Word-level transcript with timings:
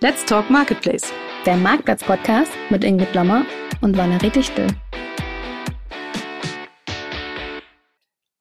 Let's 0.00 0.26
Talk 0.26 0.50
Marketplace. 0.50 1.10
Der 1.46 1.56
Marktplatz-Podcast 1.56 2.52
mit 2.68 2.84
Ingrid 2.84 3.14
Lammer 3.14 3.46
und 3.80 3.96
Valerie 3.96 4.28
Dichtel. 4.28 4.66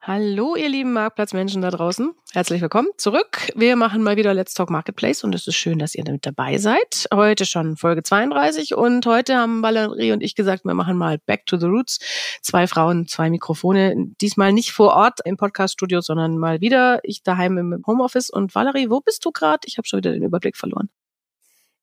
Hallo, 0.02 0.58
ihr 0.58 0.68
lieben 0.68 0.92
Marktplatzmenschen 0.92 1.62
da 1.62 1.72
draußen. 1.72 2.14
Herzlich 2.34 2.62
willkommen 2.62 2.90
zurück. 2.98 3.50
Wir 3.56 3.78
machen 3.78 4.04
mal 4.04 4.18
wieder 4.18 4.34
Let's 4.34 4.54
Talk 4.54 4.70
Marketplace 4.70 5.24
und 5.24 5.34
es 5.34 5.48
ist 5.48 5.56
schön, 5.56 5.80
dass 5.80 5.96
ihr 5.96 6.04
damit 6.04 6.26
dabei 6.26 6.58
seid. 6.58 7.08
Heute 7.14 7.46
schon 7.46 7.78
Folge 7.78 8.04
32 8.04 8.76
und 8.76 9.06
heute 9.06 9.38
haben 9.38 9.64
Valerie 9.64 10.12
und 10.12 10.22
ich 10.22 10.36
gesagt, 10.36 10.66
wir 10.66 10.74
machen 10.74 10.98
mal 10.98 11.20
Back 11.26 11.46
to 11.46 11.56
the 11.56 11.68
Roots. 11.68 12.00
Zwei 12.42 12.68
Frauen, 12.68 13.08
zwei 13.08 13.30
Mikrofone. 13.30 13.96
Diesmal 14.20 14.52
nicht 14.52 14.74
vor 14.74 14.94
Ort 14.94 15.20
im 15.24 15.38
Podcaststudio, 15.38 16.02
sondern 16.02 16.38
mal 16.38 16.60
wieder 16.60 17.00
ich 17.04 17.24
daheim 17.24 17.58
im 17.58 17.82
Homeoffice. 17.88 18.30
Und 18.30 18.54
Valerie, 18.54 18.90
wo 18.90 19.00
bist 19.00 19.24
du 19.24 19.32
gerade? 19.32 19.62
Ich 19.64 19.78
habe 19.78 19.88
schon 19.88 20.00
wieder 20.00 20.12
den 20.12 20.24
Überblick 20.24 20.58
verloren. 20.58 20.90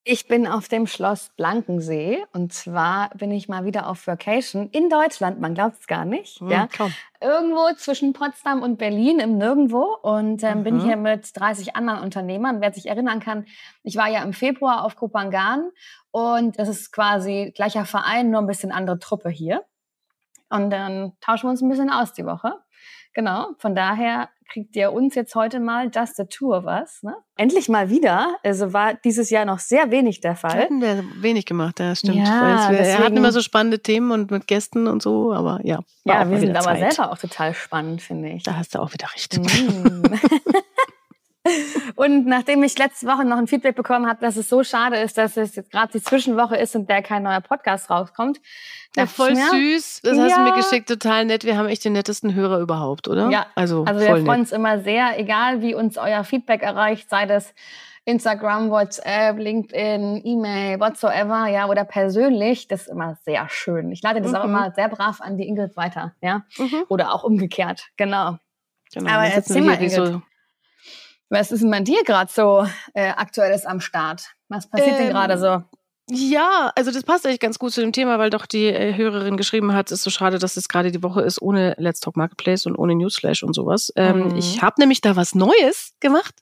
Ich 0.04 0.26
bin 0.26 0.48
auf 0.48 0.66
dem 0.66 0.88
Schloss 0.88 1.30
Blankensee 1.36 2.24
und 2.32 2.52
zwar 2.52 3.10
bin 3.10 3.30
ich 3.30 3.48
mal 3.48 3.64
wieder 3.64 3.88
auf 3.88 4.08
Vacation 4.08 4.68
in 4.70 4.90
Deutschland. 4.90 5.40
Man 5.40 5.54
glaubt 5.54 5.76
es 5.78 5.86
gar 5.86 6.04
nicht. 6.04 6.40
Hm, 6.40 6.50
ja. 6.50 6.66
Kaum. 6.66 6.92
Irgendwo 7.20 7.72
zwischen 7.76 8.12
Potsdam 8.12 8.62
und 8.62 8.78
Berlin 8.78 9.20
im 9.20 9.38
Nirgendwo 9.38 9.96
und 10.02 10.42
ähm, 10.42 10.58
mhm. 10.58 10.64
bin 10.64 10.80
hier 10.80 10.96
mit 10.96 11.30
30 11.38 11.76
anderen 11.76 12.00
Unternehmern. 12.00 12.60
Wer 12.60 12.72
sich 12.72 12.86
erinnern 12.86 13.20
kann, 13.20 13.46
ich 13.84 13.96
war 13.96 14.08
ja 14.08 14.24
im 14.24 14.32
Februar 14.32 14.84
auf 14.84 14.96
Kopangan 14.96 15.70
und 16.10 16.58
das 16.58 16.68
ist 16.68 16.90
quasi 16.90 17.52
gleicher 17.54 17.84
Verein, 17.84 18.30
nur 18.30 18.40
ein 18.40 18.48
bisschen 18.48 18.72
andere 18.72 18.98
Truppe 18.98 19.30
hier. 19.30 19.64
Und 20.50 20.70
dann 20.70 21.12
tauschen 21.20 21.44
wir 21.44 21.50
uns 21.50 21.62
ein 21.62 21.68
bisschen 21.68 21.90
aus 21.90 22.12
die 22.12 22.26
Woche. 22.26 22.54
Genau, 23.14 23.48
von 23.58 23.74
daher 23.74 24.28
kriegt 24.52 24.76
ihr 24.76 24.92
uns 24.92 25.14
jetzt 25.14 25.34
heute 25.34 25.60
mal 25.60 25.90
Just 25.94 26.16
the 26.16 26.24
Two 26.24 26.54
of 26.54 26.64
Us. 26.64 27.02
Ne? 27.02 27.14
Endlich 27.36 27.68
mal 27.68 27.88
wieder. 27.88 28.36
Also 28.44 28.72
war 28.72 28.94
dieses 28.94 29.30
Jahr 29.30 29.44
noch 29.46 29.58
sehr 29.58 29.90
wenig 29.90 30.20
der 30.20 30.36
Fall. 30.36 30.64
Hatten 30.64 30.82
wir 30.82 31.02
wenig 31.20 31.46
gemacht, 31.46 31.80
ja, 31.80 31.94
stimmt. 31.94 32.16
Ja, 32.16 32.70
wir, 32.70 32.78
deswegen, 32.78 33.04
hatten 33.04 33.16
immer 33.16 33.32
so 33.32 33.40
spannende 33.40 33.80
Themen 33.80 34.10
und 34.10 34.30
mit 34.30 34.46
Gästen 34.46 34.86
und 34.86 35.02
so, 35.02 35.32
aber 35.32 35.60
ja. 35.64 35.80
Ja, 36.04 36.28
wir 36.28 36.38
sind 36.38 36.54
aber 36.54 36.78
Zeit. 36.78 36.92
selber 36.92 37.12
auch 37.12 37.18
total 37.18 37.54
spannend, 37.54 38.02
finde 38.02 38.30
ich. 38.30 38.42
Da 38.42 38.56
hast 38.56 38.74
du 38.74 38.80
auch 38.80 38.92
wieder 38.92 39.08
recht. 39.14 39.38
Mm. 39.38 40.02
und 41.96 42.26
nachdem 42.26 42.62
ich 42.62 42.78
letzte 42.78 43.06
Woche 43.06 43.24
noch 43.24 43.36
ein 43.36 43.46
Feedback 43.46 43.74
bekommen 43.74 44.06
habe, 44.06 44.20
dass 44.20 44.36
es 44.36 44.48
so 44.48 44.62
schade 44.62 44.96
ist, 44.96 45.18
dass 45.18 45.36
es 45.36 45.56
jetzt 45.56 45.70
gerade 45.72 45.92
die 45.92 46.02
Zwischenwoche 46.02 46.56
ist 46.56 46.76
und 46.76 46.88
der 46.88 47.02
kein 47.02 47.24
neuer 47.24 47.40
Podcast 47.40 47.90
rauskommt, 47.90 48.40
ja, 48.96 49.06
voll 49.06 49.34
süß. 49.34 50.02
Das 50.02 50.16
ja. 50.16 50.24
hast 50.24 50.36
du 50.36 50.40
mir 50.42 50.54
geschickt, 50.54 50.88
total 50.88 51.24
nett. 51.24 51.44
Wir 51.44 51.56
haben 51.56 51.66
echt 51.66 51.84
den 51.84 51.94
nettesten 51.94 52.34
Hörer 52.34 52.60
überhaupt, 52.60 53.08
oder? 53.08 53.30
Ja, 53.30 53.46
also, 53.54 53.84
also 53.84 54.00
wir 54.00 54.24
freuen 54.24 54.40
uns 54.40 54.52
immer 54.52 54.80
sehr, 54.80 55.18
egal 55.18 55.62
wie 55.62 55.74
uns 55.74 55.96
euer 55.96 56.24
Feedback 56.24 56.62
erreicht, 56.62 57.08
sei 57.08 57.26
das 57.26 57.54
Instagram, 58.04 58.70
WhatsApp, 58.70 59.38
LinkedIn, 59.38 60.22
E-Mail, 60.24 60.80
whatsoever, 60.80 61.46
ja, 61.46 61.68
oder 61.68 61.84
persönlich, 61.84 62.66
das 62.66 62.82
ist 62.82 62.88
immer 62.88 63.16
sehr 63.24 63.48
schön. 63.48 63.92
Ich 63.92 64.02
lade 64.02 64.20
das 64.20 64.32
mhm. 64.32 64.36
auch 64.36 64.44
immer 64.44 64.72
sehr 64.72 64.88
brav 64.88 65.20
an 65.20 65.36
die 65.36 65.46
Ingrid 65.46 65.76
weiter, 65.76 66.12
ja, 66.20 66.42
mhm. 66.58 66.84
oder 66.88 67.14
auch 67.14 67.22
umgekehrt, 67.22 67.88
genau. 67.96 68.38
genau 68.92 69.10
Aber 69.10 69.24
erzähl 69.24 69.62
mal, 69.62 69.74
Ingrid, 69.74 69.92
so 69.92 70.22
was 71.32 71.50
ist 71.50 71.62
denn 71.62 71.70
bei 71.70 71.80
dir 71.80 72.04
gerade 72.04 72.30
so 72.32 72.66
äh, 72.94 73.08
aktuelles 73.08 73.64
am 73.64 73.80
Start? 73.80 74.34
Was 74.48 74.68
passiert 74.68 74.92
ähm, 74.92 74.98
denn 74.98 75.10
gerade 75.10 75.38
so? 75.38 75.62
Ja, 76.10 76.72
also 76.76 76.90
das 76.90 77.04
passt 77.04 77.24
eigentlich 77.24 77.40
ganz 77.40 77.58
gut 77.58 77.72
zu 77.72 77.80
dem 77.80 77.92
Thema, 77.92 78.18
weil 78.18 78.28
doch 78.28 78.44
die 78.44 78.66
äh, 78.66 78.94
Hörerin 78.94 79.36
geschrieben 79.36 79.72
hat, 79.72 79.90
es 79.90 80.00
ist 80.00 80.04
so 80.04 80.10
schade, 80.10 80.38
dass 80.38 80.56
es 80.56 80.68
gerade 80.68 80.90
die 80.90 81.02
Woche 81.02 81.22
ist 81.22 81.40
ohne 81.40 81.74
Let's 81.78 82.00
Talk 82.00 82.16
Marketplace 82.16 82.66
und 82.66 82.76
ohne 82.76 82.94
Newsflash 82.94 83.42
und 83.42 83.54
sowas. 83.54 83.92
Ähm, 83.96 84.28
mhm. 84.28 84.36
Ich 84.36 84.60
habe 84.60 84.74
nämlich 84.78 85.00
da 85.00 85.16
was 85.16 85.34
Neues 85.34 85.94
gemacht, 86.00 86.34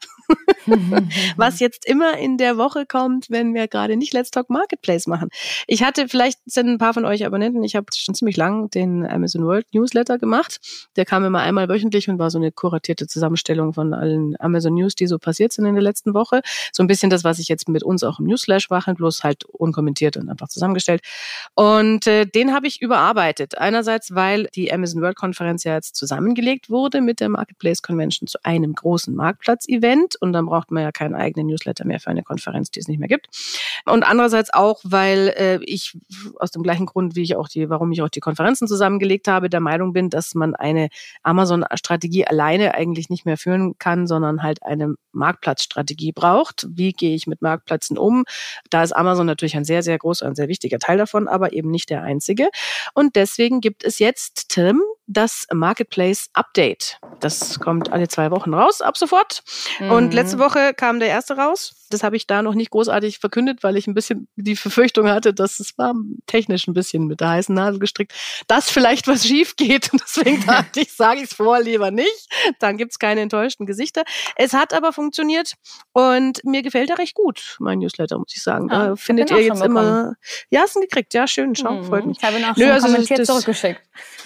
was 1.37 1.61
jetzt 1.61 1.87
immer 1.87 2.19
in 2.19 2.37
der 2.39 2.57
Woche 2.57 2.87
kommt, 2.87 3.31
wenn 3.31 3.55
wir 3.55 3.69
gerade 3.69 3.97
nicht 3.97 4.13
Let's 4.13 4.31
Talk 4.31 4.51
Marketplace 4.51 5.07
machen. 5.07 5.29
Ich 5.67 5.83
hatte, 5.83 6.09
vielleicht 6.09 6.39
sind 6.45 6.69
ein 6.69 6.79
paar 6.79 6.95
von 6.95 7.05
euch 7.05 7.25
Abonnenten, 7.25 7.63
ich 7.65 7.77
habe 7.77 7.87
schon 7.95 8.15
ziemlich 8.15 8.37
lang 8.37 8.71
den 8.71 9.07
Amazon 9.07 9.45
World 9.45 9.67
Newsletter 9.73 10.19
gemacht. 10.19 10.61
Der 10.97 11.05
kam 11.05 11.25
immer 11.25 11.41
einmal 11.41 11.69
wöchentlich 11.69 12.09
und 12.09 12.19
war 12.19 12.31
so 12.31 12.39
eine 12.39 12.53
kuratierte 12.53 13.07
Zusammenstellung 13.07 13.75
von 13.75 13.95
allen 13.95 14.35
Amazon 14.39 14.75
News, 14.75 14.95
die 14.95 15.07
so 15.07 15.19
passiert 15.19 15.53
sind 15.53 15.67
in 15.67 15.75
der 15.75 15.83
letzten 15.83 16.15
Woche. 16.15 16.43
So 16.73 16.83
ein 16.83 16.87
bisschen 16.87 17.11
das, 17.11 17.25
was 17.25 17.39
ich 17.39 17.49
jetzt 17.49 17.69
mit 17.69 17.83
uns 17.83 18.03
auch 18.03 18.19
im 18.19 18.27
Newsflash 18.27 18.71
mache, 18.71 18.95
bloß 18.95 19.25
halt 19.25 19.45
unkommentiert 19.45 20.17
und 20.17 20.29
einfach 20.29 20.49
zusammengestellt. 20.49 21.03
Und 21.55 22.07
äh, 22.07 22.27
den 22.27 22.53
habe 22.55 22.67
ich 22.67 22.81
überarbeitet. 22.81 23.59
Einerseits, 23.59 24.15
weil 24.15 24.49
die 24.55 24.73
Amazon 24.73 25.03
World 25.03 25.17
Konferenz 25.17 25.65
ja 25.65 25.75
jetzt 25.75 25.97
zusammengelegt 25.97 26.71
wurde 26.71 27.01
mit 27.01 27.21
der 27.21 27.29
Marketplace 27.29 27.83
Convention 27.83 28.27
zu 28.27 28.39
einem 28.43 28.75
großen 28.75 29.15
Marktplatz-Event 29.15 30.20
und 30.21 30.33
dann 30.33 30.47
braucht 30.47 30.71
man 30.71 30.83
ja 30.83 30.93
keinen 30.93 31.15
eigenen 31.15 31.49
Newsletter 31.49 31.85
mehr 31.85 32.01
für 32.01 32.11
eine 32.11 32.23
Konferenz, 32.23 32.71
die 32.71 32.81
es 32.81 32.89
nicht 32.89 32.99
mehr 32.99 33.09
gibt. 33.09 33.29
Und 33.87 34.03
andererseits 34.03 34.53
auch, 34.53 34.81
weil 34.85 35.35
äh, 35.37 35.59
ich 35.65 35.99
aus 36.39 36.51
dem 36.51 36.63
gleichen 36.63 36.87
Grund, 36.87 37.17
wie 37.17 37.23
ich 37.23 37.37
auch 37.37 37.49
die, 37.49 37.69
warum 37.71 37.93
ich 37.93 38.03
auch 38.03 38.09
die 38.09 38.21
Konferenzen 38.21 38.69
zusammengelegt 38.69 39.29
habe, 39.29 39.51
der 39.51 39.61
Meinung 39.61 39.93
bin, 39.93 40.11
dass 40.11 40.35
man 40.35 40.55
eine 40.55 40.89
Amazon-Strategie 41.23 42.27
alleine 42.27 42.75
eigentlich 42.75 43.11
nicht 43.11 43.27
mehr 43.27 43.37
führen 43.37 43.79
kann, 43.79 44.07
sondern 44.07 44.43
halt 44.43 44.63
eine 44.63 44.95
Marktplatzstrategie 45.13 46.13
braucht. 46.13 46.67
Wie 46.71 46.93
gehe 46.93 47.15
ich 47.15 47.27
mit 47.27 47.43
Marktplätzen 47.43 47.99
um? 47.99 48.25
Da 48.71 48.83
ist 48.83 48.93
Amazon 48.93 49.27
natürlich 49.27 49.57
ein 49.57 49.65
sehr, 49.65 49.83
sehr 49.83 49.99
großer 49.99 50.27
und 50.27 50.37
sehr 50.37 50.49
wichtiger 50.49 50.79
Teil 50.79 50.99
davon, 50.99 51.29
aber 51.29 51.53
eben 51.53 51.71
nicht 51.71 51.91
der 51.91 52.03
einzige. 52.03 52.49
Und 52.95 53.17
deswegen 53.17 53.61
gibt 53.61 53.85
es 53.85 53.99
jetzt, 53.99 54.49
Tim, 54.49 54.83
das 55.13 55.47
Marketplace 55.53 56.31
Update. 56.33 56.99
Das 57.19 57.59
kommt 57.59 57.93
alle 57.93 58.09
zwei 58.09 58.31
Wochen 58.31 58.55
raus, 58.55 58.81
ab 58.81 58.97
sofort. 58.97 59.43
Mhm. 59.81 59.91
Und 59.91 60.15
letzte 60.15 60.39
Woche 60.39 60.73
kam 60.75 61.01
der 61.01 61.09
erste 61.09 61.37
raus. 61.37 61.75
Das 61.91 62.03
habe 62.03 62.17
ich 62.17 62.27
da 62.27 62.43
noch 62.43 62.55
nicht 62.55 62.71
großartig 62.71 63.19
verkündet, 63.19 63.63
weil 63.63 63.77
ich 63.77 63.87
ein 63.87 63.95
bisschen 63.95 64.29
die 64.37 64.55
Befürchtung 64.55 65.09
hatte, 65.09 65.35
dass 65.35 65.61
es 65.61 65.77
war 65.77 65.95
technisch 66.27 66.67
ein 66.67 66.75
bisschen 66.75 67.07
mit 67.07 67.21
der 67.21 67.31
heißen 67.31 67.55
Nadel 67.55 67.79
gestrickt, 67.79 68.13
dass 68.47 68.71
vielleicht 68.71 69.07
was 69.07 69.27
schief 69.27 69.57
geht. 69.57 69.93
Und 69.93 70.03
deswegen 70.03 70.41
dachte 70.47 70.81
ich, 70.81 70.93
sage 70.93 71.19
ich 71.19 71.31
es 71.31 71.35
vor, 71.35 71.61
lieber 71.61 71.91
nicht. 71.91 72.29
Dann 72.59 72.77
gibt's 72.77 72.99
keine 72.99 73.21
enttäuschten 73.21 73.67
Gesichter. 73.67 74.05
Es 74.37 74.53
hat 74.53 74.73
aber 74.73 74.93
funktioniert 74.93 75.55
und 75.93 76.45
mir 76.45 76.63
gefällt 76.63 76.91
er 76.91 76.99
recht 76.99 77.15
gut, 77.15 77.57
mein 77.59 77.79
Newsletter, 77.79 78.19
muss 78.19 78.33
ich 78.35 78.43
sagen. 78.43 78.69
Da 78.69 78.93
ah, 78.93 78.97
findet 78.97 79.31
ihr 79.31 79.43
jetzt 79.43 79.63
immer. 79.63 80.15
Ja, 80.51 80.63
hast 80.63 80.77
ihn 80.77 80.83
gekriegt. 80.83 81.15
Ja, 81.15 81.27
schön. 81.27 81.55
Schau, 81.55 81.75
mhm. 81.75 81.85
freut 81.85 82.07
mich. 82.07 82.19
Ich 82.19 82.25
habe 82.25 82.39
ihn 82.39 82.45
auch 82.45 82.55
schon 82.55 82.65
Nö, 82.65 82.73
also 82.73 82.87
kommentiert 82.87 83.21
das, 83.21 83.29
zurückgeschickt. 83.29 83.81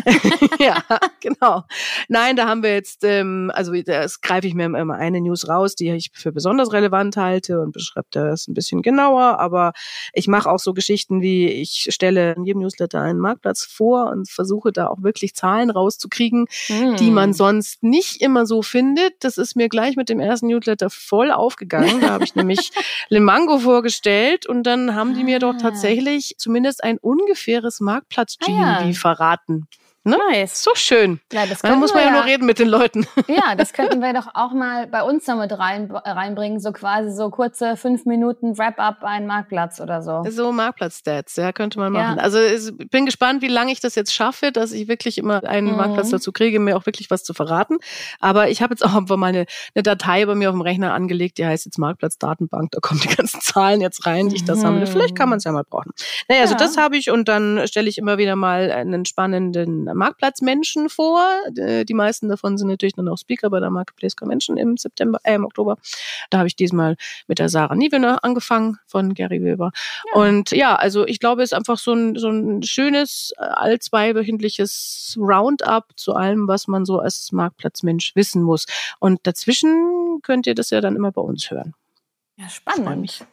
ja, 0.58 0.82
genau. 1.20 1.64
Nein, 2.08 2.36
da 2.36 2.46
haben 2.46 2.62
wir 2.62 2.74
jetzt, 2.74 3.04
ähm, 3.04 3.50
also 3.54 3.72
das 3.82 4.20
greife 4.20 4.46
ich 4.46 4.54
mir 4.54 4.66
immer 4.66 4.94
eine 4.94 5.20
News 5.20 5.48
raus, 5.48 5.74
die 5.74 5.90
ich 5.90 6.10
für 6.12 6.32
besonders 6.32 6.72
relevant 6.72 7.16
halte 7.16 7.53
und 7.60 7.72
beschreibe 7.72 8.06
das 8.10 8.48
ein 8.48 8.54
bisschen 8.54 8.82
genauer. 8.82 9.38
Aber 9.38 9.72
ich 10.12 10.28
mache 10.28 10.50
auch 10.50 10.58
so 10.58 10.74
Geschichten 10.74 11.20
wie, 11.20 11.46
ich 11.46 11.88
stelle 11.90 12.34
in 12.34 12.44
jedem 12.44 12.62
Newsletter 12.62 13.00
einen 13.00 13.18
Marktplatz 13.18 13.64
vor 13.64 14.10
und 14.10 14.30
versuche 14.30 14.72
da 14.72 14.88
auch 14.88 15.02
wirklich 15.02 15.34
Zahlen 15.34 15.70
rauszukriegen, 15.70 16.46
mm. 16.68 16.96
die 16.96 17.10
man 17.10 17.30
hm. 17.30 17.34
sonst 17.34 17.82
nicht 17.82 18.20
immer 18.20 18.46
so 18.46 18.62
findet. 18.62 19.14
Das 19.20 19.38
ist 19.38 19.56
mir 19.56 19.68
gleich 19.68 19.96
mit 19.96 20.08
dem 20.08 20.20
ersten 20.20 20.48
Newsletter 20.48 20.90
voll 20.90 21.30
aufgegangen. 21.30 22.00
Da 22.00 22.10
habe 22.10 22.24
ich 22.24 22.34
nämlich 22.34 22.70
Lemango 23.08 23.58
vorgestellt 23.58 24.46
und 24.46 24.64
dann 24.64 24.94
haben 24.94 25.14
die 25.14 25.24
mir 25.24 25.38
doch 25.38 25.54
ah. 25.54 25.58
tatsächlich 25.58 26.34
zumindest 26.38 26.82
ein 26.82 26.98
ungefähres 26.98 27.80
Marktplatz-GMV 27.80 28.50
ah, 28.50 28.84
ja. 28.84 28.92
verraten. 28.92 29.68
Ne? 30.06 30.18
Nice. 30.30 30.62
So 30.62 30.72
schön. 30.74 31.18
Ja, 31.32 31.46
das 31.46 31.60
da 31.60 31.74
muss 31.76 31.94
man 31.94 32.02
ja, 32.02 32.10
ja 32.10 32.14
nur 32.14 32.24
reden 32.26 32.44
mit 32.44 32.58
den 32.58 32.68
Leuten. 32.68 33.06
Ja, 33.26 33.54
das 33.54 33.72
könnten 33.72 34.00
wir 34.02 34.12
doch 34.12 34.28
auch 34.34 34.52
mal 34.52 34.86
bei 34.86 35.02
uns 35.02 35.26
noch 35.26 35.38
mit 35.38 35.50
rein, 35.58 35.90
reinbringen. 35.90 36.60
So 36.60 36.72
quasi 36.72 37.10
so 37.10 37.30
kurze 37.30 37.76
fünf 37.76 38.04
Minuten 38.04 38.58
Wrap-up 38.58 39.02
ein 39.02 39.26
Marktplatz 39.26 39.80
oder 39.80 40.02
so. 40.02 40.24
So 40.28 40.52
Marktplatz-Stats, 40.52 41.36
ja, 41.36 41.52
könnte 41.52 41.78
man 41.78 41.92
machen. 41.92 42.18
Ja. 42.18 42.22
Also 42.22 42.38
ich 42.38 42.90
bin 42.90 43.06
gespannt, 43.06 43.40
wie 43.40 43.48
lange 43.48 43.72
ich 43.72 43.80
das 43.80 43.94
jetzt 43.94 44.12
schaffe, 44.12 44.52
dass 44.52 44.72
ich 44.72 44.88
wirklich 44.88 45.16
immer 45.16 45.42
einen 45.44 45.70
mhm. 45.70 45.76
Marktplatz 45.76 46.10
dazu 46.10 46.32
kriege, 46.32 46.60
mir 46.60 46.76
auch 46.76 46.86
wirklich 46.86 47.10
was 47.10 47.24
zu 47.24 47.32
verraten. 47.32 47.78
Aber 48.20 48.50
ich 48.50 48.60
habe 48.62 48.74
jetzt 48.74 48.84
auch 48.84 48.94
einfach 48.94 49.16
mal 49.16 49.28
eine, 49.28 49.46
eine 49.74 49.82
Datei 49.82 50.26
bei 50.26 50.34
mir 50.34 50.50
auf 50.50 50.54
dem 50.54 50.60
Rechner 50.60 50.92
angelegt, 50.92 51.38
die 51.38 51.46
heißt 51.46 51.64
jetzt 51.64 51.78
Marktplatz-Datenbank. 51.78 52.72
Da 52.72 52.80
kommen 52.80 53.00
die 53.00 53.08
ganzen 53.16 53.40
Zahlen 53.40 53.80
jetzt 53.80 54.06
rein, 54.06 54.28
die 54.28 54.36
ich 54.36 54.44
da 54.44 54.54
sammle. 54.54 54.86
Mhm. 54.86 54.90
Vielleicht 54.90 55.16
kann 55.16 55.30
man 55.30 55.38
es 55.38 55.44
ja 55.44 55.52
mal 55.52 55.64
brauchen. 55.64 55.92
Naja, 56.28 56.42
also 56.42 56.54
das 56.54 56.76
habe 56.76 56.96
ich 56.96 57.10
und 57.10 57.26
dann 57.26 57.66
stelle 57.66 57.88
ich 57.88 57.96
immer 57.96 58.18
wieder 58.18 58.36
mal 58.36 58.70
einen 58.70 59.06
spannenden 59.06 59.88
Marktplatzmenschen 59.94 60.88
vor. 60.88 61.24
Äh, 61.56 61.84
die 61.84 61.94
meisten 61.94 62.28
davon 62.28 62.58
sind 62.58 62.68
natürlich 62.68 62.94
dann 62.94 63.08
auch 63.08 63.18
Speaker 63.18 63.50
bei 63.50 63.60
der 63.60 63.70
Marketplace 63.70 64.16
Convention 64.16 64.56
im 64.56 64.76
September, 64.76 65.18
äh, 65.24 65.34
im 65.34 65.44
Oktober. 65.44 65.76
Da 66.30 66.38
habe 66.38 66.48
ich 66.48 66.56
diesmal 66.56 66.96
mit 67.26 67.38
der 67.38 67.48
Sarah 67.48 67.74
Niewener 67.74 68.22
angefangen 68.24 68.78
von 68.86 69.14
Gary 69.14 69.42
Weber. 69.42 69.72
Ja. 70.14 70.20
Und 70.20 70.50
ja, 70.50 70.76
also 70.76 71.06
ich 71.06 71.20
glaube, 71.20 71.42
es 71.42 71.52
ist 71.52 71.58
einfach 71.58 71.78
so 71.78 71.92
ein, 71.92 72.16
so 72.16 72.28
ein 72.28 72.62
schönes, 72.62 73.32
äh, 73.38 73.44
all 73.44 73.78
zweiwöchentliches 73.78 75.16
Roundup 75.18 75.92
zu 75.96 76.14
allem, 76.14 76.48
was 76.48 76.66
man 76.66 76.84
so 76.84 76.98
als 76.98 77.32
Marktplatzmensch 77.32 78.14
wissen 78.14 78.42
muss. 78.42 78.66
Und 79.00 79.20
dazwischen 79.26 80.20
könnt 80.22 80.46
ihr 80.46 80.54
das 80.54 80.70
ja 80.70 80.80
dann 80.80 80.96
immer 80.96 81.12
bei 81.12 81.22
uns 81.22 81.50
hören. 81.50 81.74
Ja, 82.36 82.48
spannend. 82.48 83.26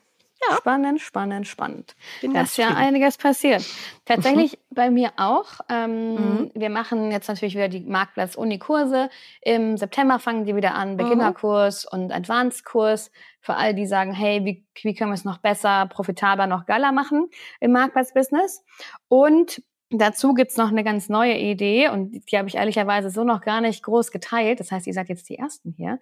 Ja. 0.49 0.57
Spannend, 0.57 1.01
spannend, 1.01 1.47
spannend. 1.47 1.95
Bin 2.21 2.33
da 2.33 2.41
ist 2.41 2.57
ja 2.57 2.69
einiges 2.69 3.17
passiert. 3.17 3.63
Tatsächlich 4.05 4.53
mhm. 4.53 4.75
bei 4.75 4.89
mir 4.89 5.11
auch. 5.17 5.59
Ähm, 5.69 6.15
mhm. 6.15 6.51
Wir 6.55 6.69
machen 6.69 7.11
jetzt 7.11 7.27
natürlich 7.27 7.55
wieder 7.55 7.67
die 7.67 7.81
Marktplatz-Uni-Kurse. 7.81 9.09
Im 9.41 9.77
September 9.77 10.19
fangen 10.19 10.45
die 10.45 10.55
wieder 10.55 10.73
an, 10.73 10.93
mhm. 10.93 10.97
Beginnerkurs 10.97 11.87
mhm. 11.91 11.99
und 11.99 12.11
Advanced-Kurs. 12.11 13.11
Für 13.39 13.55
alle, 13.55 13.73
die 13.75 13.85
sagen, 13.85 14.13
hey, 14.13 14.43
wie, 14.45 14.65
wie 14.81 14.95
können 14.95 15.11
wir 15.11 15.15
es 15.15 15.25
noch 15.25 15.39
besser, 15.39 15.87
profitabler, 15.87 16.47
noch 16.47 16.65
geiler 16.65 16.91
machen 16.91 17.29
im 17.59 17.71
Marktplatz-Business? 17.71 18.63
Und 19.07 19.61
Dazu 19.93 20.33
gibt's 20.33 20.55
noch 20.55 20.69
eine 20.69 20.85
ganz 20.85 21.09
neue 21.09 21.37
Idee 21.37 21.89
und 21.89 22.11
die 22.31 22.37
habe 22.37 22.47
ich 22.47 22.55
ehrlicherweise 22.55 23.09
so 23.09 23.25
noch 23.25 23.41
gar 23.41 23.59
nicht 23.59 23.83
groß 23.83 24.11
geteilt. 24.11 24.61
Das 24.61 24.71
heißt, 24.71 24.87
ihr 24.87 24.93
seid 24.93 25.09
jetzt 25.09 25.27
die 25.27 25.37
Ersten 25.37 25.73
hier. 25.75 25.99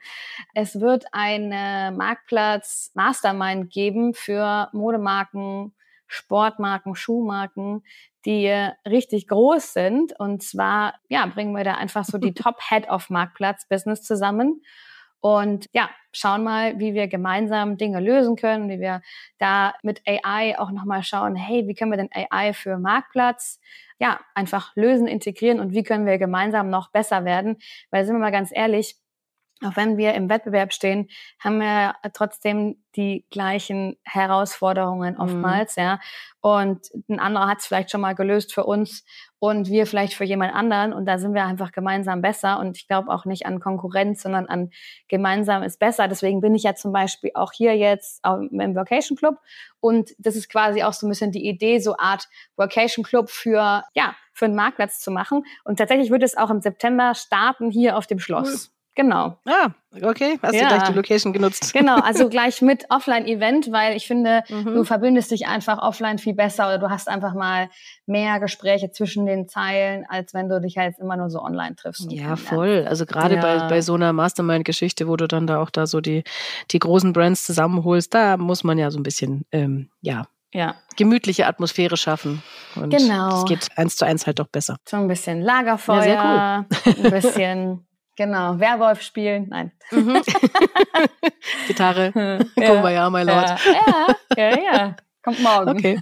Es 0.54 0.80
wird 0.80 1.06
eine 1.12 1.92
Marktplatz 1.98 2.92
Mastermind 2.94 3.72
geben 3.72 4.14
für 4.14 4.70
Modemarken, 4.74 5.74
Sportmarken, 6.06 6.96
Schuhmarken, 6.96 7.84
die 8.26 8.48
richtig 8.88 9.28
groß 9.28 9.74
sind. 9.74 10.20
Und 10.20 10.44
zwar, 10.44 10.94
ja, 11.08 11.26
bringen 11.26 11.56
wir 11.56 11.64
da 11.64 11.74
einfach 11.74 12.06
so 12.06 12.20
die 12.20 12.34
Top 12.36 12.62
Head 12.70 12.90
of 12.90 13.10
Marktplatz 13.10 13.68
Business 13.68 14.04
zusammen 14.04 14.62
und 15.22 15.68
ja, 15.74 15.90
schauen 16.14 16.44
mal, 16.44 16.80
wie 16.80 16.94
wir 16.94 17.08
gemeinsam 17.08 17.78
Dinge 17.78 18.00
lösen 18.00 18.36
können, 18.36 18.70
wie 18.70 18.80
wir 18.80 19.02
da 19.38 19.74
mit 19.84 20.02
AI 20.08 20.58
auch 20.58 20.72
nochmal 20.72 21.04
schauen, 21.04 21.36
hey, 21.36 21.68
wie 21.68 21.76
können 21.76 21.92
wir 21.92 21.98
denn 21.98 22.10
AI 22.14 22.54
für 22.54 22.78
Marktplatz 22.78 23.60
ja 24.00 24.20
einfach 24.34 24.76
lösen, 24.76 25.08
integrieren 25.08 25.60
und 25.60 25.74
wie 25.74 25.84
können 25.84 26.06
wir 26.06 26.18
gemeinsam 26.18 26.70
noch 26.70 26.92
besser 26.92 27.26
werden? 27.26 27.58
Weil 27.92 28.06
sind 28.06 28.16
wir 28.16 28.20
mal 28.20 28.32
ganz 28.32 28.52
ehrlich, 28.54 28.96
auch 29.64 29.76
wenn 29.76 29.98
wir 29.98 30.14
im 30.14 30.30
Wettbewerb 30.30 30.74
stehen, 30.74 31.10
haben 31.40 31.60
wir 31.60 31.96
trotzdem 32.14 32.78
die 32.96 33.26
gleichen 33.30 33.98
Herausforderungen 34.04 35.16
mhm. 35.16 35.20
oftmals, 35.20 35.76
mhm. 35.76 35.84
ja. 35.84 36.00
Und 36.42 36.90
ein 37.10 37.20
anderer 37.20 37.48
hat 37.50 37.60
es 37.60 37.68
vielleicht 37.68 37.92
schon 37.92 38.02
mal 38.02 38.16
gelöst 38.16 38.54
für 38.54 38.64
uns 38.64 39.04
und 39.40 39.70
wir 39.70 39.86
vielleicht 39.86 40.14
für 40.14 40.24
jemand 40.24 40.56
anderen 40.56 40.94
und 40.94 41.06
da 41.06 41.18
sind 41.18 41.34
wir 41.34 41.44
einfach 41.44 41.74
gemeinsam 41.74 42.22
besser 42.22 42.60
und 42.60 42.78
ich 42.78 42.88
glaube 42.88 43.10
auch 43.10 43.26
nicht 43.26 43.46
an 43.46 43.60
Konkurrenz, 43.60 44.22
sondern 44.22 44.48
an 44.48 44.70
gemeinsam 45.10 45.64
ist 45.64 45.80
besser. 45.80 46.08
Deswegen 46.08 46.40
bin 46.40 46.56
ich 46.56 46.64
ja 46.64 46.76
zum 46.76 46.94
Beispiel 46.94 47.32
auch 47.34 47.52
hier 47.52 47.76
jetzt 47.76 48.24
im 48.26 48.76
Vocation 48.76 49.18
Club 49.18 49.36
und 49.82 50.12
das 50.18 50.38
ist 50.38 50.50
quasi 50.50 50.84
auch 50.84 50.94
so 50.94 51.06
ein 51.06 51.10
bisschen 51.10 51.32
die 51.32 51.46
Idee, 51.46 51.80
so 51.80 51.98
Art 51.98 52.28
Vocation 52.56 53.04
Club 53.04 53.30
für, 53.30 53.84
ja, 53.94 54.16
für 54.34 54.46
einen 54.46 54.56
Marktplatz 54.56 55.00
zu 55.02 55.12
machen 55.12 55.44
und 55.66 55.78
tatsächlich 55.78 56.10
wird 56.10 56.24
es 56.24 56.38
auch 56.38 56.50
im 56.50 56.62
September 56.62 57.14
starten 57.16 57.70
hier 57.70 57.98
auf 57.98 58.08
dem 58.08 58.20
Schloss. 58.20 58.70
Cool. 58.72 58.79
Genau. 58.96 59.40
Ah, 59.46 59.70
okay. 60.02 60.38
Hast 60.42 60.56
ja. 60.56 60.62
du 60.62 60.68
gleich 60.68 60.84
die 60.90 60.94
Location 60.94 61.34
genutzt? 61.34 61.74
Genau, 61.74 61.96
also 62.04 62.28
gleich 62.28 62.62
mit 62.62 62.86
Offline-Event, 62.90 63.72
weil 63.72 63.96
ich 63.96 64.08
finde, 64.08 64.44
mhm. 64.50 64.66
du 64.66 64.84
verbindest 64.84 65.32
dich 65.32 65.48
einfach 65.48 65.78
offline 65.82 66.18
viel 66.18 66.34
besser 66.34 66.68
oder 66.68 66.80
du 66.80 66.90
hast 66.90 67.08
einfach 67.08 67.34
mal 67.34 67.70
mehr 68.06 68.40
Gespräche 68.40 68.92
zwischen 68.92 69.26
den 69.26 69.48
Zeilen, 69.48 70.06
als 70.10 70.34
wenn 70.34 70.50
du 70.50 70.60
dich 70.60 70.78
halt 70.78 71.00
immer 71.00 71.16
nur 71.16 71.30
so 71.30 71.42
online 71.42 71.76
triffst. 71.76 72.12
Ja, 72.12 72.36
voll. 72.36 72.86
Also 72.90 73.06
gerade 73.06 73.36
ja. 73.36 73.42
bei, 73.42 73.68
bei 73.70 73.82
so 73.82 73.94
einer 73.94 74.12
Mastermind-Geschichte, 74.12 75.08
wo 75.08 75.16
du 75.16 75.28
dann 75.28 75.48
da 75.48 75.62
auch 75.62 75.70
da 75.70 75.88
so 75.88 76.02
die, 76.02 76.24
die 76.72 76.80
großen 76.80 77.14
Brands 77.14 77.46
zusammenholst, 77.46 78.14
da 78.14 78.38
muss 78.38 78.64
man 78.64 78.78
ja 78.78 78.92
so 78.92 79.00
ein 79.00 79.04
bisschen, 79.04 79.46
ähm, 79.52 79.90
ja, 80.02 80.28
ja. 80.52 80.76
gemütliche 80.98 81.48
Atmosphäre 81.48 81.96
schaffen. 81.96 82.44
Und 82.76 82.90
genau. 82.90 83.40
Es 83.40 83.46
geht 83.46 83.68
eins 83.78 83.96
zu 83.96 84.06
eins 84.06 84.26
halt 84.26 84.40
doch 84.40 84.48
besser. 84.48 84.78
So 84.88 84.98
ein 84.98 85.08
bisschen 85.08 85.42
Lagerfeuer, 85.42 86.06
ja, 86.06 86.66
cool. 86.86 86.96
ein 87.06 87.12
bisschen 87.12 87.86
Genau, 88.20 88.60
Werwolf 88.60 89.02
spielen, 89.02 89.48
nein. 89.48 89.72
Mhm. 89.92 90.22
Gitarre, 91.68 92.12
ja. 92.58 92.90
ja, 92.90 93.10
my 93.10 93.24
lord. 93.24 93.50
Ja, 93.66 94.08
ja, 94.36 94.60
ja, 94.60 94.96
kommt 95.24 95.42
morgen. 95.42 95.70
Okay. 95.70 96.00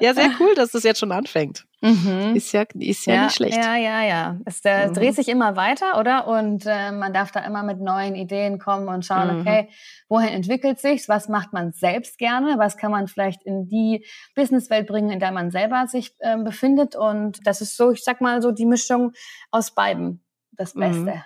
ja, 0.00 0.14
sehr 0.14 0.30
cool, 0.40 0.54
dass 0.54 0.72
das 0.72 0.82
jetzt 0.82 1.00
schon 1.00 1.12
anfängt. 1.12 1.64
Mhm. 1.80 2.36
Ist 2.36 2.52
ja, 2.52 2.64
ist 2.78 3.06
ja, 3.06 3.14
ja, 3.14 3.24
nicht 3.24 3.34
schlecht. 3.34 3.56
Ja, 3.56 3.76
ja, 3.76 4.02
ja. 4.02 4.38
Es 4.44 4.64
äh, 4.64 4.88
mhm. 4.88 4.94
dreht 4.94 5.14
sich 5.16 5.28
immer 5.28 5.56
weiter, 5.56 5.98
oder? 5.98 6.28
Und 6.28 6.64
äh, 6.66 6.92
man 6.92 7.12
darf 7.12 7.32
da 7.32 7.40
immer 7.40 7.62
mit 7.62 7.80
neuen 7.80 8.14
Ideen 8.14 8.58
kommen 8.58 8.88
und 8.88 9.04
schauen, 9.04 9.34
mhm. 9.34 9.40
okay, 9.40 9.68
wohin 10.08 10.28
entwickelt 10.28 10.78
sich's? 10.78 11.08
Was 11.08 11.28
macht 11.28 11.52
man 11.52 11.72
selbst 11.72 12.18
gerne? 12.18 12.58
Was 12.58 12.76
kann 12.76 12.92
man 12.92 13.08
vielleicht 13.08 13.42
in 13.42 13.66
die 13.66 14.06
Businesswelt 14.34 14.86
bringen, 14.86 15.10
in 15.10 15.20
der 15.20 15.32
man 15.32 15.50
selber 15.50 15.86
sich 15.88 16.14
äh, 16.20 16.36
befindet? 16.38 16.94
Und 16.94 17.40
das 17.44 17.60
ist 17.60 17.76
so, 17.76 17.90
ich 17.90 18.04
sag 18.04 18.20
mal 18.20 18.42
so, 18.42 18.52
die 18.52 18.66
Mischung 18.66 19.12
aus 19.50 19.72
beiden. 19.72 20.24
Das 20.52 20.74
mhm. 20.74 20.80
Beste. 20.80 21.24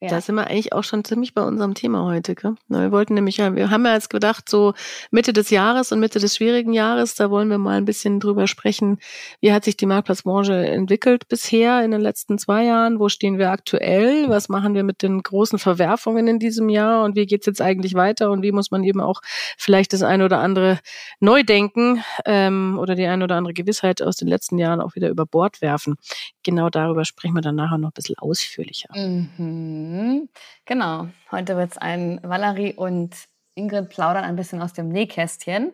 Ja. 0.00 0.10
Da 0.10 0.20
sind 0.20 0.34
wir 0.34 0.48
eigentlich 0.48 0.72
auch 0.72 0.84
schon 0.84 1.02
ziemlich 1.04 1.32
bei 1.32 1.42
unserem 1.42 1.74
Thema 1.74 2.04
heute. 2.04 2.34
Gell? 2.34 2.56
wir 2.68 2.92
wollten 2.92 3.14
nämlich, 3.14 3.38
wir 3.38 3.70
haben 3.70 3.86
ja 3.86 3.94
jetzt 3.94 4.10
gedacht, 4.10 4.48
so 4.48 4.74
Mitte 5.10 5.32
des 5.32 5.50
Jahres 5.50 5.92
und 5.92 6.00
Mitte 6.00 6.18
des 6.18 6.36
schwierigen 6.36 6.74
Jahres, 6.74 7.14
da 7.14 7.30
wollen 7.30 7.48
wir 7.48 7.58
mal 7.58 7.78
ein 7.78 7.86
bisschen 7.86 8.20
drüber 8.20 8.46
sprechen, 8.46 8.98
wie 9.40 9.52
hat 9.52 9.64
sich 9.64 9.76
die 9.76 9.86
Marktplatzbranche 9.86 10.54
entwickelt 10.54 11.28
bisher 11.28 11.82
in 11.84 11.90
den 11.90 12.02
letzten 12.02 12.38
zwei 12.38 12.64
Jahren, 12.64 12.98
wo 12.98 13.08
stehen 13.08 13.38
wir 13.38 13.50
aktuell, 13.50 14.28
was 14.28 14.48
machen 14.48 14.74
wir 14.74 14.82
mit 14.82 15.02
den 15.02 15.22
großen 15.22 15.58
Verwerfungen 15.58 16.26
in 16.26 16.38
diesem 16.38 16.68
Jahr 16.68 17.04
und 17.04 17.16
wie 17.16 17.24
geht's 17.24 17.46
jetzt 17.46 17.62
eigentlich 17.62 17.94
weiter 17.94 18.30
und 18.30 18.42
wie 18.42 18.52
muss 18.52 18.70
man 18.70 18.84
eben 18.84 19.00
auch 19.00 19.20
vielleicht 19.56 19.92
das 19.92 20.02
eine 20.02 20.24
oder 20.24 20.38
andere 20.40 20.80
neu 21.20 21.44
denken 21.44 22.02
ähm, 22.26 22.78
oder 22.78 22.94
die 22.94 23.06
eine 23.06 23.24
oder 23.24 23.36
andere 23.36 23.54
Gewissheit 23.54 24.02
aus 24.02 24.16
den 24.16 24.28
letzten 24.28 24.58
Jahren 24.58 24.80
auch 24.80 24.96
wieder 24.96 25.08
über 25.08 25.24
Bord 25.24 25.62
werfen. 25.62 25.96
Genau 26.42 26.68
darüber 26.68 27.04
sprechen 27.04 27.34
wir 27.34 27.42
dann 27.42 27.56
nachher 27.56 27.78
noch 27.78 27.90
ein 27.90 27.94
bisschen 27.94 28.18
ausführlicher. 28.18 28.88
Mhm. 28.94 29.83
Mhm. 29.84 30.28
Genau. 30.64 31.08
Heute 31.30 31.56
wird 31.56 31.72
es 31.72 31.78
ein 31.78 32.20
Valerie 32.22 32.72
und 32.74 33.14
Ingrid 33.54 33.90
plaudern 33.90 34.24
ein 34.24 34.36
bisschen 34.36 34.62
aus 34.62 34.72
dem 34.72 34.88
Nähkästchen. 34.88 35.72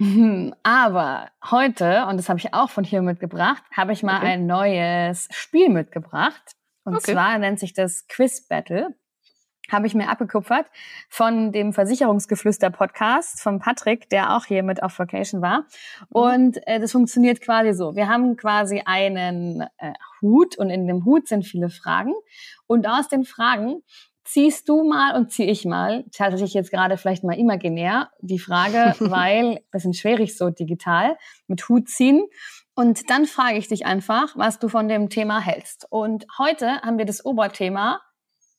Aber 0.62 1.30
heute, 1.50 2.06
und 2.06 2.16
das 2.16 2.28
habe 2.28 2.38
ich 2.38 2.54
auch 2.54 2.70
von 2.70 2.84
hier 2.84 3.02
mitgebracht, 3.02 3.62
habe 3.76 3.92
ich 3.92 4.02
mal 4.02 4.18
okay. 4.18 4.32
ein 4.32 4.46
neues 4.46 5.28
Spiel 5.30 5.68
mitgebracht. 5.68 6.56
Und 6.84 6.96
okay. 6.96 7.12
zwar 7.12 7.38
nennt 7.38 7.60
sich 7.60 7.74
das 7.74 8.06
Quiz 8.08 8.46
Battle 8.48 8.94
habe 9.72 9.86
ich 9.86 9.94
mir 9.94 10.08
abgekupfert 10.08 10.66
von 11.08 11.52
dem 11.52 11.72
Versicherungsgeflüster-Podcast 11.72 13.40
von 13.40 13.58
Patrick, 13.58 14.08
der 14.10 14.36
auch 14.36 14.44
hier 14.44 14.62
mit 14.62 14.82
auf 14.82 14.98
Vacation 14.98 15.42
war. 15.42 15.60
Mhm. 15.60 16.06
Und 16.10 16.66
äh, 16.66 16.80
das 16.80 16.92
funktioniert 16.92 17.40
quasi 17.40 17.72
so. 17.72 17.96
Wir 17.96 18.08
haben 18.08 18.36
quasi 18.36 18.82
einen 18.84 19.62
äh, 19.78 19.92
Hut 20.20 20.56
und 20.58 20.70
in 20.70 20.86
dem 20.86 21.04
Hut 21.04 21.28
sind 21.28 21.44
viele 21.44 21.70
Fragen. 21.70 22.12
Und 22.66 22.88
aus 22.88 23.08
den 23.08 23.24
Fragen 23.24 23.82
ziehst 24.24 24.68
du 24.68 24.84
mal 24.84 25.16
und 25.16 25.32
zieh 25.32 25.44
ich 25.44 25.64
mal. 25.64 26.04
Tatsächlich 26.12 26.54
jetzt 26.54 26.70
gerade 26.70 26.96
vielleicht 26.96 27.24
mal 27.24 27.38
imaginär 27.38 28.10
die 28.20 28.38
Frage, 28.38 28.94
weil 29.00 29.60
bisschen 29.70 29.94
schwierig 29.94 30.36
so 30.36 30.50
digital 30.50 31.16
mit 31.48 31.68
Hut 31.68 31.88
ziehen. 31.88 32.26
Und 32.74 33.10
dann 33.10 33.26
frage 33.26 33.58
ich 33.58 33.68
dich 33.68 33.84
einfach, 33.84 34.36
was 34.36 34.58
du 34.58 34.68
von 34.68 34.88
dem 34.88 35.10
Thema 35.10 35.40
hältst. 35.40 35.86
Und 35.90 36.26
heute 36.38 36.80
haben 36.82 36.98
wir 36.98 37.04
das 37.04 37.24
Oberthema 37.24 38.00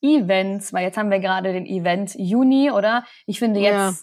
Events, 0.01 0.73
weil 0.73 0.83
jetzt 0.83 0.97
haben 0.97 1.11
wir 1.11 1.19
gerade 1.19 1.53
den 1.53 1.65
Event 1.65 2.15
Juni, 2.15 2.71
oder? 2.71 3.05
Ich 3.25 3.39
finde 3.39 3.59
jetzt 3.59 3.73
ja, 3.73 3.93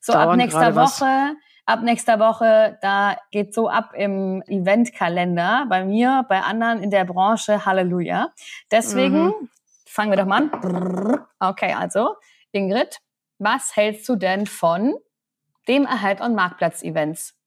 so 0.00 0.12
ab 0.12 0.36
nächster 0.36 0.74
Woche, 0.74 1.04
was. 1.04 1.36
ab 1.66 1.82
nächster 1.82 2.18
Woche, 2.18 2.78
da 2.80 3.16
geht 3.30 3.54
so 3.54 3.68
ab 3.68 3.92
im 3.94 4.42
Eventkalender 4.46 5.66
bei 5.68 5.84
mir, 5.84 6.24
bei 6.28 6.40
anderen 6.40 6.82
in 6.82 6.90
der 6.90 7.04
Branche, 7.04 7.64
Halleluja. 7.64 8.32
Deswegen 8.70 9.26
mhm. 9.26 9.48
fangen 9.86 10.10
wir 10.10 10.18
doch 10.18 10.26
mal 10.26 10.50
an. 10.50 11.26
Okay, 11.40 11.72
also 11.72 12.14
Ingrid, 12.52 12.98
was 13.38 13.76
hältst 13.76 14.08
du 14.08 14.16
denn 14.16 14.46
von 14.46 14.94
dem 15.66 15.84
Erhalt 15.84 16.20
on 16.20 16.34
Marktplatz 16.34 16.82
Events? 16.82 17.37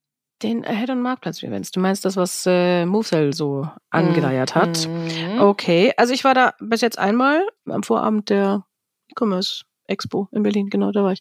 Den 0.44 0.64
Head- 0.64 0.90
und 0.90 1.02
Marktplatz-Events. 1.02 1.72
Du 1.72 1.80
meinst 1.80 2.04
das, 2.04 2.18
was 2.18 2.46
äh, 2.48 2.86
Movesell 2.86 3.34
so 3.34 3.68
angeleiert 3.90 4.56
hat? 4.56 4.88
Mhm. 4.88 5.40
Okay, 5.40 5.94
also 5.98 6.14
ich 6.14 6.24
war 6.24 6.34
da 6.34 6.54
bis 6.60 6.82
jetzt 6.82 6.98
einmal 6.98 7.48
am 7.66 7.84
Vorabend 7.84 8.30
der 8.30 8.66
E-Commerce 9.10 9.64
Expo 9.92 10.30
in 10.32 10.42
Berlin, 10.42 10.70
genau, 10.70 10.92
da 10.92 11.04
war 11.04 11.12
ich. 11.12 11.20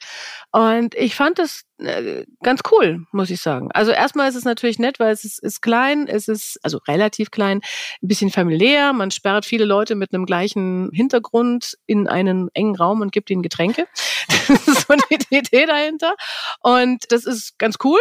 Und 0.53 0.95
ich 0.95 1.15
fand 1.15 1.39
das 1.39 1.65
äh, 1.79 2.25
ganz 2.43 2.61
cool, 2.71 3.05
muss 3.13 3.31
ich 3.31 3.41
sagen. 3.41 3.69
Also 3.73 3.91
erstmal 3.91 4.29
ist 4.29 4.37
es 4.37 4.45
natürlich 4.45 4.79
nett, 4.79 5.01
weil 5.01 5.13
es 5.13 5.25
ist, 5.25 5.43
ist 5.43 5.61
klein, 5.61 6.07
es 6.07 6.29
ist 6.29 6.59
also 6.63 6.79
relativ 6.89 7.31
klein, 7.31 7.61
ein 8.03 8.09
bisschen 8.09 8.31
familiär, 8.31 8.93
man 8.93 9.11
sperrt 9.11 9.45
viele 9.45 9.65
Leute 9.65 9.97
mit 9.97 10.15
einem 10.15 10.25
gleichen 10.25 10.91
Hintergrund 10.93 11.77
in 11.87 12.07
einen 12.07 12.49
engen 12.55 12.77
Raum 12.77 13.01
und 13.01 13.13
gibt 13.13 13.31
ihnen 13.31 13.43
Getränke. 13.43 13.87
Das 14.49 14.67
ist 14.67 14.87
so 14.89 14.95
die 15.11 15.37
Idee 15.37 15.67
dahinter. 15.67 16.15
Und 16.61 17.05
das 17.11 17.25
ist 17.25 17.59
ganz 17.59 17.77
cool. 17.85 18.01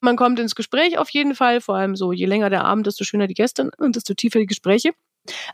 Man 0.00 0.16
kommt 0.16 0.38
ins 0.38 0.54
Gespräch 0.54 0.98
auf 0.98 1.10
jeden 1.10 1.34
Fall, 1.34 1.60
vor 1.60 1.76
allem 1.76 1.96
so, 1.96 2.12
je 2.12 2.26
länger 2.26 2.50
der 2.50 2.64
Abend, 2.64 2.86
desto 2.86 3.04
schöner 3.04 3.26
die 3.26 3.34
Gäste 3.34 3.70
und 3.78 3.96
desto 3.96 4.14
tiefer 4.14 4.38
die 4.38 4.46
Gespräche. 4.46 4.92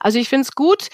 Also 0.00 0.18
ich 0.18 0.28
finde 0.28 0.42
es 0.42 0.52
gut. 0.52 0.88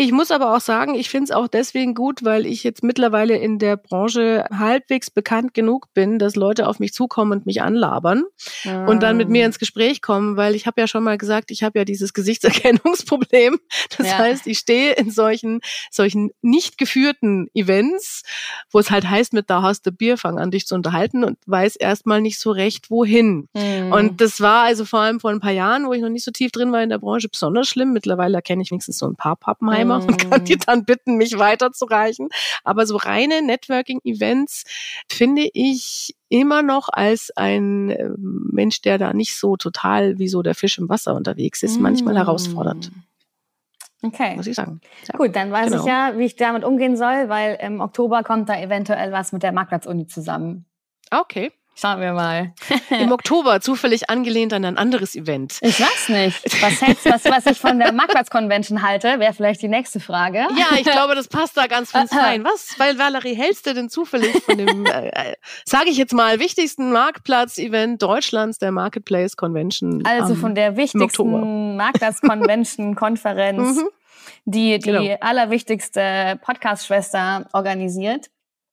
Ich 0.00 0.12
muss 0.12 0.30
aber 0.30 0.54
auch 0.54 0.60
sagen, 0.60 0.94
ich 0.94 1.10
finde 1.10 1.24
es 1.24 1.30
auch 1.32 1.48
deswegen 1.48 1.92
gut, 1.92 2.22
weil 2.22 2.46
ich 2.46 2.62
jetzt 2.62 2.84
mittlerweile 2.84 3.36
in 3.36 3.58
der 3.58 3.76
Branche 3.76 4.44
halbwegs 4.48 5.10
bekannt 5.10 5.54
genug 5.54 5.92
bin, 5.92 6.20
dass 6.20 6.36
Leute 6.36 6.68
auf 6.68 6.78
mich 6.78 6.94
zukommen 6.94 7.32
und 7.32 7.46
mich 7.46 7.62
anlabern 7.62 8.22
ah. 8.64 8.86
und 8.86 9.02
dann 9.02 9.16
mit 9.16 9.28
mir 9.28 9.44
ins 9.44 9.58
Gespräch 9.58 10.00
kommen, 10.00 10.36
weil 10.36 10.54
ich 10.54 10.68
habe 10.68 10.80
ja 10.80 10.86
schon 10.86 11.02
mal 11.02 11.18
gesagt, 11.18 11.50
ich 11.50 11.64
habe 11.64 11.80
ja 11.80 11.84
dieses 11.84 12.14
Gesichtserkennungsproblem. 12.14 13.58
Das 13.96 14.06
ja. 14.06 14.18
heißt, 14.18 14.46
ich 14.46 14.58
stehe 14.58 14.92
in 14.92 15.10
solchen 15.10 15.60
solchen 15.90 16.30
nicht 16.42 16.78
geführten 16.78 17.48
Events, 17.54 18.22
wo 18.70 18.78
es 18.78 18.90
halt 18.90 19.08
heißt, 19.08 19.32
mit 19.32 19.50
da 19.50 19.62
hast 19.62 19.86
du 19.86 19.92
Bier, 19.92 20.16
fang 20.16 20.38
an 20.38 20.50
dich 20.50 20.66
zu 20.66 20.74
unterhalten 20.74 21.24
und 21.24 21.38
weiß 21.46 21.74
erstmal 21.74 22.20
nicht 22.20 22.38
so 22.38 22.50
recht 22.50 22.90
wohin. 22.90 23.48
Mhm. 23.54 23.92
Und 23.92 24.20
das 24.20 24.40
war 24.40 24.64
also 24.64 24.84
vor 24.84 25.00
allem 25.00 25.20
vor 25.20 25.30
ein 25.30 25.40
paar 25.40 25.52
Jahren, 25.52 25.86
wo 25.86 25.92
ich 25.92 26.02
noch 26.02 26.08
nicht 26.08 26.24
so 26.24 26.30
tief 26.30 26.52
drin 26.52 26.70
war 26.70 26.82
in 26.82 26.90
der 26.90 26.98
Branche, 26.98 27.28
besonders 27.28 27.66
schlimm. 27.66 27.92
Mittlerweile 27.92 28.40
kenne 28.42 28.62
ich 28.62 28.70
wenigstens 28.70 28.98
so 28.98 29.06
ein 29.06 29.16
paar 29.16 29.36
Pappenheimer 29.36 29.87
mm. 29.88 30.06
und 30.08 30.30
kann 30.30 30.44
die 30.44 30.56
mm. 30.56 30.60
dann 30.66 30.84
bitten, 30.84 31.16
mich 31.16 31.38
weiterzureichen. 31.38 32.28
Aber 32.64 32.86
so 32.86 32.96
reine 32.96 33.42
Networking-Events 33.42 34.64
finde 35.10 35.48
ich 35.52 36.14
immer 36.28 36.62
noch 36.62 36.88
als 36.92 37.30
ein 37.36 37.90
äh, 37.90 38.10
Mensch, 38.18 38.82
der 38.82 38.98
da 38.98 39.12
nicht 39.14 39.36
so 39.36 39.56
total 39.56 40.18
wie 40.18 40.28
so 40.28 40.42
der 40.42 40.54
Fisch 40.54 40.78
im 40.78 40.88
Wasser 40.88 41.14
unterwegs 41.14 41.62
ist, 41.62 41.80
manchmal 41.80 42.14
mm. 42.14 42.18
herausfordernd. 42.18 42.90
Okay. 44.02 44.36
Muss 44.36 44.46
ich 44.46 44.54
sagen. 44.54 44.80
Ja. 45.08 45.16
Gut, 45.16 45.34
dann 45.34 45.50
weiß 45.50 45.70
genau. 45.70 45.82
ich 45.82 45.88
ja, 45.88 46.12
wie 46.16 46.24
ich 46.24 46.36
damit 46.36 46.64
umgehen 46.64 46.96
soll, 46.96 47.28
weil 47.28 47.58
im 47.60 47.80
Oktober 47.80 48.22
kommt 48.22 48.48
da 48.48 48.60
eventuell 48.60 49.10
was 49.12 49.32
mit 49.32 49.42
der 49.42 49.52
Marktplatz-Uni 49.52 50.06
zusammen. 50.06 50.66
Okay. 51.10 51.50
Schauen 51.80 52.00
wir 52.00 52.12
mal. 52.12 52.52
Im 52.90 53.12
Oktober, 53.12 53.60
zufällig 53.60 54.10
angelehnt 54.10 54.52
an 54.52 54.64
ein 54.64 54.76
anderes 54.76 55.14
Event. 55.14 55.58
Ich 55.60 55.78
weiß 55.78 56.08
nicht. 56.08 56.60
Was 56.60 56.82
hältst 56.82 57.04
was, 57.04 57.24
was 57.24 57.46
ich 57.46 57.58
von 57.60 57.78
der 57.78 57.92
Marktplatz 57.92 58.30
Convention 58.30 58.82
halte, 58.82 59.20
wäre 59.20 59.32
vielleicht 59.32 59.62
die 59.62 59.68
nächste 59.68 60.00
Frage. 60.00 60.38
Ja, 60.38 60.76
ich 60.76 60.82
glaube, 60.90 61.14
das 61.14 61.28
passt 61.28 61.56
da 61.56 61.68
ganz 61.68 61.92
von 61.92 62.08
rein. 62.08 62.42
Was? 62.42 62.74
Weil 62.78 62.98
Valerie 62.98 63.36
hältst 63.36 63.64
du 63.66 63.74
denn 63.74 63.88
zufällig 63.90 64.42
von 64.42 64.58
dem, 64.58 64.86
äh, 64.86 65.08
äh 65.08 65.34
sage 65.64 65.90
ich 65.90 65.98
jetzt 65.98 66.12
mal, 66.12 66.40
wichtigsten 66.40 66.90
Marktplatz-Event 66.90 68.02
Deutschlands, 68.02 68.58
der 68.58 68.72
Marketplace 68.72 69.36
Convention? 69.36 70.04
Also 70.04 70.34
von 70.34 70.56
der 70.56 70.76
wichtigsten 70.76 71.76
Marktplatz 71.76 72.20
Convention 72.20 72.96
Konferenz, 72.96 73.76
mhm. 73.76 73.88
die 74.46 74.80
die 74.80 74.90
genau. 74.90 75.16
allerwichtigste 75.20 76.40
Podcast-Schwester 76.42 77.48
organisiert. 77.52 78.30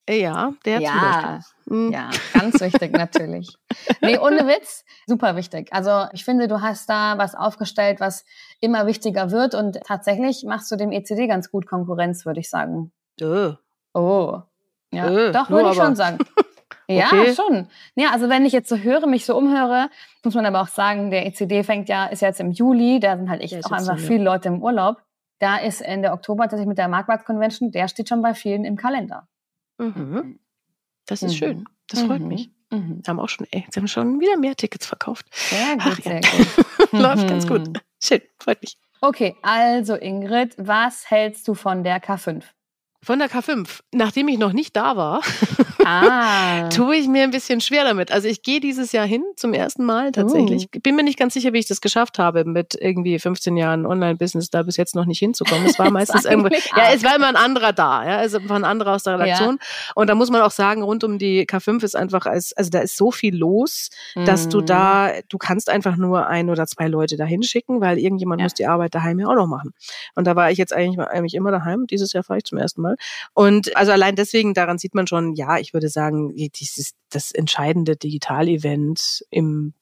Ja, 0.10 0.54
der 0.66 0.82
ja. 0.82 0.90
zum 0.90 1.02
Beispiel. 1.02 1.55
Mhm. 1.66 1.92
Ja, 1.92 2.10
ganz 2.34 2.60
wichtig 2.62 2.92
natürlich. 2.92 3.58
Nee, 4.02 4.18
ohne 4.20 4.48
Witz, 4.48 4.86
super 5.08 5.36
wichtig. 5.36 5.70
Also 5.72 6.06
ich 6.14 6.24
finde, 6.24 6.48
du 6.48 6.62
hast 6.62 6.90
da 6.90 7.18
was 7.18 7.36
aufgestellt, 7.36 8.00
was 8.00 8.26
immer 8.62 8.86
wichtiger 8.86 9.32
wird 9.32 9.56
und 9.56 9.80
tatsächlich 9.84 10.44
machst 10.46 10.72
du 10.72 10.76
dem 10.76 10.92
ECD 10.92 11.28
ganz 11.28 11.50
gut 11.52 11.66
Konkurrenz, 11.66 12.26
würde 12.26 12.40
ich 12.40 12.50
sagen. 12.50 12.92
Dö. 13.20 13.54
Oh. 13.94 14.42
Ja, 14.92 15.10
Dö, 15.10 15.32
doch, 15.32 15.50
würde 15.50 15.72
ich 15.72 15.76
schon 15.76 15.96
sagen. 15.96 16.20
Ja, 16.88 17.08
okay. 17.08 17.34
schon. 17.34 17.68
Ja, 17.96 18.12
also 18.12 18.30
wenn 18.30 18.46
ich 18.46 18.54
jetzt 18.54 18.70
so 18.70 18.78
höre, 18.78 19.08
mich 19.08 19.26
so 19.26 19.36
umhöre, 19.36 19.90
muss 20.24 20.36
man 20.36 20.46
aber 20.46 20.62
auch 20.62 20.68
sagen, 20.68 21.10
der 21.10 21.26
ECD 21.26 21.64
fängt 21.64 21.90
ja, 21.90 22.06
ist 22.06 22.22
jetzt 22.22 22.40
im 22.40 22.52
Juli, 22.52 23.00
da 23.00 23.18
sind 23.18 23.28
halt 23.28 23.42
echt 23.42 23.66
auch 23.66 23.72
einfach 23.72 23.98
viele 23.98 24.24
Leute 24.24 24.50
im 24.50 24.62
Urlaub. 24.62 25.02
Da 25.40 25.58
ist 25.58 25.82
Ende 25.82 26.12
Oktober 26.12 26.44
tatsächlich 26.44 26.68
mit 26.68 26.78
der 26.78 26.88
Marktplatz 26.88 27.26
Convention, 27.26 27.72
der 27.72 27.88
steht 27.88 28.08
schon 28.08 28.22
bei 28.22 28.36
vielen 28.36 28.66
im 28.66 28.76
Kalender. 28.78 29.28
Mhm. 29.80 30.40
Das 31.06 31.22
ist 31.22 31.34
mhm. 31.34 31.38
schön. 31.38 31.66
Das 31.88 32.02
freut 32.02 32.22
mhm. 32.22 32.28
mich. 32.28 32.50
Mhm. 32.72 33.02
Haben 33.08 33.20
auch 33.20 33.30
schon, 33.30 33.48
ey, 33.52 33.66
sie 33.70 33.80
haben 33.80 33.88
schon 33.88 34.20
wieder 34.20 34.38
mehr 34.38 34.56
Tickets 34.56 34.86
verkauft. 34.86 35.28
Sehr 35.32 35.74
gut, 35.78 35.84
Ach, 35.86 36.02
sehr 36.02 36.22
gut. 36.90 36.92
Läuft 36.92 37.28
ganz 37.28 37.48
gut. 37.48 37.68
Mhm. 37.68 37.74
Schön, 38.04 38.22
freut 38.40 38.62
mich. 38.62 38.78
Okay, 39.02 39.36
also 39.42 39.96
Ingrid, 39.96 40.56
was 40.58 41.10
hältst 41.10 41.48
du 41.48 41.54
von 41.54 41.84
der 41.84 42.02
K5? 42.02 42.44
Von 43.06 43.20
der 43.20 43.30
K5. 43.30 43.82
Nachdem 43.94 44.28
ich 44.30 44.40
noch 44.40 44.52
nicht 44.52 44.76
da 44.76 44.98
war, 44.98 45.22
ah. 45.86 46.70
tue 46.76 46.96
ich 46.96 47.08
mir 47.08 47.22
ein 47.22 47.30
bisschen 47.30 47.62
schwer 47.62 47.84
damit. 47.84 48.12
Also 48.12 48.28
ich 48.28 48.42
gehe 48.42 48.60
dieses 48.60 48.94
Jahr 48.94 49.06
hin 49.06 49.24
zum 49.36 49.54
ersten 49.54 49.86
Mal 49.86 50.12
tatsächlich. 50.12 50.70
Uh. 50.76 50.80
Bin 50.82 50.96
mir 50.96 51.04
nicht 51.04 51.20
ganz 51.20 51.36
sicher, 51.36 51.54
wie 51.54 51.60
ich 51.60 51.68
das 51.68 51.82
geschafft 51.82 52.18
habe, 52.18 52.46
mit 52.46 52.74
irgendwie 52.74 53.20
15 53.20 53.58
Jahren 53.58 53.86
Online-Business 53.86 54.50
da 54.50 54.64
bis 54.64 54.78
jetzt 54.78 54.96
noch 54.96 55.06
nicht 55.06 55.20
hinzukommen. 55.20 55.68
Es 55.68 55.78
war 55.78 55.92
meistens 55.92 56.26
irgendwo, 56.26 56.50
ja, 56.50 56.94
es 56.96 57.04
war 57.04 57.16
immer 57.16 57.28
ein 57.28 57.36
anderer 57.36 57.74
da, 57.74 58.04
ja, 58.04 58.18
also 58.18 58.40
war 58.50 58.56
ein 58.56 58.64
anderer 58.64 58.96
aus 58.96 59.04
der 59.04 59.20
Redaktion. 59.20 59.60
Ja. 59.62 59.92
Und 59.94 60.10
da 60.10 60.16
muss 60.16 60.32
man 60.32 60.42
auch 60.42 60.50
sagen, 60.50 60.82
rund 60.82 61.04
um 61.04 61.20
die 61.20 61.46
K5 61.46 61.84
ist 61.84 61.96
einfach, 61.96 62.26
als, 62.26 62.54
also 62.58 62.72
da 62.72 62.80
ist 62.80 62.98
so 62.98 63.12
viel 63.12 63.36
los, 63.36 63.92
mm. 64.16 64.26
dass 64.26 64.50
du 64.50 64.62
da, 64.62 65.10
mhm. 65.10 65.22
du 65.30 65.38
kannst 65.38 65.70
einfach 65.70 65.96
nur 65.96 66.26
ein 66.26 66.50
oder 66.50 66.66
zwei 66.66 66.88
Leute 66.88 67.18
da 67.18 67.26
hinschicken, 67.26 67.82
weil 67.82 68.00
irgendjemand 68.00 68.42
ja. 68.42 68.46
muss 68.46 68.56
die 68.56 68.66
Arbeit 68.66 68.96
daheim 68.96 69.20
ja 69.20 69.28
auch 69.28 69.36
noch 69.36 69.48
machen. 69.48 69.76
Und 70.16 70.26
da 70.26 70.36
war 70.36 70.50
ich 70.50 70.58
jetzt 70.58 70.74
eigentlich, 70.74 71.00
eigentlich 71.08 71.36
immer 71.36 71.52
daheim. 71.52 71.86
Dieses 71.86 72.12
Jahr 72.14 72.24
fahre 72.24 72.40
ich 72.40 72.46
zum 72.46 72.58
ersten 72.58 72.82
Mal. 72.82 72.95
Und 73.34 73.76
also 73.76 73.92
allein 73.92 74.16
deswegen, 74.16 74.54
daran 74.54 74.78
sieht 74.78 74.96
man 74.96 75.08
schon, 75.08 75.34
ja, 75.36 75.58
ich 75.58 75.74
würde 75.74 75.90
sagen, 75.90 76.34
dieses, 76.36 76.94
das 77.10 77.32
entscheidende 77.32 77.96
Digital-Event 77.96 79.26
im 79.30 79.74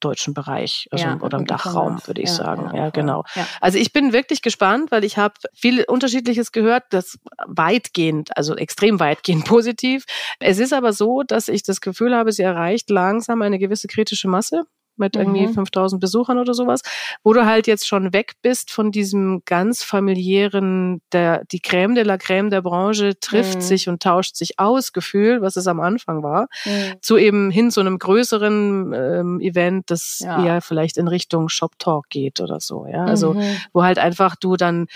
deutschen 0.00 0.34
Bereich 0.34 0.88
also 0.90 1.04
ja, 1.04 1.18
oder 1.20 1.38
im 1.38 1.46
Dachraum, 1.46 1.98
würde 2.06 2.22
ich 2.22 2.28
ja, 2.28 2.34
sagen. 2.34 2.70
Ja, 2.72 2.84
ja 2.84 2.90
genau. 2.90 3.24
Also 3.60 3.78
ich 3.78 3.92
bin 3.92 4.12
wirklich 4.12 4.42
gespannt, 4.42 4.90
weil 4.90 5.04
ich 5.04 5.16
habe 5.16 5.34
viel 5.54 5.84
Unterschiedliches 5.84 6.52
gehört, 6.52 6.84
das 6.90 7.18
weitgehend, 7.46 8.36
also 8.36 8.54
extrem 8.56 9.00
weitgehend 9.00 9.44
positiv. 9.46 10.04
Es 10.38 10.58
ist 10.58 10.72
aber 10.72 10.92
so, 10.92 11.22
dass 11.22 11.48
ich 11.48 11.62
das 11.62 11.80
Gefühl 11.80 12.14
habe, 12.14 12.32
sie 12.32 12.42
erreicht 12.42 12.90
langsam 12.90 13.42
eine 13.42 13.58
gewisse 13.58 13.88
kritische 13.88 14.28
Masse 14.28 14.64
mit 14.98 15.16
irgendwie 15.16 15.46
mhm. 15.46 15.54
5000 15.54 16.00
Besuchern 16.00 16.38
oder 16.38 16.54
sowas, 16.54 16.80
wo 17.22 17.32
du 17.32 17.44
halt 17.44 17.66
jetzt 17.66 17.86
schon 17.86 18.12
weg 18.12 18.32
bist 18.42 18.70
von 18.70 18.90
diesem 18.90 19.42
ganz 19.44 19.82
familiären, 19.82 21.00
der, 21.12 21.44
die 21.50 21.60
Crème 21.60 21.94
de 21.94 22.04
la 22.04 22.14
Crème 22.14 22.50
der 22.50 22.62
Branche 22.62 23.18
trifft 23.18 23.56
mhm. 23.56 23.62
sich 23.62 23.88
und 23.88 24.02
tauscht 24.02 24.36
sich 24.36 24.58
aus 24.58 24.92
Gefühl, 24.92 25.42
was 25.42 25.56
es 25.56 25.66
am 25.66 25.80
Anfang 25.80 26.22
war, 26.22 26.48
mhm. 26.64 26.94
zu 27.00 27.16
eben 27.16 27.50
hin 27.50 27.70
zu 27.70 27.80
einem 27.80 27.98
größeren 27.98 28.92
ähm, 28.92 29.40
Event, 29.40 29.90
das 29.90 30.20
ja. 30.20 30.44
eher 30.44 30.60
vielleicht 30.60 30.96
in 30.96 31.08
Richtung 31.08 31.48
Shop 31.48 31.78
Talk 31.78 32.08
geht 32.08 32.40
oder 32.40 32.60
so, 32.60 32.86
ja, 32.86 33.04
also 33.04 33.34
mhm. 33.34 33.56
wo 33.72 33.82
halt 33.82 33.98
einfach 33.98 34.36
du 34.36 34.56
dann 34.56 34.86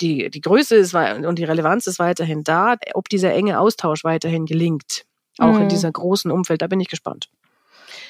die, 0.00 0.30
die 0.30 0.40
Größe 0.40 0.76
ist 0.76 0.94
und 0.94 1.38
die 1.38 1.44
Relevanz 1.44 1.86
ist 1.86 1.98
weiterhin 1.98 2.44
da, 2.44 2.76
ob 2.94 3.08
dieser 3.08 3.32
enge 3.32 3.58
Austausch 3.58 4.04
weiterhin 4.04 4.46
gelingt, 4.46 5.04
auch 5.38 5.56
in 5.56 5.64
mhm. 5.64 5.68
dieser 5.68 5.90
großen 5.90 6.30
Umfeld, 6.30 6.62
da 6.62 6.66
bin 6.66 6.80
ich 6.80 6.88
gespannt. 6.88 7.28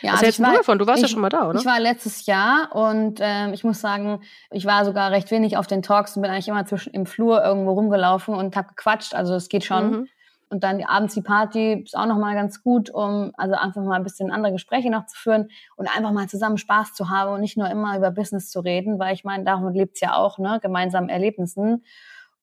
Ja, 0.02 0.12
Was 0.12 0.20
also 0.20 0.24
hältst 0.24 0.38
du 0.38 0.42
davon? 0.44 0.78
Du 0.78 0.86
warst 0.86 0.98
ich, 0.98 1.02
ja 1.02 1.08
schon 1.08 1.20
mal 1.20 1.28
da, 1.28 1.48
oder? 1.48 1.58
Ich 1.58 1.66
war 1.66 1.80
letztes 1.80 2.26
Jahr 2.26 2.74
und 2.74 3.18
ähm, 3.20 3.52
ich 3.52 3.64
muss 3.64 3.80
sagen, 3.80 4.20
ich 4.50 4.64
war 4.64 4.84
sogar 4.84 5.10
recht 5.10 5.30
wenig 5.30 5.56
auf 5.56 5.66
den 5.66 5.82
Talks 5.82 6.16
und 6.16 6.22
bin 6.22 6.30
eigentlich 6.30 6.48
immer 6.48 6.64
zwischen 6.66 6.92
im 6.94 7.06
Flur 7.06 7.42
irgendwo 7.44 7.72
rumgelaufen 7.72 8.34
und 8.34 8.56
habe 8.56 8.68
gequatscht. 8.68 9.14
Also 9.14 9.34
es 9.34 9.48
geht 9.48 9.64
schon. 9.64 9.90
Mhm. 9.90 10.08
Und 10.50 10.64
dann 10.64 10.82
abends 10.82 11.14
die 11.14 11.22
Party 11.22 11.82
ist 11.84 11.96
auch 11.96 12.06
nochmal 12.06 12.34
ganz 12.34 12.62
gut, 12.62 12.88
um 12.88 13.32
also 13.36 13.54
einfach 13.54 13.82
mal 13.82 13.96
ein 13.96 14.02
bisschen 14.02 14.30
andere 14.30 14.52
Gespräche 14.52 14.90
noch 14.90 15.04
zu 15.06 15.16
führen 15.16 15.50
und 15.76 15.94
einfach 15.94 16.12
mal 16.12 16.26
zusammen 16.26 16.56
Spaß 16.56 16.94
zu 16.94 17.10
haben 17.10 17.34
und 17.34 17.40
nicht 17.40 17.58
nur 17.58 17.68
immer 17.68 17.96
über 17.98 18.10
Business 18.10 18.50
zu 18.50 18.60
reden, 18.60 18.98
weil 18.98 19.14
ich 19.14 19.24
meine, 19.24 19.44
davon 19.44 19.74
lebt's 19.74 20.00
ja 20.00 20.14
auch, 20.14 20.38
ne, 20.38 20.58
gemeinsamen 20.62 21.10
Erlebnissen. 21.10 21.84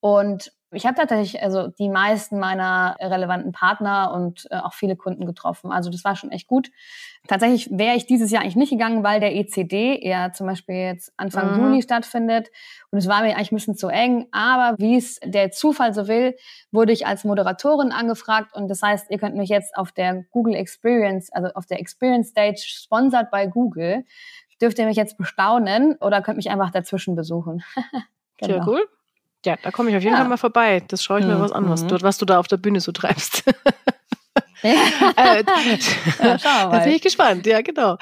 Und 0.02 0.52
ich 0.76 0.86
habe 0.86 0.96
tatsächlich 0.96 1.42
also 1.42 1.68
die 1.68 1.90
meisten 1.90 2.40
meiner 2.40 2.96
relevanten 3.00 3.52
Partner 3.52 4.14
und 4.14 4.48
äh, 4.52 4.58
auch 4.58 4.74
viele 4.74 4.96
Kunden 4.96 5.26
getroffen. 5.26 5.72
Also 5.72 5.90
das 5.90 6.04
war 6.04 6.16
schon 6.16 6.32
echt 6.32 6.48
gut. 6.48 6.70
Tatsächlich 7.28 7.70
wäre 7.72 7.96
ich 7.96 8.06
dieses 8.06 8.32
Jahr 8.32 8.44
eigentlich 8.44 8.56
nicht 8.56 8.70
gegangen, 8.70 9.04
weil 9.04 9.20
der 9.20 9.36
ECD 9.36 10.08
ja 10.08 10.32
zum 10.32 10.48
Beispiel 10.48 10.76
jetzt 10.76 11.12
Anfang 11.18 11.56
mhm. 11.56 11.64
Juli 11.64 11.82
stattfindet. 11.82 12.52
Und 12.92 13.00
es 13.00 13.08
war 13.08 13.22
mir 13.22 13.36
eigentlich 13.36 13.52
ein 13.52 13.56
bisschen 13.56 13.76
zu 13.76 13.88
eng. 13.88 14.28
Aber 14.32 14.76
wie 14.78 14.98
es 14.98 15.20
der 15.24 15.52
Zufall 15.52 15.94
so 15.94 16.08
will, 16.08 16.36
wurde 16.72 16.92
ich 16.92 17.08
als 17.08 17.24
Moderatorin 17.24 17.92
angefragt. 17.92 18.56
Und 18.56 18.68
das 18.68 18.82
heißt, 18.82 19.10
ihr 19.10 19.18
könnt 19.18 19.36
mich 19.36 19.50
jetzt 19.50 19.76
auf 19.76 19.92
der 19.92 20.24
Google 20.32 20.56
Experience, 20.56 21.32
also 21.32 21.50
auf 21.56 21.66
der 21.66 21.80
Experience 21.80 22.30
Stage, 22.30 22.62
sponsert 22.66 23.32
bei 23.32 23.48
Google, 23.48 24.06
dürft 24.62 24.78
ihr 24.80 24.86
mich 24.86 24.98
jetzt 24.98 25.18
bestaunen 25.18 25.96
oder 26.00 26.22
könnt 26.22 26.38
mich 26.38 26.50
einfach 26.50 26.72
dazwischen 26.72 27.16
besuchen. 27.16 27.64
genau. 28.38 28.54
Sehr 28.54 28.68
cool. 28.68 28.88
Ja, 29.46 29.58
da 29.62 29.72
komme 29.72 29.92
ich 29.92 29.96
auf 29.96 30.04
jeden 30.04 30.16
ja. 30.16 30.22
Fall 30.22 30.30
mal 30.30 30.38
vorbei. 30.38 30.84
Das 30.88 31.04
schaue 31.04 31.20
ich 31.20 31.26
mir 31.26 31.36
mhm. 31.36 31.42
was 31.42 31.52
an, 31.52 31.70
was 31.70 31.86
du, 31.86 32.02
was 32.02 32.18
du 32.18 32.26
da 32.26 32.40
auf 32.40 32.48
der 32.48 32.58
Bühne 32.58 32.80
so 32.80 32.92
treibst. 32.92 33.44
Ja. 34.64 34.72
äh, 35.16 35.44
ja. 36.24 36.38
Da 36.72 36.80
bin 36.80 36.94
ich 36.94 37.02
gespannt, 37.02 37.46
ja, 37.46 37.62
genau. 37.62 37.98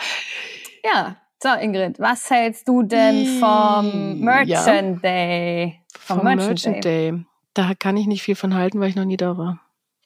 Ja, 0.82 1.18
so 1.42 1.50
Ingrid, 1.50 2.00
was 2.00 2.30
hältst 2.30 2.66
du 2.70 2.84
denn 2.84 3.38
vom 3.42 4.22
Merchant 4.22 5.04
Day? 5.04 5.82
Vom, 6.00 6.18
vom 6.20 6.26
Merchant, 6.26 6.48
Merchant 6.48 6.86
Day. 6.86 7.12
Day. 7.12 7.26
Da 7.54 7.74
kann 7.78 7.98
ich 7.98 8.08
nicht 8.08 8.24
viel 8.24 8.36
von 8.36 8.54
halten, 8.54 8.80
weil 8.80 8.88
ich 8.88 8.96
noch 8.96 9.04
nie 9.04 9.18
da 9.18 9.38
war 9.38 9.63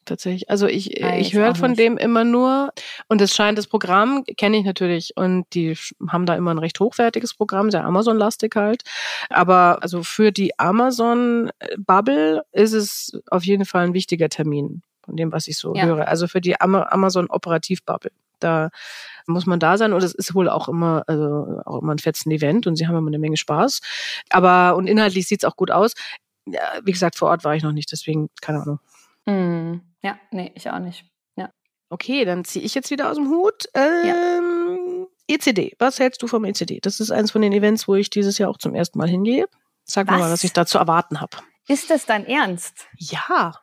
tatsächlich. 0.08 0.50
Also 0.50 0.68
ich, 0.68 1.04
ah, 1.04 1.16
ich 1.18 1.34
höre 1.34 1.56
von 1.56 1.76
dem 1.76 1.98
immer 1.98 2.24
nur 2.24 2.72
und 3.08 3.22
es 3.22 3.36
scheint 3.36 3.58
das 3.58 3.68
Programm 3.68 4.24
kenne 4.38 4.58
ich 4.58 4.66
natürlich 4.66 5.14
und 5.16 5.46
die 5.54 5.78
haben 6.10 6.26
da 6.26 6.36
immer 6.36 6.52
ein 6.52 6.58
recht 6.58 6.80
hochwertiges 6.80 7.36
Programm, 7.36 7.70
sehr 7.72 7.86
Amazon-lastig 7.86 8.56
halt. 8.56 8.84
Aber 9.30 9.80
also 9.82 10.04
für 10.04 10.32
die 10.32 10.58
Amazon-Bubble 10.60 12.44
ist 12.52 12.74
es 12.74 13.20
auf 13.30 13.44
jeden 13.44 13.66
Fall 13.66 13.86
ein 13.86 13.94
wichtiger 13.94 14.30
Termin 14.30 14.82
von 15.04 15.16
dem, 15.16 15.32
was 15.32 15.48
ich 15.48 15.58
so 15.58 15.76
ja. 15.76 15.86
höre. 15.86 16.08
Also 16.08 16.28
für 16.28 16.42
die 16.42 16.60
Amazon-Operativ-Bubble. 16.60 18.12
Da 18.40 18.70
muss 19.26 19.48
man 19.48 19.60
da 19.60 19.78
sein 19.78 19.94
und 19.94 20.04
es 20.04 20.14
ist 20.14 20.36
wohl 20.36 20.48
auch 20.48 20.70
immer, 20.70 21.04
also 21.08 21.62
auch 21.66 21.82
immer 21.82 21.96
ein 21.96 22.00
fetzen 22.00 22.32
Event 22.32 22.68
und 22.68 22.76
sie 22.76 22.88
haben 22.88 22.96
immer 22.96 23.08
eine 23.08 23.18
Menge 23.18 23.38
Spaß. 23.38 23.82
Aber 24.30 24.76
und 24.76 24.88
inhaltlich 24.88 25.28
sieht's 25.28 25.44
auch 25.44 25.56
gut 25.56 25.72
aus 25.72 25.94
ja, 26.48 26.62
wie 26.84 26.92
gesagt, 26.92 27.18
vor 27.18 27.30
Ort 27.30 27.44
war 27.44 27.56
ich 27.56 27.64
noch 27.64 27.72
nicht, 27.72 27.92
deswegen 27.92 28.30
keine 28.42 28.62
Ahnung. 28.62 28.80
Hm. 29.26 29.82
Ja, 30.04 30.18
nee, 30.32 30.52
ich 30.56 30.70
auch 30.70 30.80
nicht. 30.80 31.06
Ja. 31.36 31.50
Okay, 31.90 32.26
dann 32.26 32.46
ziehe 32.46 32.64
ich 32.64 32.76
jetzt 32.76 32.92
wieder 32.92 33.10
aus 33.10 33.18
dem 33.18 33.30
Hut. 33.30 33.66
Ähm, 33.74 35.08
ja. 35.30 35.36
ECD, 35.36 35.74
was 35.80 36.00
hältst 36.00 36.22
du 36.22 36.28
vom 36.28 36.46
ECD? 36.46 36.80
Das 36.82 37.00
ist 37.00 37.12
eins 37.12 37.32
von 37.32 37.42
den 37.42 37.54
Events, 37.54 37.88
wo 37.88 37.96
ich 37.96 38.10
dieses 38.10 38.38
Jahr 38.38 38.50
auch 38.50 38.58
zum 38.58 38.76
ersten 38.76 38.98
Mal 38.98 39.10
hingehe. 39.10 39.48
Sag 39.84 40.08
was? 40.08 40.14
mir 40.14 40.20
mal, 40.20 40.32
was 40.32 40.44
ich 40.44 40.54
da 40.54 40.66
zu 40.66 40.78
erwarten 40.78 41.20
habe. 41.20 41.38
Ist 41.68 41.90
das 41.90 42.06
dein 42.06 42.26
Ernst? 42.26 42.88
Ja. 42.98 43.54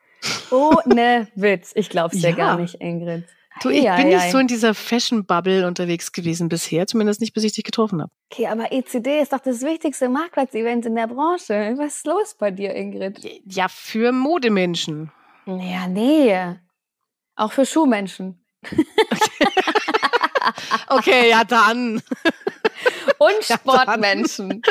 Oh, 0.50 0.76
ne 0.86 1.28
Witz. 1.34 1.72
Ich 1.74 1.88
glaub's 1.88 2.18
dir 2.18 2.30
ja. 2.30 2.36
gar 2.36 2.58
nicht, 2.58 2.76
Ingrid. 2.80 3.24
Du, 3.60 3.70
ich 3.70 3.88
ei, 3.88 3.96
bin 3.96 4.06
ei, 4.06 4.14
nicht 4.14 4.24
ei. 4.24 4.30
so 4.30 4.38
in 4.38 4.46
dieser 4.46 4.74
Fashion-Bubble 4.74 5.66
unterwegs 5.66 6.12
gewesen 6.12 6.48
bisher, 6.48 6.86
zumindest 6.86 7.20
nicht, 7.20 7.34
bis 7.34 7.44
ich 7.44 7.52
dich 7.52 7.64
getroffen 7.64 8.02
habe. 8.02 8.10
Okay, 8.32 8.46
aber 8.48 8.72
ECD 8.72 9.20
ist 9.20 9.32
doch 9.32 9.38
das 9.38 9.62
wichtigste 9.62 10.08
Marktplatz-Event 10.08 10.86
in 10.86 10.96
der 10.96 11.06
Branche. 11.06 11.74
Was 11.76 11.96
ist 11.96 12.06
los 12.06 12.34
bei 12.38 12.50
dir, 12.50 12.74
Ingrid? 12.74 13.20
Ja, 13.46 13.68
für 13.68 14.12
Modemenschen. 14.12 15.12
Ja, 15.46 15.86
nee. 15.88 16.56
Auch 17.36 17.52
für 17.52 17.66
Schuhmenschen. 17.66 18.44
Okay, 19.10 19.48
okay 20.88 21.30
ja 21.30 21.44
dann. 21.44 22.02
und 23.18 23.44
Sportmenschen. 23.44 24.62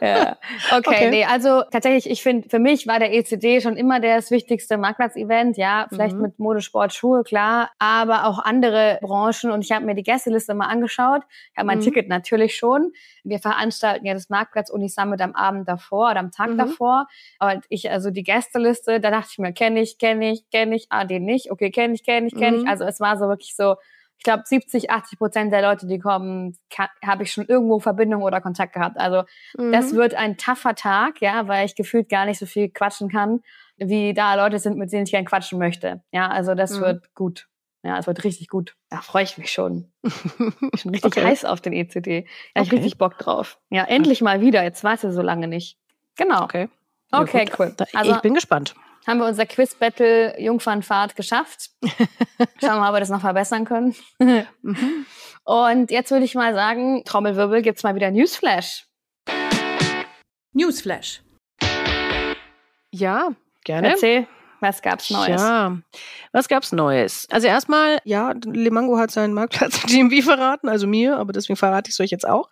ja. 0.00 0.36
okay, 0.70 0.82
okay, 0.86 1.10
nee, 1.10 1.24
also 1.24 1.62
tatsächlich, 1.70 2.10
ich 2.10 2.22
finde, 2.22 2.48
für 2.48 2.58
mich 2.58 2.86
war 2.86 2.98
der 2.98 3.12
ECD 3.12 3.60
schon 3.60 3.76
immer 3.76 4.00
das 4.00 4.30
wichtigste 4.30 4.76
Marktplatz-Event. 4.78 5.56
Ja, 5.56 5.86
vielleicht 5.88 6.16
mhm. 6.16 6.22
mit 6.22 6.38
Mode, 6.38 6.60
Sport, 6.60 6.92
Schuhe, 6.92 7.22
klar, 7.22 7.70
aber 7.78 8.26
auch 8.26 8.38
andere 8.38 8.98
Branchen. 9.02 9.50
Und 9.50 9.64
ich 9.64 9.72
habe 9.72 9.84
mir 9.84 9.94
die 9.94 10.02
Gästeliste 10.02 10.54
mal 10.54 10.66
angeschaut. 10.66 11.22
Ich 11.52 11.58
habe 11.58 11.66
mein 11.66 11.78
mhm. 11.78 11.82
Ticket 11.82 12.08
natürlich 12.08 12.56
schon. 12.56 12.92
Wir 13.22 13.38
veranstalten 13.38 14.06
ja 14.06 14.14
das 14.14 14.28
Marktplatz 14.28 14.70
Uni 14.70 14.88
Summit 14.88 15.20
am 15.20 15.34
Abend 15.34 15.68
davor 15.68 16.10
oder 16.10 16.20
am 16.20 16.30
Tag 16.30 16.50
mhm. 16.50 16.58
davor. 16.58 17.06
Aber 17.38 17.60
ich, 17.68 17.90
also 17.90 18.10
die 18.10 18.22
Gästeliste, 18.22 19.00
da 19.00 19.10
dachte 19.10 19.28
ich 19.32 19.38
mir, 19.38 19.52
kenne 19.52 19.80
ich, 19.80 19.98
kenne 19.98 20.32
ich, 20.32 20.48
kenne 20.50 20.76
ich, 20.76 20.86
ah, 20.90 21.04
den 21.04 21.24
nicht, 21.24 21.50
okay, 21.50 21.70
kenne 21.70 21.94
ich, 21.94 22.04
kenne 22.04 22.26
ich, 22.26 22.34
kenne 22.34 22.58
ich. 22.58 22.62
Mhm. 22.64 22.68
Also 22.68 22.84
es 22.84 23.00
war 23.00 23.16
so 23.18 23.26
wirklich 23.28 23.54
so, 23.56 23.76
ich 24.18 24.24
glaube, 24.24 24.42
70, 24.46 24.90
80 24.90 25.18
Prozent 25.18 25.52
der 25.52 25.62
Leute, 25.62 25.86
die 25.86 25.98
kommen, 25.98 26.56
habe 27.04 27.24
ich 27.24 27.32
schon 27.32 27.46
irgendwo 27.46 27.78
Verbindung 27.78 28.22
oder 28.22 28.40
Kontakt 28.40 28.72
gehabt. 28.72 28.98
Also 28.98 29.24
mhm. 29.56 29.72
das 29.72 29.94
wird 29.94 30.14
ein 30.14 30.36
tougher 30.36 30.74
Tag, 30.74 31.20
ja, 31.20 31.46
weil 31.48 31.66
ich 31.66 31.74
gefühlt 31.74 32.08
gar 32.08 32.24
nicht 32.24 32.38
so 32.38 32.46
viel 32.46 32.70
quatschen 32.70 33.10
kann, 33.10 33.40
wie 33.76 34.14
da 34.14 34.34
Leute 34.34 34.58
sind, 34.58 34.78
mit 34.78 34.92
denen 34.92 35.04
ich 35.04 35.10
gern 35.10 35.24
quatschen 35.24 35.58
möchte. 35.58 36.02
Ja, 36.10 36.28
also 36.28 36.54
das 36.54 36.78
mhm. 36.78 36.82
wird 36.82 37.14
gut. 37.14 37.48
Ja, 37.82 37.98
es 37.98 38.06
wird 38.06 38.24
richtig 38.24 38.48
gut. 38.48 38.76
Da 38.88 39.02
freue 39.02 39.24
ich 39.24 39.36
mich 39.36 39.52
schon. 39.52 39.92
ich 40.02 40.32
bin 40.84 40.90
richtig 40.90 41.04
okay. 41.04 41.24
heiß 41.24 41.44
auf 41.44 41.60
den 41.60 41.74
ECD. 41.74 42.26
Ja, 42.56 42.62
ich 42.62 42.68
okay. 42.68 42.76
richtig 42.76 42.96
Bock 42.96 43.18
drauf. 43.18 43.58
Ja, 43.68 43.84
endlich 43.84 44.22
mal 44.22 44.40
wieder. 44.40 44.62
Jetzt 44.62 44.84
war 44.84 44.94
es 44.94 45.02
ja 45.02 45.10
so 45.10 45.20
lange 45.20 45.48
nicht. 45.48 45.76
Genau. 46.16 46.44
Okay. 46.44 46.70
Okay, 47.12 47.46
ja, 47.46 47.54
cool. 47.58 47.76
Also, 47.92 48.12
ich 48.12 48.20
bin 48.20 48.32
gespannt 48.32 48.74
haben 49.06 49.18
wir 49.18 49.26
unser 49.26 49.46
Quiz-Battle 49.46 50.40
Jungfernfahrt 50.40 51.16
geschafft. 51.16 51.70
Schauen 51.82 52.76
wir 52.76 52.80
mal, 52.80 52.88
ob 52.88 52.96
wir 52.96 53.00
das 53.00 53.10
noch 53.10 53.20
verbessern 53.20 53.64
können. 53.64 53.94
mhm. 54.18 55.06
Und 55.44 55.90
jetzt 55.90 56.10
würde 56.10 56.24
ich 56.24 56.34
mal 56.34 56.54
sagen, 56.54 57.04
Trommelwirbel, 57.04 57.62
gibt's 57.62 57.82
mal 57.82 57.94
wieder 57.94 58.10
Newsflash. 58.10 58.86
Newsflash. 60.54 61.22
Ja, 62.90 63.30
gerne. 63.64 63.90
Erzähl. 63.90 64.26
Was 64.64 64.80
gab's 64.80 65.10
Neues? 65.10 65.42
Ja, 65.42 65.76
was 66.32 66.48
gab's 66.48 66.72
Neues? 66.72 67.26
Also 67.30 67.48
erstmal, 67.48 67.98
ja, 68.04 68.32
Limango 68.46 68.96
hat 68.96 69.10
seinen 69.10 69.34
Marktplatz 69.34 69.82
GMB 69.82 70.22
verraten, 70.24 70.70
also 70.70 70.86
mir, 70.86 71.18
aber 71.18 71.34
deswegen 71.34 71.58
verrate 71.58 71.90
ich 71.90 71.96
es 71.96 72.00
euch 72.00 72.10
jetzt 72.10 72.26
auch. 72.26 72.48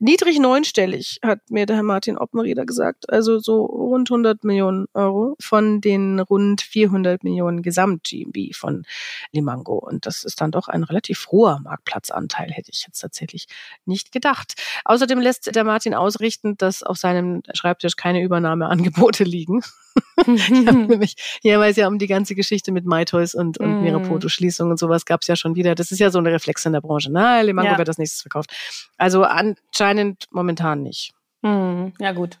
Niedrig 0.00 0.40
neunstellig, 0.40 1.20
hat 1.22 1.38
mir 1.50 1.64
der 1.66 1.76
Herr 1.76 1.84
Martin 1.84 2.18
Oppenrieder 2.18 2.66
gesagt. 2.66 3.08
Also 3.12 3.38
so 3.38 3.64
rund 3.64 4.10
100 4.10 4.42
Millionen 4.42 4.86
Euro 4.92 5.36
von 5.38 5.80
den 5.80 6.18
rund 6.18 6.62
400 6.62 7.22
Millionen 7.22 7.62
Gesamt-GMB 7.62 8.56
von 8.56 8.84
Limango. 9.30 9.78
Und 9.78 10.04
das 10.04 10.24
ist 10.24 10.40
dann 10.40 10.50
doch 10.50 10.66
ein 10.66 10.82
relativ 10.82 11.28
hoher 11.30 11.60
Marktplatzanteil, 11.60 12.50
hätte 12.50 12.72
ich 12.72 12.82
jetzt 12.88 12.98
tatsächlich 12.98 13.46
nicht 13.84 14.10
gedacht. 14.10 14.60
Außerdem 14.84 15.20
lässt 15.20 15.54
der 15.54 15.62
Martin 15.62 15.94
ausrichten, 15.94 16.56
dass 16.56 16.82
auf 16.82 16.96
seinem 16.96 17.44
Schreibtisch 17.54 17.94
keine 17.94 18.20
Übernahmeangebote 18.20 19.22
liegen. 19.22 19.62
ich 20.26 20.66
habe 20.66 20.78
nämlich, 20.88 21.16
ja, 21.52 21.60
weil 21.60 21.70
es 21.70 21.76
ja 21.76 21.88
um 21.88 21.98
die 21.98 22.06
ganze 22.06 22.34
Geschichte 22.34 22.72
mit 22.72 22.86
MyToys 22.86 23.34
und, 23.34 23.58
und 23.58 23.80
mm. 23.80 23.82
Mirapoto-Schließung 23.82 24.70
und 24.70 24.78
sowas 24.78 25.04
gab 25.06 25.22
es 25.22 25.28
ja 25.28 25.36
schon 25.36 25.54
wieder. 25.54 25.74
Das 25.74 25.92
ist 25.92 25.98
ja 25.98 26.10
so 26.10 26.18
eine 26.18 26.32
Reflex 26.32 26.64
in 26.66 26.72
der 26.72 26.80
Branche. 26.80 27.10
Na, 27.12 27.40
Limango 27.40 27.70
ja. 27.70 27.78
wird 27.78 27.88
das 27.88 27.98
nächstes 27.98 28.22
verkauft. 28.22 28.50
Also 28.96 29.24
anscheinend 29.24 30.26
momentan 30.30 30.82
nicht. 30.82 31.12
Mm, 31.42 31.88
ja, 31.98 32.12
gut. 32.12 32.38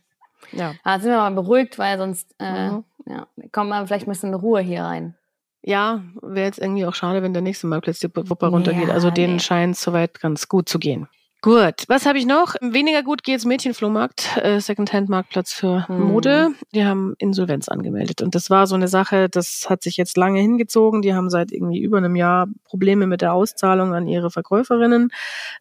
Ja. 0.52 0.74
Da 0.84 0.98
sind 0.98 1.10
wir 1.10 1.18
mal 1.18 1.30
beruhigt, 1.30 1.78
weil 1.78 1.98
sonst 1.98 2.34
äh, 2.38 2.70
mhm. 2.70 2.84
ja, 3.06 3.26
kommt 3.52 3.70
man 3.70 3.86
vielleicht 3.86 4.06
ein 4.06 4.10
bisschen 4.10 4.34
Ruhe 4.34 4.60
hier 4.60 4.82
rein. 4.82 5.14
Ja, 5.62 6.02
wäre 6.20 6.46
jetzt 6.46 6.58
irgendwie 6.58 6.86
auch 6.86 6.94
schade, 6.94 7.22
wenn 7.22 7.32
der 7.32 7.42
nächste 7.42 7.68
Mal 7.68 7.80
plötzlich 7.80 8.12
die 8.12 8.30
Wuppe 8.30 8.48
runtergeht. 8.48 8.88
Ja, 8.88 8.94
also 8.94 9.10
denen 9.10 9.34
nee. 9.34 9.40
scheint 9.40 9.76
es 9.76 9.82
soweit 9.82 10.18
ganz 10.20 10.48
gut 10.48 10.68
zu 10.68 10.78
gehen. 10.78 11.08
Gut, 11.44 11.82
was 11.88 12.06
habe 12.06 12.18
ich 12.18 12.26
noch? 12.26 12.54
Weniger 12.60 13.02
gut 13.02 13.24
geht's 13.24 13.44
Mädchenflohmarkt, 13.44 14.36
äh, 14.36 14.60
Secondhand-Marktplatz 14.60 15.52
für 15.52 15.84
mhm. 15.88 16.00
Mode. 16.00 16.50
Die 16.72 16.84
haben 16.84 17.16
Insolvenz 17.18 17.68
angemeldet. 17.68 18.22
Und 18.22 18.36
das 18.36 18.48
war 18.48 18.68
so 18.68 18.76
eine 18.76 18.86
Sache, 18.86 19.28
das 19.28 19.66
hat 19.68 19.82
sich 19.82 19.96
jetzt 19.96 20.16
lange 20.16 20.38
hingezogen. 20.38 21.02
Die 21.02 21.14
haben 21.14 21.30
seit 21.30 21.50
irgendwie 21.50 21.80
über 21.80 21.98
einem 21.98 22.14
Jahr 22.14 22.46
Probleme 22.62 23.08
mit 23.08 23.22
der 23.22 23.32
Auszahlung 23.32 23.92
an 23.92 24.06
ihre 24.06 24.30
Verkäuferinnen. 24.30 25.10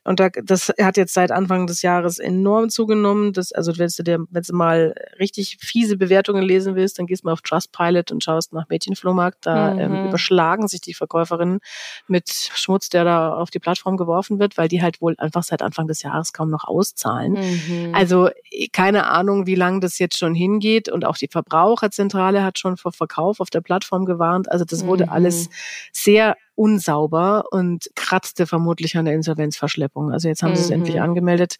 Und 0.03 0.19
da, 0.19 0.29
das 0.29 0.71
hat 0.79 0.97
jetzt 0.97 1.15
seit 1.15 1.31
Anfang 1.31 1.65
des 1.65 1.81
Jahres 1.81 2.19
enorm 2.19 2.69
zugenommen. 2.69 3.33
Das, 3.33 3.51
also 3.51 3.75
wenn 3.79 3.89
du 3.97 4.03
dir, 4.03 4.23
wenn 4.29 4.43
du 4.43 4.55
mal 4.55 4.93
richtig 5.17 5.57
fiese 5.61 5.97
Bewertungen 5.97 6.43
lesen 6.43 6.75
willst, 6.75 6.99
dann 6.99 7.07
gehst 7.07 7.23
du 7.23 7.27
mal 7.27 7.33
auf 7.33 7.41
Trustpilot 7.41 8.11
und 8.11 8.23
schaust 8.23 8.53
nach 8.53 8.69
Mädchenflohmarkt. 8.69 9.47
Da 9.47 9.71
ähm, 9.71 9.75
mhm. 9.77 9.95
ähm, 9.95 10.07
überschlagen 10.09 10.67
sich 10.67 10.81
die 10.81 10.93
Verkäuferinnen 10.93 11.59
mit 12.07 12.29
Schmutz, 12.29 12.89
der 12.89 13.03
da 13.03 13.33
auf 13.33 13.49
die 13.49 13.57
Plattform 13.57 13.97
geworfen 13.97 14.37
wird, 14.37 14.59
weil 14.59 14.67
die 14.67 14.83
halt 14.83 15.01
wohl 15.01 15.15
einfach 15.17 15.41
seit 15.41 15.63
Anfang 15.63 15.70
des 15.71 16.03
Jahres 16.03 16.33
kaum 16.33 16.49
noch 16.49 16.65
auszahlen. 16.65 17.33
Mhm. 17.33 17.93
Also 17.93 18.29
keine 18.73 19.07
Ahnung, 19.07 19.47
wie 19.47 19.55
lange 19.55 19.79
das 19.79 19.99
jetzt 19.99 20.17
schon 20.17 20.35
hingeht. 20.35 20.89
Und 20.89 21.05
auch 21.05 21.17
die 21.17 21.27
Verbraucherzentrale 21.27 22.43
hat 22.43 22.59
schon 22.59 22.77
vor 22.77 22.91
Verkauf 22.91 23.39
auf 23.39 23.49
der 23.49 23.61
Plattform 23.61 24.05
gewarnt. 24.05 24.51
Also 24.51 24.65
das 24.65 24.85
wurde 24.85 25.05
mhm. 25.05 25.11
alles 25.11 25.49
sehr 25.91 26.35
unsauber 26.55 27.45
und 27.51 27.89
kratzte 27.95 28.45
vermutlich 28.45 28.97
an 28.97 29.05
der 29.05 29.15
Insolvenzverschleppung. 29.15 30.11
Also 30.11 30.27
jetzt 30.27 30.43
haben 30.43 30.51
mhm. 30.51 30.55
sie 30.57 30.63
es 30.63 30.69
endlich 30.69 30.95
mhm. 30.95 31.01
angemeldet. 31.01 31.55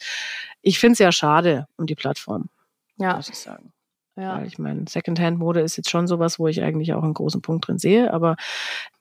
Ich 0.61 0.79
finde 0.79 0.93
es 0.93 0.99
ja 0.99 1.11
schade 1.11 1.67
um 1.77 1.85
die 1.85 1.95
Plattform, 1.95 2.49
ja. 2.97 3.15
muss 3.15 3.29
ich 3.29 3.37
sagen. 3.37 3.71
Ja. 4.17 4.37
Weil 4.37 4.47
ich 4.47 4.59
meine, 4.59 4.85
Secondhand-Mode 4.87 5.61
ist 5.61 5.77
jetzt 5.77 5.89
schon 5.89 6.05
sowas, 6.05 6.37
wo 6.37 6.47
ich 6.47 6.61
eigentlich 6.61 6.93
auch 6.93 7.03
einen 7.03 7.13
großen 7.13 7.41
Punkt 7.41 7.67
drin 7.67 7.77
sehe, 7.77 8.13
aber 8.13 8.35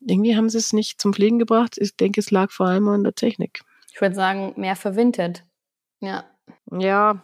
irgendwie 0.01 0.37
haben 0.37 0.49
sie 0.49 0.59
es 0.59 0.73
nicht 0.73 1.01
zum 1.01 1.13
Pflegen 1.13 1.39
gebracht. 1.39 1.77
Ich 1.79 1.97
denke, 1.97 2.21
es 2.21 2.31
lag 2.31 2.53
vor 2.53 2.67
allem 2.67 2.89
an 2.89 3.03
der 3.03 3.15
Technik. 3.15 3.63
Ich 3.93 4.01
würde 4.01 4.15
sagen, 4.15 4.55
mehr 4.57 4.77
für 4.77 4.97
Vinted. 4.97 5.45
Ja. 6.01 6.25
Ja, 6.71 7.23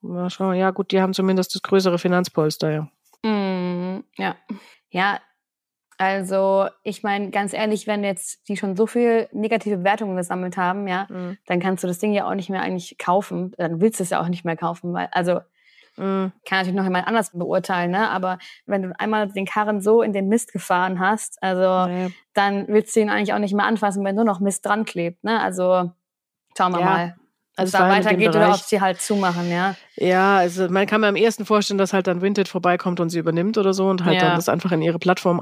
mal 0.00 0.30
schauen. 0.30 0.56
Ja, 0.56 0.70
gut, 0.70 0.92
die 0.92 1.00
haben 1.00 1.14
zumindest 1.14 1.54
das 1.54 1.62
größere 1.62 1.98
Finanzpolster, 1.98 2.70
ja. 2.70 3.28
Mm, 3.28 4.04
ja. 4.16 4.36
Ja, 4.90 5.20
also 5.98 6.68
ich 6.84 7.02
meine, 7.02 7.30
ganz 7.30 7.52
ehrlich, 7.52 7.88
wenn 7.88 8.04
jetzt 8.04 8.48
die 8.48 8.56
schon 8.56 8.76
so 8.76 8.86
viel 8.86 9.28
negative 9.32 9.78
Bewertungen 9.78 10.16
gesammelt 10.16 10.56
haben, 10.56 10.86
ja, 10.86 11.08
mhm. 11.10 11.38
dann 11.46 11.58
kannst 11.58 11.82
du 11.82 11.88
das 11.88 11.98
Ding 11.98 12.12
ja 12.12 12.24
auch 12.28 12.34
nicht 12.34 12.50
mehr 12.50 12.62
eigentlich 12.62 12.96
kaufen. 12.98 13.52
Dann 13.58 13.80
willst 13.80 13.98
du 13.98 14.04
es 14.04 14.10
ja 14.10 14.20
auch 14.20 14.28
nicht 14.28 14.44
mehr 14.44 14.56
kaufen, 14.56 14.94
weil, 14.94 15.08
also 15.10 15.40
mhm. 15.96 16.32
kann 16.46 16.58
natürlich 16.58 16.76
noch 16.76 16.84
jemand 16.84 17.08
anders 17.08 17.32
beurteilen, 17.32 17.90
ne? 17.90 18.08
Aber 18.10 18.38
wenn 18.64 18.82
du 18.82 19.00
einmal 19.00 19.28
den 19.28 19.44
Karren 19.44 19.80
so 19.80 20.00
in 20.02 20.12
den 20.12 20.28
Mist 20.28 20.52
gefahren 20.52 21.00
hast, 21.00 21.42
also 21.42 21.92
nee. 21.92 22.14
dann 22.32 22.68
willst 22.68 22.94
du 22.94 23.00
ihn 23.00 23.10
eigentlich 23.10 23.34
auch 23.34 23.40
nicht 23.40 23.54
mehr 23.54 23.66
anfassen, 23.66 24.04
wenn 24.04 24.14
nur 24.14 24.24
noch 24.24 24.38
Mist 24.38 24.64
dran 24.64 24.84
klebt, 24.84 25.24
ne? 25.24 25.40
Also 25.40 25.90
Schauen 26.58 26.72
wir 26.72 26.80
ja. 26.80 26.86
mal. 26.86 27.14
Also 27.56 27.76
da 27.76 27.88
weitergeht 27.88 28.28
oder 28.28 28.50
ob 28.50 28.56
sie 28.56 28.80
halt 28.80 29.00
zumachen, 29.00 29.50
ja. 29.50 29.74
Ja, 29.96 30.36
also 30.36 30.68
man 30.68 30.86
kann 30.86 31.00
mir 31.00 31.08
am 31.08 31.16
ehesten 31.16 31.44
vorstellen, 31.44 31.78
dass 31.78 31.92
halt 31.92 32.06
dann 32.06 32.22
Vinted 32.22 32.46
vorbeikommt 32.46 33.00
und 33.00 33.10
sie 33.10 33.18
übernimmt 33.18 33.58
oder 33.58 33.74
so 33.74 33.88
und 33.88 34.04
halt 34.04 34.14
ja. 34.14 34.26
dann 34.26 34.36
das 34.36 34.48
einfach 34.48 34.70
in 34.70 34.80
ihre 34.80 35.00
Plattform 35.00 35.40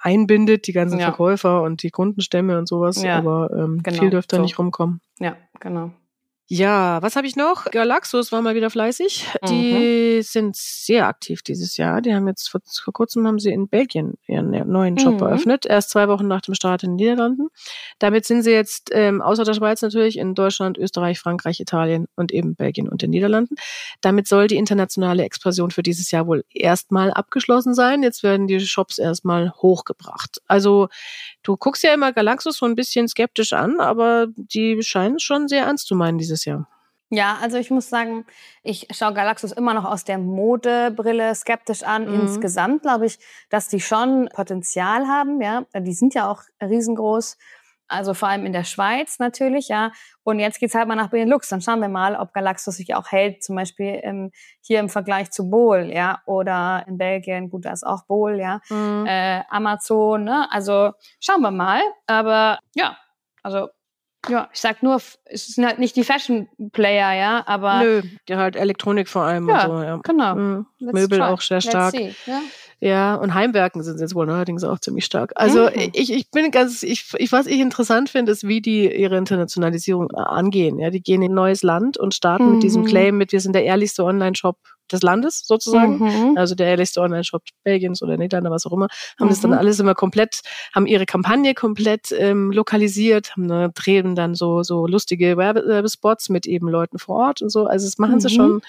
einbindet, 0.00 0.66
die 0.66 0.72
ganzen 0.72 0.98
ja. 0.98 1.06
Verkäufer 1.06 1.62
und 1.62 1.82
die 1.82 1.90
Kundenstämme 1.90 2.58
und 2.58 2.66
sowas. 2.66 3.02
Ja. 3.02 3.18
Aber 3.18 3.50
ähm, 3.54 3.80
genau. 3.82 3.98
viel 3.98 4.08
dürfte 4.08 4.36
so. 4.36 4.42
nicht 4.42 4.58
rumkommen. 4.58 5.00
Ja, 5.18 5.36
genau. 5.60 5.92
Ja, 6.52 7.00
was 7.00 7.14
habe 7.14 7.28
ich 7.28 7.36
noch? 7.36 7.66
Galaxus 7.66 8.32
war 8.32 8.42
mal 8.42 8.56
wieder 8.56 8.70
fleißig. 8.70 9.24
Mhm. 9.40 9.46
Die 9.46 10.22
sind 10.22 10.56
sehr 10.56 11.06
aktiv 11.06 11.42
dieses 11.42 11.76
Jahr. 11.76 12.00
Die 12.00 12.12
haben 12.12 12.26
jetzt 12.26 12.48
vor, 12.48 12.60
vor 12.82 12.92
kurzem 12.92 13.24
haben 13.24 13.38
sie 13.38 13.52
in 13.52 13.68
Belgien 13.68 14.14
ihren 14.26 14.50
neuen 14.68 14.98
Shop 14.98 15.20
mhm. 15.20 15.28
eröffnet. 15.28 15.64
Erst 15.64 15.90
zwei 15.90 16.08
Wochen 16.08 16.26
nach 16.26 16.40
dem 16.40 16.54
Start 16.54 16.82
in 16.82 16.90
den 16.90 16.96
Niederlanden. 16.96 17.50
Damit 18.00 18.24
sind 18.24 18.42
sie 18.42 18.50
jetzt 18.50 18.90
ähm, 18.92 19.22
außer 19.22 19.44
der 19.44 19.54
Schweiz 19.54 19.80
natürlich 19.80 20.18
in 20.18 20.34
Deutschland, 20.34 20.76
Österreich, 20.76 21.20
Frankreich, 21.20 21.60
Italien 21.60 22.08
und 22.16 22.32
eben 22.32 22.56
Belgien 22.56 22.88
und 22.88 23.02
den 23.02 23.10
Niederlanden. 23.10 23.54
Damit 24.00 24.26
soll 24.26 24.48
die 24.48 24.56
internationale 24.56 25.22
Expansion 25.22 25.70
für 25.70 25.84
dieses 25.84 26.10
Jahr 26.10 26.26
wohl 26.26 26.44
erstmal 26.52 27.12
abgeschlossen 27.12 27.74
sein. 27.74 28.02
Jetzt 28.02 28.24
werden 28.24 28.48
die 28.48 28.58
Shops 28.58 28.98
erstmal 28.98 29.52
hochgebracht. 29.52 30.42
Also 30.48 30.88
du 31.42 31.56
guckst 31.56 31.82
ja 31.82 31.94
immer 31.94 32.12
Galaxus 32.12 32.58
so 32.58 32.66
ein 32.66 32.74
bisschen 32.74 33.08
skeptisch 33.08 33.52
an, 33.52 33.80
aber 33.80 34.26
die 34.36 34.82
scheinen 34.82 35.18
schon 35.18 35.48
sehr 35.48 35.64
ernst 35.64 35.86
zu 35.86 35.94
meinen 35.94 36.18
dieses 36.18 36.44
Jahr. 36.44 36.68
Ja, 37.12 37.38
also 37.42 37.56
ich 37.56 37.70
muss 37.70 37.88
sagen, 37.88 38.24
ich 38.62 38.86
schaue 38.92 39.12
Galaxus 39.14 39.50
immer 39.50 39.74
noch 39.74 39.84
aus 39.84 40.04
der 40.04 40.18
Modebrille 40.18 41.34
skeptisch 41.34 41.82
an. 41.82 42.06
Mhm. 42.06 42.20
Insgesamt 42.20 42.82
glaube 42.82 43.06
ich, 43.06 43.18
dass 43.48 43.66
die 43.66 43.80
schon 43.80 44.28
Potenzial 44.32 45.08
haben. 45.08 45.40
Ja, 45.40 45.64
die 45.76 45.92
sind 45.92 46.14
ja 46.14 46.30
auch 46.30 46.42
riesengroß. 46.62 47.36
Also 47.90 48.14
vor 48.14 48.28
allem 48.28 48.46
in 48.46 48.52
der 48.52 48.64
Schweiz 48.64 49.18
natürlich, 49.18 49.68
ja. 49.68 49.92
Und 50.22 50.38
jetzt 50.38 50.60
geht's 50.60 50.74
halt 50.74 50.88
mal 50.88 50.94
nach 50.94 51.10
Benelux. 51.10 51.48
Dann 51.48 51.60
schauen 51.60 51.80
wir 51.80 51.88
mal, 51.88 52.16
ob 52.16 52.32
Galaxus 52.32 52.76
sich 52.76 52.94
auch 52.94 53.10
hält, 53.10 53.42
zum 53.42 53.56
Beispiel 53.56 54.00
ähm, 54.02 54.30
hier 54.62 54.80
im 54.80 54.88
Vergleich 54.88 55.30
zu 55.30 55.50
Bol, 55.50 55.90
ja. 55.92 56.22
Oder 56.26 56.84
in 56.86 56.98
Belgien, 56.98 57.50
gut, 57.50 57.64
da 57.64 57.72
ist 57.72 57.86
auch 57.86 58.04
Bol, 58.06 58.38
ja. 58.38 58.60
Mhm. 58.68 59.06
Äh, 59.06 59.42
Amazon, 59.50 60.24
ne? 60.24 60.48
Also 60.50 60.92
schauen 61.20 61.40
wir 61.40 61.50
mal. 61.50 61.80
Aber 62.06 62.58
ja, 62.74 62.96
also 63.42 63.68
ja, 64.28 64.48
ich 64.52 64.60
sag 64.60 64.82
nur, 64.82 65.00
es 65.24 65.46
sind 65.46 65.66
halt 65.66 65.78
nicht 65.78 65.96
die 65.96 66.04
Fashion-Player, 66.04 67.14
ja, 67.14 67.42
aber. 67.46 67.82
Nö, 67.82 68.02
die 68.28 68.36
halt 68.36 68.54
Elektronik 68.54 69.08
vor 69.08 69.22
allem 69.22 69.48
ja, 69.48 69.66
und 69.66 69.70
so, 69.70 69.82
ja. 69.82 69.96
Genau. 70.02 70.34
Mhm. 70.34 70.66
Möbel 70.78 71.18
try. 71.18 71.22
auch 71.22 71.40
sehr 71.40 71.60
stark. 71.60 71.94
Ja? 71.94 72.40
Ja, 72.80 73.14
und 73.14 73.34
Heimwerken 73.34 73.82
sind 73.82 74.00
jetzt 74.00 74.14
wohl 74.14 74.26
neuerdings 74.26 74.64
auch 74.64 74.78
ziemlich 74.78 75.04
stark. 75.04 75.32
Also 75.36 75.64
mhm. 75.64 75.90
ich, 75.92 76.10
ich 76.12 76.30
bin 76.30 76.50
ganz, 76.50 76.82
ich, 76.82 77.12
ich, 77.18 77.30
was 77.30 77.46
ich 77.46 77.60
interessant 77.60 78.08
finde, 78.08 78.32
ist, 78.32 78.48
wie 78.48 78.62
die 78.62 78.90
ihre 78.90 79.18
Internationalisierung 79.18 80.10
angehen. 80.12 80.78
Ja, 80.78 80.88
die 80.88 81.02
gehen 81.02 81.20
in 81.20 81.32
ein 81.32 81.34
neues 81.34 81.62
Land 81.62 81.98
und 81.98 82.14
starten 82.14 82.46
mhm. 82.46 82.52
mit 82.54 82.62
diesem 82.62 82.82
mhm. 82.82 82.86
Claim 82.86 83.18
mit, 83.18 83.32
wir 83.32 83.40
sind 83.40 83.54
der 83.54 83.64
ehrlichste 83.64 84.02
Online-Shop 84.02 84.56
des 84.92 85.02
Landes 85.02 85.42
sozusagen, 85.46 85.98
mhm. 85.98 86.38
also 86.38 86.54
der 86.54 86.68
ehrlichste 86.68 87.00
Online-Shop 87.00 87.42
Belgiens 87.64 88.02
oder 88.02 88.16
Niederlande, 88.16 88.50
was 88.50 88.66
auch 88.66 88.72
immer, 88.72 88.88
haben 89.18 89.26
mhm. 89.26 89.30
das 89.30 89.40
dann 89.40 89.50
mhm. 89.52 89.58
alles 89.58 89.80
immer 89.80 89.94
komplett, 89.94 90.40
haben 90.74 90.86
ihre 90.86 91.06
Kampagne 91.06 91.54
komplett 91.54 92.12
ähm, 92.12 92.50
lokalisiert, 92.52 93.32
haben 93.32 93.46
ne, 93.46 93.70
drehen 93.74 94.14
dann 94.14 94.34
so 94.34 94.62
so 94.62 94.86
lustige 94.86 95.36
Werbespots 95.36 96.28
mit 96.28 96.46
eben 96.46 96.68
Leuten 96.68 96.98
vor 96.98 97.16
Ort 97.16 97.42
und 97.42 97.50
so. 97.50 97.66
Also 97.66 97.86
das 97.86 97.98
machen 97.98 98.14
mhm. 98.14 98.20
sie 98.20 98.30
schon 98.30 98.62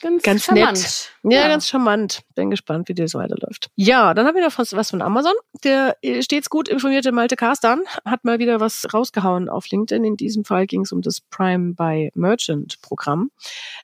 ganz, 0.00 0.22
ganz 0.22 0.50
nett. 0.50 1.10
Ja, 1.24 1.40
ja, 1.40 1.48
ganz 1.48 1.68
charmant. 1.68 2.20
Bin 2.34 2.50
gespannt, 2.50 2.88
wie 2.88 2.94
das 2.94 3.14
weiterläuft. 3.14 3.70
Ja, 3.76 4.14
dann 4.14 4.26
habe 4.26 4.38
ich 4.38 4.44
noch 4.44 4.56
was, 4.58 4.72
was 4.74 4.90
von 4.90 5.02
Amazon. 5.02 5.34
Der 5.64 5.96
äh, 6.02 6.22
stets 6.22 6.50
gut 6.50 6.68
informierte 6.68 7.12
Malte 7.12 7.36
Karstan 7.36 7.82
hat 8.04 8.24
mal 8.24 8.38
wieder 8.38 8.60
was 8.60 8.86
rausgehauen 8.92 9.48
auf 9.48 9.68
LinkedIn. 9.68 10.04
In 10.04 10.16
diesem 10.16 10.44
Fall 10.44 10.66
ging 10.66 10.82
es 10.82 10.92
um 10.92 11.02
das 11.02 11.20
Prime 11.20 11.74
by 11.74 12.10
Merchant 12.14 12.80
Programm. 12.82 13.30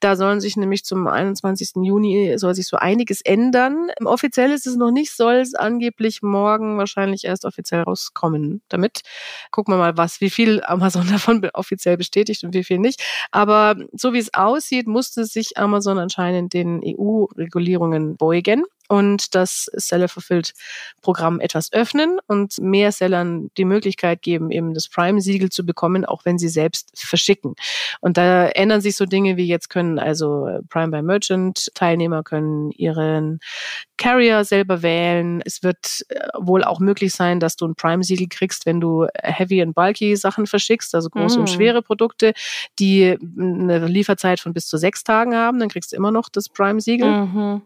Da 0.01 0.15
sollen 0.15 0.41
sich 0.41 0.57
nämlich 0.57 0.85
zum 0.85 1.07
21. 1.07 1.75
Juni 1.85 2.37
soll 2.37 2.55
sich 2.55 2.67
so 2.67 2.77
einiges 2.77 3.21
ändern. 3.21 3.89
Offiziell 4.03 4.51
ist 4.51 4.67
es 4.67 4.75
noch 4.75 4.91
nicht, 4.91 5.15
soll 5.15 5.35
es 5.35 5.53
angeblich 5.55 6.21
morgen 6.21 6.77
wahrscheinlich 6.77 7.25
erst 7.25 7.45
offiziell 7.45 7.83
rauskommen 7.83 8.61
damit. 8.69 9.01
Gucken 9.51 9.73
wir 9.73 9.77
mal, 9.77 9.97
was, 9.97 10.21
wie 10.21 10.29
viel 10.29 10.61
Amazon 10.63 11.07
davon 11.11 11.47
offiziell 11.53 11.97
bestätigt 11.97 12.43
und 12.43 12.53
wie 12.53 12.63
viel 12.63 12.79
nicht. 12.79 13.01
Aber 13.31 13.75
so 13.93 14.13
wie 14.13 14.19
es 14.19 14.33
aussieht, 14.33 14.87
musste 14.87 15.25
sich 15.25 15.57
Amazon 15.57 15.99
anscheinend 15.99 16.53
den 16.53 16.81
EU-Regulierungen 16.83 18.17
beugen 18.17 18.63
und 18.87 19.35
das 19.35 19.69
Seller 19.73 20.07
Fulfilled 20.07 20.53
Programm 21.01 21.39
etwas 21.39 21.71
öffnen 21.73 22.19
und 22.27 22.59
mehr 22.59 22.91
Sellern 22.91 23.49
die 23.57 23.65
Möglichkeit 23.65 24.21
geben, 24.21 24.51
eben 24.51 24.73
das 24.73 24.87
Prime-Siegel 24.87 25.49
zu 25.49 25.65
bekommen, 25.65 26.05
auch 26.05 26.25
wenn 26.25 26.37
sie 26.37 26.49
selbst 26.49 26.91
verschicken. 26.95 27.55
Und 28.01 28.17
da 28.17 28.47
ändern 28.47 28.81
sich 28.81 28.95
so 28.95 29.05
Dinge 29.05 29.37
wie 29.37 29.47
jetzt 29.47 29.69
können 29.69 29.99
also 29.99 30.47
Prime 30.69 30.89
by 30.89 31.01
Merchant 31.01 31.71
Teilnehmer 31.73 32.23
können 32.23 32.71
ihren 32.71 33.39
Carrier 33.97 34.43
selber 34.43 34.81
wählen. 34.81 35.41
Es 35.45 35.63
wird 35.63 36.05
äh, 36.09 36.27
wohl 36.37 36.63
auch 36.63 36.79
möglich 36.79 37.13
sein, 37.13 37.39
dass 37.39 37.55
du 37.55 37.65
ein 37.65 37.75
Prime-Siegel 37.75 38.27
kriegst, 38.29 38.65
wenn 38.65 38.81
du 38.81 39.07
heavy 39.21 39.61
and 39.61 39.73
bulky 39.73 40.15
Sachen 40.15 40.47
verschickst, 40.47 40.93
also 40.93 41.09
große 41.09 41.37
mm. 41.37 41.41
und 41.41 41.49
schwere 41.49 41.81
Produkte, 41.81 42.33
die 42.77 43.17
eine 43.39 43.87
Lieferzeit 43.87 44.39
von 44.39 44.53
bis 44.53 44.67
zu 44.67 44.77
sechs 44.77 45.03
Tagen 45.03 45.35
haben. 45.35 45.59
Dann 45.59 45.69
kriegst 45.69 45.91
du 45.91 45.95
immer 45.95 46.11
noch 46.11 46.29
das 46.29 46.49
Prime-Siegel. 46.49 47.25
Mhm 47.25 47.61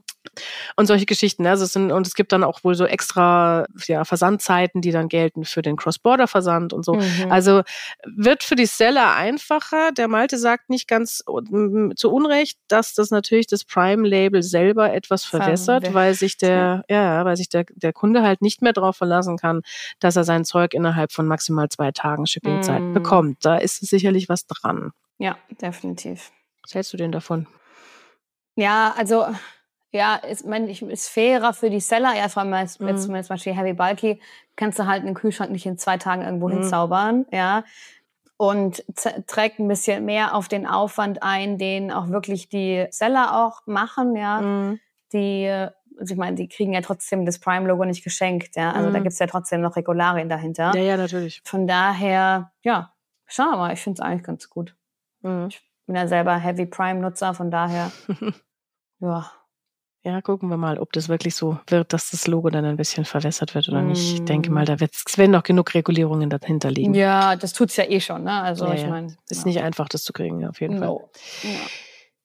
und 0.76 0.86
solche 0.86 1.06
Geschichten. 1.06 1.46
Also 1.46 1.66
es 1.66 1.74
sind, 1.74 1.92
und 1.92 2.08
es 2.08 2.14
gibt 2.14 2.32
dann 2.32 2.44
auch 2.44 2.64
wohl 2.64 2.76
so 2.76 2.86
extra 2.86 3.66
ja, 3.88 4.06
Versandzeiten, 4.06 4.82
die 4.82 4.92
dann 4.92 5.10
gelten 5.10 5.46
für 5.46 5.62
den 5.62 5.76
Cross-Border-Versand 5.76 6.74
und 6.74 6.84
so. 6.84 6.94
Mhm. 6.94 7.28
Also 7.30 7.64
wird 8.06 8.44
für 8.44 8.56
die 8.56 8.66
Seller 8.66 9.14
einfacher. 9.16 9.92
Der 9.92 10.08
Malte 10.08 10.38
sagt 10.38 10.70
nicht 10.70 10.88
ganz 10.88 11.24
zu 11.96 12.12
Unrecht, 12.12 12.60
dass 12.68 12.94
das 12.94 13.12
natürlich 13.12 13.48
das 13.48 13.66
Prime-Label 13.66 14.44
selber 14.44 14.94
etwas 14.94 15.26
verwässert, 15.26 15.94
weil 15.94 16.14
sich 16.14 16.38
der, 16.38 16.84
ja, 16.90 17.26
weil 17.26 17.38
sich 17.38 17.50
der, 17.50 17.66
der 17.76 17.94
Kunde 17.94 18.22
halt 18.22 18.42
nicht 18.42 18.62
mehr 18.62 18.74
darauf 18.74 18.98
verlassen 18.98 19.38
kann, 19.38 19.62
dass 20.00 20.16
er 20.16 20.24
sein 20.24 20.46
Zeug 20.46 20.74
innerhalb 20.74 21.12
von 21.12 21.28
maximal 21.28 21.70
zwei 21.70 21.92
Tagen 21.92 22.26
Shippingzeit 22.26 22.82
mhm. 22.82 22.94
bekommt. 22.94 23.38
Da 23.46 23.58
ist 23.58 23.86
sicherlich 23.86 24.30
was 24.30 24.46
dran. 24.46 24.92
Ja, 25.18 25.38
definitiv. 25.62 26.32
Was 26.64 26.76
hältst 26.76 26.94
du 26.94 26.98
denn 26.98 27.12
davon? 27.12 27.48
Ja, 28.56 28.94
also 28.98 29.26
ja, 29.92 30.16
ist, 30.16 30.46
mein, 30.46 30.68
ich, 30.68 30.82
ist 30.82 31.10
fairer 31.10 31.54
für 31.54 31.70
die 31.70 31.80
Seller, 31.80 32.16
ja, 32.16 32.30
vor 32.30 32.44
allem 32.44 32.54
jetzt, 32.54 32.80
mhm. 32.80 32.98
zum 32.98 33.14
Beispiel 33.14 33.56
Heavy 33.56 33.74
Bulky, 33.74 34.22
kannst 34.56 34.78
du 34.78 34.86
halt 34.86 35.04
einen 35.04 35.16
Kühlschrank 35.16 35.52
nicht 35.52 35.66
in 35.66 35.78
zwei 35.78 35.98
Tagen 35.98 36.22
irgendwo 36.22 36.48
mhm. 36.48 36.60
hinzaubern, 36.60 37.26
ja. 37.32 37.64
Und 38.38 38.86
trägt 39.28 39.60
ein 39.60 39.68
bisschen 39.68 40.06
mehr 40.06 40.34
auf 40.34 40.48
den 40.48 40.66
Aufwand 40.66 41.24
ein, 41.24 41.58
den 41.58 41.92
auch 41.92 42.08
wirklich 42.10 42.48
die 42.48 42.86
Seller 42.92 43.46
auch 43.46 43.62
machen, 43.66 44.16
ja. 44.16 44.42
Mhm. 44.42 44.80
Die, 45.12 45.48
also 46.00 46.14
ich 46.14 46.18
meine, 46.18 46.36
die 46.36 46.48
kriegen 46.48 46.72
ja 46.72 46.82
trotzdem 46.82 47.26
das 47.26 47.40
Prime-Logo 47.40 47.84
nicht 47.84 48.04
geschenkt, 48.04 48.56
ja. 48.56 48.72
Also 48.72 48.92
da 48.92 49.00
mhm. 49.00 49.04
gibt's 49.04 49.20
ja 49.20 49.28
trotzdem 49.28 49.62
noch 49.62 49.76
Regularien 49.76 50.30
dahinter. 50.30 50.72
Ja, 50.76 50.82
ja, 50.82 50.98
natürlich. 50.98 51.42
Von 51.44 51.68
daher, 51.68 52.52
ja, 52.62 52.94
schauen 53.26 53.52
wir 53.52 53.58
mal, 53.58 53.74
ich 53.74 53.82
finde 53.82 54.02
es 54.02 54.06
eigentlich 54.08 54.24
ganz 54.24 54.50
gut. 54.50 54.76
Mhm. 55.22 55.48
Ich 55.50 55.62
bin 55.88 55.96
ja 55.96 56.08
selber 56.08 56.38
Heavy 56.38 56.68
Prime-Nutzer, 56.68 57.34
von 57.34 57.50
daher, 57.50 57.92
ja. 59.00 59.32
Ja, 60.04 60.22
gucken 60.22 60.50
wir 60.50 60.56
mal, 60.56 60.80
ob 60.80 60.94
das 60.94 61.10
wirklich 61.10 61.36
so 61.36 61.60
wird, 61.68 61.92
dass 61.92 62.12
das 62.12 62.26
Logo 62.26 62.50
dann 62.50 62.64
ein 62.64 62.78
bisschen 62.78 63.04
verwässert 63.04 63.54
wird 63.54 63.68
oder 63.68 63.82
nicht. 63.82 64.14
Ich 64.14 64.24
denke 64.24 64.50
mal, 64.50 64.64
mm. 64.64 64.68
da 64.68 64.80
wird's, 64.80 65.04
es 65.06 65.18
werden 65.18 65.32
noch 65.32 65.44
genug 65.44 65.74
Regulierungen 65.74 66.30
dahinter 66.30 66.72
liegen. 66.72 66.94
Ja, 66.94 67.36
das 67.36 67.52
tut's 67.52 67.76
ja 67.76 67.84
eh 67.84 68.00
schon. 68.00 68.24
Ne? 68.24 68.32
Also 68.32 68.66
ja, 68.68 68.76
ich 68.76 68.88
meine, 68.88 69.08
ist 69.30 69.42
ja. 69.42 69.46
nicht 69.46 69.62
einfach, 69.62 69.90
das 69.90 70.04
zu 70.04 70.14
kriegen, 70.14 70.48
auf 70.48 70.62
jeden 70.62 70.80
no. 70.80 71.10
Fall. 71.44 71.52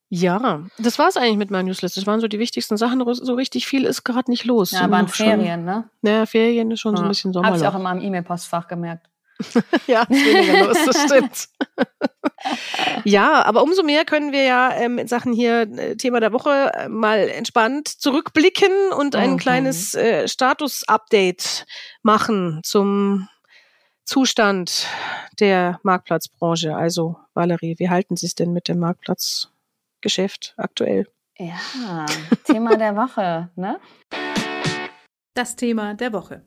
Ja. 0.09 0.39
ja, 0.39 0.63
das 0.79 1.01
war's 1.01 1.17
eigentlich 1.17 1.37
mit 1.37 1.51
meinem 1.51 1.67
Newsletter. 1.67 1.97
Das 1.97 2.07
waren 2.07 2.21
so 2.21 2.29
die 2.29 2.39
wichtigsten 2.39 2.77
Sachen. 2.77 3.03
So 3.13 3.35
richtig 3.35 3.67
viel 3.67 3.85
ist 3.85 4.05
gerade 4.05 4.31
nicht 4.31 4.45
los. 4.45 4.71
Ja, 4.71 4.89
waren 4.89 5.09
Ferien, 5.09 5.65
ne? 5.65 5.91
Ja, 6.03 6.27
Ferien 6.27 6.71
ist 6.71 6.81
schon 6.81 6.97
so 6.97 7.03
ein 7.03 7.09
bisschen 7.09 7.33
Sommer. 7.33 7.49
Habe 7.49 7.57
ich 7.57 7.67
auch 7.67 7.75
in 7.75 7.83
meinem 7.83 8.03
E-Mail-Postfach 8.03 8.69
gemerkt. 8.69 9.09
ja, 9.87 10.03
ist 10.03 10.11
weniger 10.11 10.67
los, 10.67 10.79
das 10.87 11.03
stimmt. 11.07 11.49
ja, 13.05 13.45
aber 13.45 13.63
umso 13.63 13.83
mehr 13.83 14.05
können 14.05 14.33
wir 14.33 14.43
ja 14.43 14.73
ähm, 14.77 14.99
in 14.99 15.09
Sachen 15.09 15.33
hier 15.33 15.63
äh, 15.63 15.97
Thema 15.97 16.21
der 16.21 16.33
Woche 16.33 16.73
äh, 16.75 16.89
mal 16.89 17.29
entspannt 17.29 17.89
zurückblicken 17.89 18.93
und 18.97 19.17
ein 19.17 19.33
mhm. 19.33 19.37
kleines 19.39 19.95
äh, 19.95 20.29
Status-Update 20.29 21.67
machen 22.03 22.61
zum 22.63 23.29
Zustand 24.05 24.87
der 25.41 25.81
Marktplatzbranche. 25.83 26.77
Also, 26.77 27.17
Valerie, 27.33 27.77
wie 27.79 27.89
halten 27.89 28.17
Sie 28.17 28.27
es 28.27 28.35
denn 28.35 28.53
mit 28.53 28.69
dem 28.69 28.79
Marktplatzgeschäft 28.79 30.55
aktuell? 30.57 31.07
Ja, 31.39 32.07
Thema 32.45 32.77
der 32.77 32.95
Woche, 32.95 33.51
ne? 33.57 33.81
Das 35.35 35.57
Thema 35.57 35.95
der 35.95 36.13
Woche. 36.13 36.45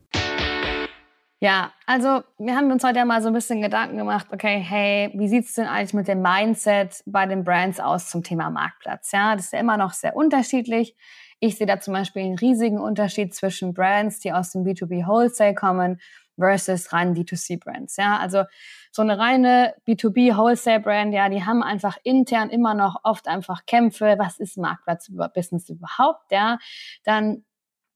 Ja, 1.40 1.72
also 1.86 2.24
wir 2.40 2.56
haben 2.56 2.72
uns 2.72 2.84
heute 2.84 2.98
ja 2.98 3.06
mal 3.06 3.22
so 3.22 3.28
ein 3.28 3.34
bisschen 3.34 3.62
Gedanken 3.62 3.98
gemacht, 3.98 4.28
okay, 4.32 4.58
hey, 4.60 5.12
wie 5.14 5.28
sieht's 5.28 5.54
denn 5.54 5.68
eigentlich 5.68 5.94
mit 5.94 6.08
dem 6.08 6.24
Mindset 6.24 7.04
bei 7.06 7.28
den 7.28 7.44
Brands 7.44 7.80
aus 7.80 8.10
zum 8.10 8.24
Thema 8.24 8.50
Marktplatz? 8.50 9.12
Ja, 9.12 9.36
das 9.36 9.46
ist 9.46 9.54
ja 9.54 9.60
immer 9.60 9.78
noch 9.78 9.94
sehr 9.94 10.16
unterschiedlich. 10.16 10.96
Ich 11.40 11.58
sehe 11.58 11.68
da 11.68 11.80
zum 11.80 11.94
Beispiel 11.94 12.24
einen 12.24 12.40
riesigen 12.40 12.80
Unterschied 12.80 13.36
zwischen 13.36 13.76
Brands, 13.76 14.20
die 14.20 14.34
aus 14.34 14.52
dem 14.52 14.64
B2B 14.64 15.06
Wholesale 15.06 15.54
kommen, 15.54 16.00
versus 16.40 16.92
rein 16.92 17.14
D2C 17.14 17.58
Brands. 17.58 17.98
Ja, 17.98 18.18
also 18.18 18.44
so 18.92 19.04
eine 19.04 19.20
reine 19.20 19.76
B2B 19.86 20.36
Wholesale 20.36 20.80
Brand, 20.80 21.14
ja, 21.14 21.30
die 21.30 21.46
haben 21.46 21.62
einfach 21.62 21.98
intern 22.04 22.50
immer 22.50 22.74
noch 22.74 23.02
oft 23.04 23.28
einfach 23.28 23.66
Kämpfe. 23.68 24.16
Was 24.18 24.40
ist 24.40 24.58
Marktplatz 24.58 25.08
über 25.10 25.30
Business 25.30 25.70
überhaupt? 25.70 26.32
Ja, 26.32 26.58
dann 27.04 27.44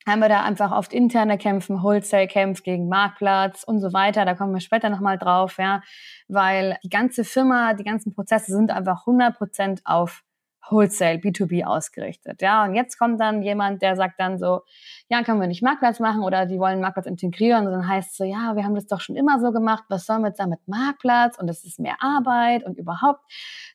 haben 0.07 0.19
wir 0.19 0.29
da 0.29 0.43
einfach 0.43 0.71
oft 0.71 0.93
interne 0.93 1.37
Kämpfen, 1.37 1.83
Wholesale-Kämpfe 1.83 2.63
gegen 2.63 2.87
Marktplatz 2.87 3.63
und 3.63 3.79
so 3.79 3.93
weiter. 3.93 4.25
Da 4.25 4.33
kommen 4.33 4.53
wir 4.53 4.61
später 4.61 4.89
nochmal 4.89 5.17
drauf, 5.17 5.57
ja, 5.57 5.81
weil 6.27 6.77
die 6.83 6.89
ganze 6.89 7.23
Firma, 7.23 7.73
die 7.73 7.83
ganzen 7.83 8.13
Prozesse 8.13 8.51
sind 8.51 8.71
einfach 8.71 9.01
100 9.05 9.37
Prozent 9.37 9.81
auf 9.85 10.23
Wholesale, 10.69 11.17
B2B 11.17 11.65
ausgerichtet. 11.65 12.41
Ja, 12.41 12.63
und 12.63 12.75
jetzt 12.75 12.97
kommt 12.97 13.19
dann 13.19 13.41
jemand, 13.41 13.81
der 13.81 13.95
sagt 13.95 14.19
dann 14.19 14.37
so, 14.37 14.61
ja, 15.09 15.23
können 15.23 15.41
wir 15.41 15.47
nicht 15.47 15.63
Marktplatz 15.63 15.99
machen 15.99 16.23
oder 16.23 16.45
die 16.45 16.59
wollen 16.59 16.79
Marktplatz 16.79 17.07
integrieren. 17.07 17.65
Und 17.67 17.73
dann 17.73 17.87
heißt 17.87 18.11
es 18.11 18.17
so, 18.17 18.23
ja, 18.23 18.55
wir 18.55 18.63
haben 18.63 18.75
das 18.75 18.87
doch 18.87 19.01
schon 19.01 19.15
immer 19.15 19.39
so 19.39 19.51
gemacht, 19.51 19.83
was 19.89 20.05
sollen 20.05 20.21
wir 20.21 20.29
jetzt 20.29 20.39
damit 20.39 20.59
Marktplatz? 20.67 21.37
Und 21.37 21.47
das 21.47 21.63
ist 21.63 21.79
mehr 21.79 21.97
Arbeit 21.99 22.63
und 22.63 22.77
überhaupt. 22.77 23.21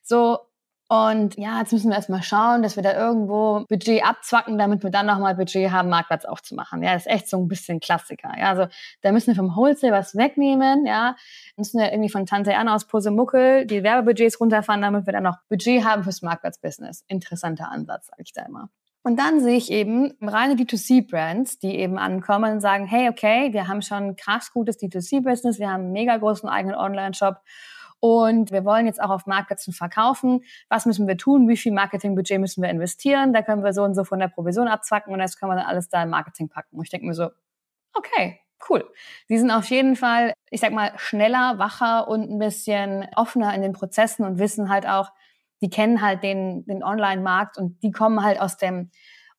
So 0.01 0.39
Und 0.89 1.37
ja, 1.37 1.59
jetzt 1.59 1.73
müssen 1.73 1.89
wir 1.89 1.97
erstmal 1.97 2.23
schauen, 2.23 2.63
dass 2.63 2.77
wir 2.77 2.83
da 2.83 2.93
irgendwo 2.93 3.65
Budget 3.67 4.05
abzwacken, 4.05 4.57
damit 4.57 4.83
wir 4.83 4.89
dann 4.89 5.05
nochmal 5.05 5.35
Budget 5.35 5.71
haben, 5.71 5.89
Marktplatz 5.89 6.23
aufzumachen. 6.23 6.81
Ja, 6.81 6.93
das 6.93 7.05
ist 7.05 7.11
echt 7.11 7.29
so 7.29 7.37
ein 7.37 7.49
bisschen 7.49 7.81
Klassiker. 7.81 8.31
Ja, 8.37 8.49
also 8.49 8.67
da 9.01 9.11
müssen 9.11 9.27
wir 9.27 9.35
vom 9.35 9.53
Wholesale 9.53 9.91
was 9.91 10.15
wegnehmen. 10.15 10.85
Ja, 10.85 11.17
müssen 11.57 11.79
wir 11.79 11.91
irgendwie 11.91 12.09
von 12.09 12.25
Tante 12.25 12.55
Anna 12.55 12.73
aus 12.73 12.85
Posemuckel 12.87 13.65
die 13.65 13.83
Werbebudgets 13.83 14.39
runterfahren, 14.39 14.81
damit 14.81 15.05
wir 15.05 15.13
dann 15.13 15.23
noch 15.23 15.37
Budget 15.49 15.83
haben 15.83 16.03
fürs 16.03 16.21
Marktplatzbusiness. 16.21 17.03
Interessanter 17.07 17.69
Ansatz, 17.69 18.07
sage 18.07 18.23
ich 18.23 18.31
da 18.31 18.43
immer. 18.45 18.69
Und 19.03 19.17
dann 19.19 19.41
sehe 19.41 19.57
ich 19.57 19.71
eben 19.71 20.13
reine 20.21 20.55
D2C-Brands, 20.55 21.59
die 21.59 21.77
eben 21.77 21.97
ankommen 21.97 22.53
und 22.53 22.59
sagen, 22.61 22.85
hey, 22.85 23.09
okay, 23.09 23.53
wir 23.53 23.67
haben 23.67 23.81
schon 23.81 24.03
ein 24.03 24.15
krass 24.15 24.51
gutes 24.51 24.79
D2C-Business, 24.79 25.59
wir 25.59 25.69
haben 25.69 25.83
einen 25.83 25.91
mega 25.93 26.17
großen 26.17 26.49
eigenen 26.49 26.75
Online-Shop 26.75 27.37
und 27.99 28.51
wir 28.51 28.63
wollen 28.65 28.85
jetzt 28.85 29.01
auch 29.01 29.09
auf 29.09 29.25
Marktplätzen 29.25 29.73
verkaufen. 29.73 30.43
Was 30.69 30.85
müssen 30.85 31.07
wir 31.07 31.17
tun? 31.17 31.47
Wie 31.47 31.57
viel 31.57 31.71
Marketingbudget 31.71 32.39
müssen 32.39 32.61
wir 32.61 32.69
investieren? 32.69 33.33
Da 33.33 33.41
können 33.41 33.63
wir 33.63 33.73
so 33.73 33.83
und 33.83 33.95
so 33.95 34.03
von 34.03 34.19
der 34.19 34.27
Provision 34.27 34.67
abzwacken 34.67 35.13
und 35.13 35.19
das 35.19 35.37
können 35.37 35.51
wir 35.51 35.55
dann 35.55 35.65
alles 35.65 35.89
da 35.89 36.03
im 36.03 36.09
Marketing 36.09 36.49
packen. 36.49 36.77
Und 36.77 36.83
ich 36.83 36.89
denke 36.89 37.07
mir 37.07 37.13
so, 37.13 37.29
okay, 37.93 38.39
cool. 38.69 38.87
Die 39.29 39.37
sind 39.37 39.51
auf 39.51 39.69
jeden 39.69 39.95
Fall, 39.95 40.33
ich 40.49 40.61
sag 40.61 40.71
mal, 40.73 40.91
schneller, 40.97 41.57
wacher 41.57 42.07
und 42.07 42.29
ein 42.29 42.39
bisschen 42.39 43.07
offener 43.15 43.53
in 43.53 43.61
den 43.61 43.73
Prozessen 43.73 44.25
und 44.25 44.39
wissen 44.39 44.69
halt 44.69 44.87
auch, 44.87 45.11
die 45.61 45.69
kennen 45.69 46.01
halt 46.01 46.23
den, 46.23 46.65
den 46.65 46.83
Online-Markt 46.83 47.57
und 47.57 47.81
die 47.81 47.91
kommen 47.91 48.23
halt 48.23 48.39
aus 48.39 48.57
dem 48.57 48.91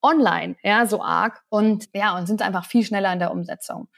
Online, 0.03 0.57
ja, 0.63 0.87
so 0.87 1.03
arg 1.03 1.43
und 1.49 1.89
ja, 1.93 2.17
und 2.17 2.27
sind 2.27 2.43
einfach 2.43 2.65
viel 2.65 2.85
schneller 2.85 3.13
in 3.13 3.19
der 3.19 3.33
Umsetzung. 3.33 3.89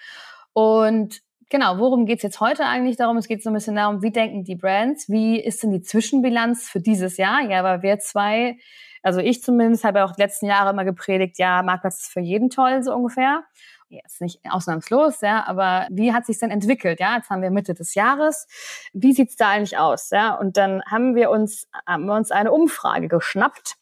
Und 0.53 1.21
Genau, 1.53 1.79
worum 1.79 2.07
geht's 2.07 2.23
jetzt 2.23 2.39
heute 2.39 2.65
eigentlich 2.65 2.97
darum? 2.97 3.17
Es 3.17 3.27
geht 3.27 3.43
so 3.43 3.51
ein 3.51 3.55
bisschen 3.55 3.75
darum, 3.75 4.03
wie 4.03 4.13
denken 4.13 4.45
die 4.45 4.55
Brands, 4.55 5.09
wie 5.09 5.41
ist 5.41 5.65
denn 5.65 5.73
die 5.73 5.83
Zwischenbilanz 5.83 6.69
für 6.69 6.79
dieses 6.81 7.17
Jahr? 7.17 7.41
Ja, 7.43 7.65
weil 7.65 7.83
wir 7.83 7.99
zwei, 7.99 8.57
also 9.03 9.19
ich 9.19 9.43
zumindest 9.43 9.83
habe 9.83 9.99
ja 9.99 10.05
auch 10.05 10.13
die 10.13 10.23
letzten 10.23 10.47
Jahre 10.47 10.71
immer 10.71 10.85
gepredigt, 10.85 11.41
ja, 11.41 11.65
Marktplatz 11.65 12.03
ist 12.03 12.13
für 12.13 12.21
jeden 12.21 12.51
toll, 12.51 12.85
so 12.85 12.95
ungefähr. 12.95 13.43
Jetzt 13.89 14.21
nicht 14.21 14.39
ausnahmslos, 14.49 15.23
ja, 15.23 15.45
aber 15.45 15.89
wie 15.91 16.13
hat 16.13 16.25
sich 16.25 16.39
denn 16.39 16.53
entwickelt? 16.53 17.01
Ja, 17.01 17.17
jetzt 17.17 17.31
haben 17.31 17.43
wir 17.43 17.51
Mitte 17.51 17.75
des 17.75 17.97
Jahres. 17.97 18.47
Wie 18.93 19.13
sieht's 19.13 19.35
da 19.35 19.49
eigentlich 19.49 19.77
aus? 19.77 20.11
Ja, 20.11 20.37
und 20.37 20.57
dann 20.57 20.85
haben 20.89 21.17
wir 21.17 21.31
uns, 21.31 21.69
haben 21.85 22.07
wir 22.07 22.15
uns 22.15 22.31
eine 22.31 22.53
Umfrage 22.53 23.09
geschnappt 23.09 23.75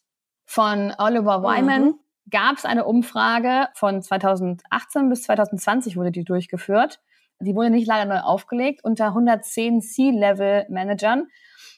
von 0.43 0.91
Oliver 0.97 1.43
Wyman. 1.43 1.83
Mhm. 1.83 1.99
Gab 2.31 2.57
es 2.57 2.65
eine 2.65 2.85
Umfrage 2.85 3.67
von 3.75 4.01
2018 4.01 5.07
bis 5.07 5.21
2020 5.21 5.97
wurde 5.97 6.11
die 6.11 6.23
durchgeführt 6.23 6.99
die 7.39 7.55
wurde 7.55 7.69
nicht 7.69 7.87
leider 7.87 8.05
neu 8.05 8.19
aufgelegt, 8.19 8.81
unter 8.83 9.07
110 9.07 9.81
C-Level-Managern. 9.81 11.27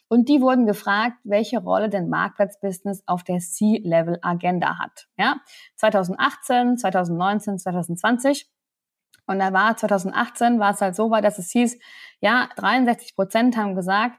Und 0.08 0.28
die 0.28 0.40
wurden 0.40 0.66
gefragt, 0.66 1.16
welche 1.24 1.58
Rolle 1.58 1.88
denn 1.88 2.08
Marktplatzbusiness 2.08 3.02
auf 3.06 3.24
der 3.24 3.38
C-Level-Agenda 3.38 4.78
hat. 4.78 5.08
Ja, 5.16 5.36
2018, 5.76 6.76
2019, 6.76 7.58
2020. 7.58 8.50
Und 9.26 9.38
da 9.38 9.52
war 9.52 9.76
2018 9.76 10.58
war 10.58 10.72
es 10.72 10.80
halt 10.80 10.96
so 10.96 11.10
weit, 11.10 11.24
dass 11.24 11.38
es 11.38 11.50
hieß, 11.50 11.78
ja, 12.20 12.48
63 12.56 13.14
Prozent 13.14 13.56
haben 13.56 13.74
gesagt, 13.74 14.18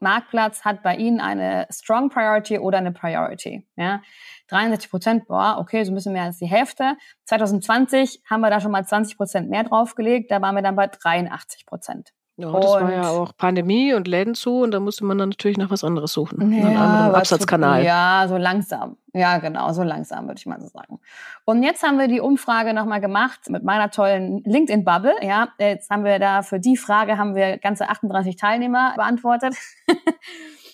Marktplatz 0.00 0.64
hat 0.64 0.82
bei 0.82 0.96
Ihnen 0.96 1.20
eine 1.20 1.66
Strong 1.70 2.10
Priority 2.10 2.58
oder 2.58 2.78
eine 2.78 2.92
Priority. 2.92 3.66
Ja, 3.76 4.02
63 4.48 4.90
Prozent, 4.90 5.26
boah, 5.28 5.58
okay, 5.58 5.84
so 5.84 5.92
ein 5.92 5.94
bisschen 5.94 6.12
mehr 6.12 6.24
als 6.24 6.38
die 6.38 6.46
Hälfte. 6.46 6.96
2020 7.24 8.22
haben 8.28 8.40
wir 8.40 8.50
da 8.50 8.60
schon 8.60 8.72
mal 8.72 8.84
20 8.84 9.16
Prozent 9.16 9.50
mehr 9.50 9.64
draufgelegt, 9.64 10.30
da 10.30 10.42
waren 10.42 10.54
wir 10.54 10.62
dann 10.62 10.76
bei 10.76 10.86
83 10.86 11.66
Prozent. 11.66 12.12
Ja, 12.40 12.52
das 12.52 12.74
und 12.74 12.82
war 12.82 12.92
ja 12.92 13.08
auch 13.08 13.36
Pandemie 13.36 13.94
und 13.94 14.08
Läden 14.08 14.34
zu 14.34 14.62
und 14.62 14.72
da 14.72 14.80
musste 14.80 15.04
man 15.04 15.18
dann 15.18 15.30
natürlich 15.30 15.58
nach 15.58 15.70
was 15.70 15.84
anderes 15.84 16.12
suchen. 16.12 16.52
Ja, 16.52 16.66
einen 16.66 16.76
anderen 16.76 17.14
Absatzkanal. 17.14 17.84
Ja, 17.84 18.26
so 18.28 18.36
langsam. 18.36 18.96
Ja, 19.12 19.38
genau, 19.38 19.72
so 19.72 19.82
langsam, 19.82 20.26
würde 20.26 20.38
ich 20.38 20.46
mal 20.46 20.60
so 20.60 20.68
sagen. 20.68 21.00
Und 21.44 21.62
jetzt 21.62 21.82
haben 21.82 21.98
wir 21.98 22.08
die 22.08 22.20
Umfrage 22.20 22.74
nochmal 22.74 23.00
gemacht 23.00 23.48
mit 23.48 23.64
meiner 23.64 23.90
tollen 23.90 24.42
LinkedIn-Bubble. 24.44 25.14
Ja, 25.22 25.48
jetzt 25.58 25.90
haben 25.90 26.04
wir 26.04 26.18
da 26.18 26.42
für 26.42 26.60
die 26.60 26.76
Frage 26.76 27.18
haben 27.18 27.34
wir 27.34 27.58
ganze 27.58 27.88
38 27.88 28.36
Teilnehmer 28.36 28.94
beantwortet. 28.96 29.54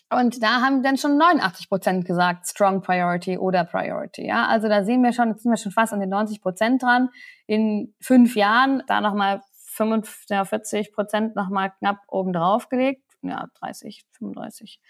Und 0.09 0.40
da 0.40 0.61
haben 0.61 0.83
dann 0.85 0.96
schon 0.96 1.18
89 1.18 1.68
Prozent 1.68 2.05
gesagt, 2.05 2.46
Strong 2.46 2.81
Priority 2.83 3.38
oder 3.38 3.64
Priority. 3.64 4.26
Ja, 4.26 4.46
also 4.46 4.68
da 4.68 4.85
sehen 4.85 5.02
wir 5.02 5.12
schon, 5.12 5.31
jetzt 5.31 5.42
sind 5.42 5.50
wir 5.50 5.57
schon 5.57 5.72
fast 5.72 5.92
an 5.92 5.98
den 5.98 6.11
90 6.11 6.40
Prozent 6.40 6.83
dran. 6.83 7.09
In 7.46 7.92
fünf 8.00 8.37
Jahren 8.37 8.85
da 8.87 9.00
nochmal 9.00 9.42
45 9.76 10.92
Prozent 10.92 11.36
nochmal 11.36 11.72
knapp 11.78 11.98
oben 12.08 12.32
drauf 12.32 12.68
gelegt. 12.68 13.02
Ja, 13.22 13.48
30, 13.60 14.04
35. 14.18 14.80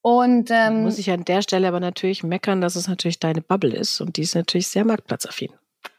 Und 0.00 0.50
ähm, 0.50 0.82
muss 0.82 0.98
ich 0.98 1.10
an 1.10 1.24
der 1.24 1.42
Stelle 1.42 1.68
aber 1.68 1.80
natürlich 1.80 2.22
meckern, 2.22 2.60
dass 2.60 2.76
es 2.76 2.88
natürlich 2.88 3.18
deine 3.18 3.42
Bubble 3.42 3.74
ist 3.74 4.00
und 4.00 4.16
die 4.16 4.22
ist 4.22 4.34
natürlich 4.34 4.68
sehr 4.68 4.84
marktplatzaffin. 4.84 5.52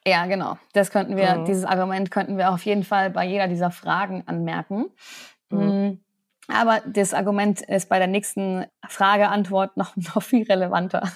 Ja, 0.05 0.25
genau. 0.25 0.57
Das 0.73 0.91
könnten 0.91 1.15
wir, 1.15 1.35
mhm. 1.35 1.45
dieses 1.45 1.65
Argument 1.65 2.11
könnten 2.11 2.37
wir 2.37 2.51
auf 2.51 2.65
jeden 2.65 2.83
Fall 2.83 3.09
bei 3.09 3.25
jeder 3.25 3.47
dieser 3.47 3.71
Fragen 3.71 4.23
anmerken. 4.25 4.85
Mhm. 5.49 5.99
Aber 6.47 6.81
das 6.85 7.13
Argument 7.13 7.61
ist 7.61 7.89
bei 7.89 7.97
der 7.97 8.07
nächsten 8.07 8.65
Frage-Antwort 8.87 9.77
noch, 9.77 9.95
noch 10.15 10.21
viel 10.21 10.43
relevanter. 10.43 11.11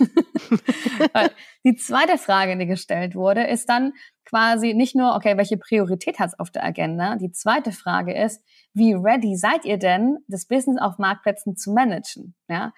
die 1.64 1.76
zweite 1.76 2.18
Frage, 2.18 2.58
die 2.58 2.66
gestellt 2.66 3.16
wurde, 3.16 3.44
ist 3.44 3.70
dann 3.70 3.94
quasi 4.26 4.74
nicht 4.74 4.96
nur, 4.96 5.16
okay, 5.16 5.38
welche 5.38 5.58
Priorität 5.58 6.20
hat 6.20 6.30
es 6.30 6.40
auf 6.40 6.52
der 6.52 6.64
Agenda? 6.64 7.16
Die 7.16 7.32
zweite 7.32 7.72
Frage 7.72 8.14
ist, 8.14 8.44
wie 8.74 8.94
ready 8.94 9.36
seid 9.36 9.66
ihr 9.66 9.78
denn, 9.78 10.20
das 10.28 10.46
Business 10.46 10.80
auf 10.80 10.98
Marktplätzen 10.98 11.56
zu 11.56 11.72
managen? 11.74 12.36
Ja? 12.48 12.74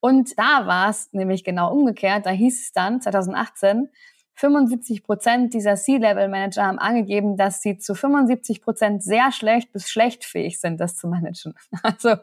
Und 0.00 0.38
da 0.38 0.66
war 0.66 0.90
es 0.90 1.10
nämlich 1.12 1.44
genau 1.44 1.72
umgekehrt. 1.72 2.26
Da 2.26 2.30
hieß 2.30 2.62
es 2.62 2.72
dann 2.72 3.00
2018, 3.00 3.88
75 4.36 5.04
Prozent 5.04 5.54
dieser 5.54 5.76
C-Level-Manager 5.76 6.64
haben 6.64 6.78
angegeben, 6.78 7.36
dass 7.36 7.62
sie 7.62 7.78
zu 7.78 7.94
75 7.94 8.62
Prozent 8.62 9.02
sehr 9.02 9.30
schlecht 9.30 9.72
bis 9.72 9.88
schlecht 9.88 10.24
fähig 10.24 10.60
sind, 10.60 10.80
das 10.80 10.96
zu 10.96 11.08
managen. 11.08 11.54
Also 11.82 12.16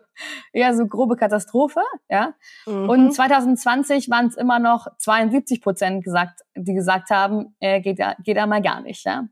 eher 0.52 0.76
so 0.76 0.88
grobe 0.88 1.16
Katastrophe, 1.16 1.82
ja. 2.10 2.34
Mhm. 2.66 2.90
Und 2.90 3.14
2020 3.14 4.10
waren 4.10 4.28
es 4.28 4.36
immer 4.36 4.60
noch 4.60 4.88
72 4.98 5.62
Prozent 5.62 6.04
gesagt, 6.04 6.42
die 6.56 6.74
gesagt 6.74 7.10
haben, 7.12 7.56
äh, 7.60 7.80
geht 7.80 8.00
ja 8.00 8.16
geht 8.24 8.38
ja 8.38 8.46
mal 8.46 8.62
gar 8.62 8.82
nicht, 8.82 9.06
ja. 9.06 9.28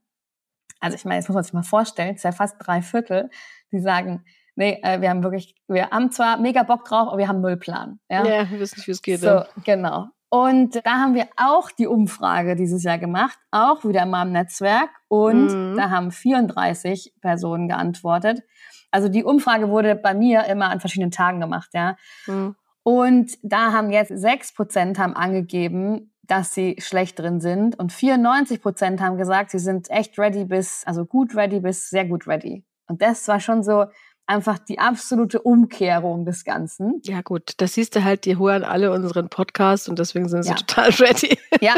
Also 0.80 0.96
ich 0.96 1.04
meine, 1.04 1.18
jetzt 1.18 1.28
muss 1.28 1.36
man 1.36 1.44
sich 1.44 1.54
mal 1.54 1.64
vorstellen, 1.64 2.12
es 2.12 2.18
ist 2.18 2.24
ja 2.24 2.32
fast 2.32 2.56
drei 2.60 2.82
Viertel, 2.82 3.30
die 3.72 3.80
sagen, 3.80 4.24
nee, 4.56 4.80
äh, 4.84 5.02
wir 5.02 5.10
haben 5.10 5.24
wirklich, 5.24 5.56
wir 5.68 5.90
haben 5.90 6.12
zwar 6.12 6.38
mega 6.38 6.64
Bock 6.64 6.86
drauf, 6.86 7.10
aber 7.10 7.18
wir 7.18 7.28
haben 7.28 7.42
null 7.42 7.58
Plan. 7.58 8.00
Ja, 8.10 8.26
ja 8.26 8.50
wir 8.50 8.60
wissen 8.60 8.78
nicht, 8.78 8.88
wie 8.88 8.92
es 8.92 9.02
geht. 9.02 9.20
So, 9.20 9.28
ja. 9.28 9.48
genau. 9.64 10.10
Und 10.30 10.76
da 10.86 10.92
haben 10.92 11.16
wir 11.16 11.28
auch 11.38 11.72
die 11.72 11.88
Umfrage 11.88 12.56
dieses 12.56 12.84
Jahr 12.84 13.00
gemacht, 13.00 13.38
auch 13.50 13.84
wieder 13.84 14.04
in 14.04 14.12
meinem 14.12 14.32
Netzwerk. 14.32 14.90
Und 15.08 15.48
mhm. 15.48 15.76
da 15.76 15.90
haben 15.90 16.12
34 16.12 17.16
Personen 17.20 17.68
geantwortet. 17.68 18.44
Also 18.92 19.10
die 19.10 19.24
Umfrage 19.24 19.70
wurde 19.70 19.96
bei 19.96 20.14
mir 20.14 20.46
immer 20.46 20.70
an 20.70 20.80
verschiedenen 20.80 21.12
Tagen 21.12 21.40
gemacht, 21.40 21.70
ja. 21.74 21.96
Mhm. 22.28 22.56
Und 22.84 23.38
da 23.44 23.72
haben 23.74 23.92
jetzt 23.92 24.12
sechs 24.16 24.54
Prozent 24.54 24.98
haben 24.98 25.16
angegeben, 25.16 26.12
dass 26.24 26.54
sie 26.54 26.76
schlecht 26.80 27.20
drin 27.20 27.42
sind. 27.42 27.78
Und 27.78 27.92
94 27.92 28.62
Prozent 28.62 29.02
haben 29.02 29.18
gesagt, 29.18 29.52
sie 29.52 29.60
sind 29.60 29.90
echt 29.90 30.18
ready 30.18 30.46
bis, 30.46 30.84
also 30.86 31.06
gut 31.06 31.36
ready 31.36 31.60
bis 31.60 31.90
sehr 31.90 32.06
gut 32.06 32.28
ready. 32.28 32.64
Und 32.88 33.02
das 33.02 33.28
war 33.28 33.40
schon 33.40 33.64
so, 33.64 33.86
einfach 34.30 34.60
die 34.60 34.80
absolute 34.80 35.42
Umkehrung 35.42 36.26
des 36.26 36.46
Ganzen. 36.46 37.02
Ja 37.04 37.22
gut, 37.22 37.54
das 37.58 37.74
siehst 37.74 37.96
du 37.96 38.04
halt, 38.04 38.26
die 38.26 38.38
hören 38.38 38.64
alle 38.64 38.92
unseren 38.92 39.30
Podcast 39.30 39.90
und 39.90 40.00
deswegen 40.00 40.30
sind 40.30 40.44
sie 40.44 40.52
ja. 40.52 40.56
total 40.56 40.92
ready. 40.92 41.38
Ja, 41.62 41.76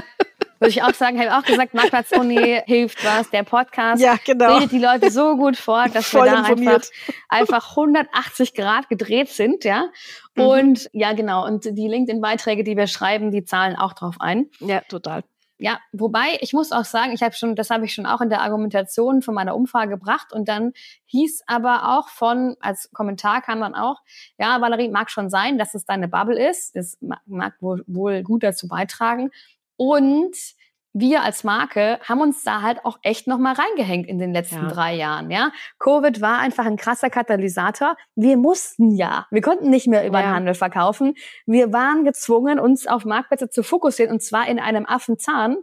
würde 0.60 0.70
ich 0.70 0.84
auch 0.84 0.94
sagen, 0.94 1.20
habe 1.20 1.36
auch 1.36 1.44
gesagt, 1.44 1.74
Marktplatz-Uni 1.74 2.62
hilft 2.66 3.04
was. 3.04 3.32
Der 3.32 3.44
Podcast 3.44 4.00
ja, 4.02 4.18
genau. 4.24 4.60
bildet 4.60 4.72
die 4.72 4.80
Leute 4.80 5.10
so 5.10 5.36
gut 5.36 5.58
vor, 5.58 5.88
dass 5.88 6.10
Voll 6.10 6.26
wir 6.26 6.34
da 6.34 6.44
einfach, 6.44 6.82
einfach 7.30 7.70
180 7.72 8.54
Grad 8.54 8.88
gedreht 8.88 9.30
sind, 9.30 9.64
ja. 9.64 9.88
Mhm. 10.36 10.44
Und 10.44 10.84
mhm. 10.94 11.00
ja, 11.00 11.14
genau. 11.14 11.48
Und 11.48 11.66
die 11.66 11.88
LinkedIn-Beiträge, 11.88 12.64
die 12.64 12.78
wir 12.78 12.86
schreiben, 12.86 13.32
die 13.32 13.44
zahlen 13.44 13.76
auch 13.76 13.94
drauf 13.94 14.18
ein. 14.20 14.52
Ja, 14.60 14.82
total. 14.82 15.24
Ja, 15.64 15.80
wobei 15.92 16.40
ich 16.42 16.54
muss 16.54 16.72
auch 16.72 16.86
sagen, 16.86 17.12
ich 17.12 17.22
habe 17.22 17.36
schon, 17.36 17.56
das 17.56 17.70
habe 17.70 17.86
ich 17.86 17.94
schon 17.94 18.08
auch 18.08 18.20
in 18.22 18.30
der 18.30 18.42
Argumentation 18.42 19.22
von 19.22 19.36
meiner 19.36 19.56
Umfrage 19.56 19.92
gebracht 19.92 20.34
und 20.34 20.48
dann 20.48 20.74
hieß 21.06 21.44
aber 21.46 21.96
auch 21.96 22.10
von, 22.10 22.56
als 22.62 22.90
Kommentar 22.94 23.44
kam 23.44 23.60
dann 23.60 23.76
auch, 23.76 24.02
ja, 24.40 24.60
Valerie, 24.60 24.90
mag 24.90 25.12
schon 25.12 25.30
sein, 25.30 25.60
dass 25.60 25.76
es 25.76 25.86
deine 25.86 26.08
Bubble 26.08 26.50
ist, 26.50 26.76
das 26.76 26.98
mag 27.00 27.54
wohl, 27.60 27.84
wohl 27.86 28.24
gut 28.24 28.42
dazu 28.42 28.68
beitragen. 28.68 29.30
Und 29.76 30.36
wir 30.94 31.24
als 31.24 31.44
Marke 31.44 32.00
haben 32.04 32.22
uns 32.22 32.44
da 32.44 32.62
halt 32.62 32.86
auch 32.86 33.00
echt 33.02 33.28
nochmal 33.28 33.56
reingehängt 33.56 34.08
in 34.08 34.20
den 34.20 34.34
letzten 34.34 34.64
ja. 34.64 34.68
drei 34.68 34.96
Jahren, 34.96 35.32
ja. 35.32 35.52
Covid 35.80 36.22
war 36.22 36.40
einfach 36.40 36.66
ein 36.66 36.78
krasser 36.78 37.10
Katalysator. 37.10 37.96
Wir 38.16 38.38
mussten 38.38 38.92
ja. 38.92 39.28
Wir 39.32 39.42
konnten 39.42 39.70
nicht 39.70 39.88
mehr 39.88 40.06
über 40.06 40.20
ja. 40.20 40.28
den 40.28 40.36
Handel 40.36 40.54
verkaufen. 40.54 41.14
Wir 41.46 41.72
waren 41.72 42.04
gezwungen, 42.04 42.60
uns 42.60 42.88
auf 42.88 43.06
Marktplätze 43.06 43.50
zu 43.50 43.64
fokussieren 43.64 44.12
und 44.12 44.22
zwar 44.22 44.48
in 44.48 44.60
einem 44.60 44.86
Affenzahn. 44.86 45.58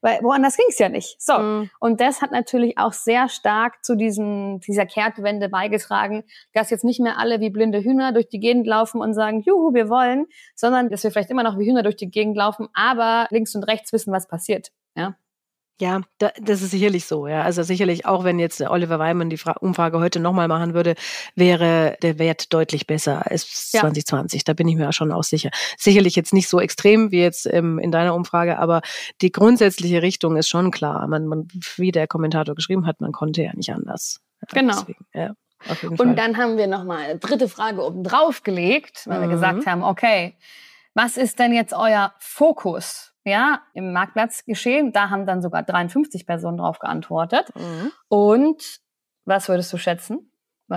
Weil 0.00 0.20
woanders 0.22 0.56
ging 0.56 0.66
es 0.68 0.78
ja 0.78 0.88
nicht. 0.88 1.20
So. 1.20 1.38
Mhm. 1.38 1.70
Und 1.78 2.00
das 2.00 2.22
hat 2.22 2.32
natürlich 2.32 2.78
auch 2.78 2.92
sehr 2.92 3.28
stark 3.28 3.84
zu 3.84 3.96
diesen, 3.96 4.60
dieser 4.60 4.86
Kehrtwende 4.86 5.48
beigetragen, 5.48 6.24
dass 6.52 6.70
jetzt 6.70 6.84
nicht 6.84 7.00
mehr 7.00 7.18
alle 7.18 7.40
wie 7.40 7.50
blinde 7.50 7.82
Hühner 7.82 8.12
durch 8.12 8.28
die 8.28 8.40
Gegend 8.40 8.66
laufen 8.66 9.00
und 9.00 9.14
sagen, 9.14 9.40
juhu, 9.40 9.74
wir 9.74 9.88
wollen, 9.88 10.26
sondern 10.54 10.88
dass 10.88 11.04
wir 11.04 11.10
vielleicht 11.10 11.30
immer 11.30 11.42
noch 11.42 11.58
wie 11.58 11.66
Hühner 11.66 11.82
durch 11.82 11.96
die 11.96 12.10
Gegend 12.10 12.36
laufen, 12.36 12.68
aber 12.72 13.26
links 13.30 13.54
und 13.54 13.64
rechts 13.64 13.92
wissen, 13.92 14.12
was 14.12 14.28
passiert. 14.28 14.70
Ja. 14.96 15.16
Ja, 15.80 16.02
da, 16.18 16.30
das 16.38 16.60
ist 16.60 16.72
sicherlich 16.72 17.06
so. 17.06 17.26
Ja, 17.26 17.42
also 17.42 17.62
sicherlich 17.62 18.04
auch, 18.04 18.22
wenn 18.22 18.38
jetzt 18.38 18.60
Oliver 18.60 18.98
Weimann 18.98 19.30
die 19.30 19.38
Fra 19.38 19.52
Umfrage 19.52 19.98
heute 19.98 20.20
nochmal 20.20 20.46
machen 20.46 20.74
würde, 20.74 20.94
wäre 21.34 21.96
der 22.02 22.18
Wert 22.18 22.52
deutlich 22.52 22.86
besser 22.86 23.30
als 23.30 23.72
ja. 23.72 23.80
2020. 23.80 24.44
Da 24.44 24.52
bin 24.52 24.68
ich 24.68 24.76
mir 24.76 24.92
schon 24.92 25.10
auch 25.10 25.24
sicher. 25.24 25.50
Sicherlich 25.78 26.16
jetzt 26.16 26.34
nicht 26.34 26.48
so 26.48 26.60
extrem 26.60 27.12
wie 27.12 27.20
jetzt 27.20 27.46
ähm, 27.50 27.78
in 27.78 27.90
deiner 27.90 28.14
Umfrage, 28.14 28.58
aber 28.58 28.82
die 29.22 29.32
grundsätzliche 29.32 30.02
Richtung 30.02 30.36
ist 30.36 30.50
schon 30.50 30.70
klar. 30.70 31.06
Man, 31.08 31.26
man, 31.26 31.48
wie 31.76 31.92
der 31.92 32.06
Kommentator 32.06 32.54
geschrieben 32.54 32.86
hat, 32.86 33.00
man 33.00 33.12
konnte 33.12 33.42
ja 33.42 33.52
nicht 33.54 33.72
anders. 33.72 34.20
Ja, 34.42 34.60
genau. 34.60 34.74
Deswegen, 34.80 35.06
ja, 35.14 35.34
und 35.82 35.96
Fall. 35.96 36.14
dann 36.14 36.36
haben 36.36 36.56
wir 36.56 36.66
nochmal 36.66 37.04
eine 37.04 37.18
dritte 37.18 37.48
Frage 37.48 37.82
oben 37.82 38.04
drauf 38.04 38.42
gelegt, 38.42 39.06
weil 39.06 39.18
mhm. 39.18 39.22
wir 39.22 39.28
gesagt 39.28 39.66
haben, 39.66 39.82
okay, 39.82 40.36
was 40.94 41.16
ist 41.16 41.38
denn 41.38 41.52
jetzt 41.52 41.72
euer 41.72 42.12
Fokus? 42.18 43.09
Ja, 43.24 43.62
im 43.74 43.92
Marktplatzgeschehen. 43.92 44.92
Da 44.92 45.10
haben 45.10 45.26
dann 45.26 45.42
sogar 45.42 45.62
53 45.62 46.26
Personen 46.26 46.58
drauf 46.58 46.78
geantwortet. 46.78 47.48
Mhm. 47.54 47.92
Und 48.08 48.80
was 49.24 49.48
würdest 49.48 49.72
du 49.72 49.76
schätzen? 49.76 50.32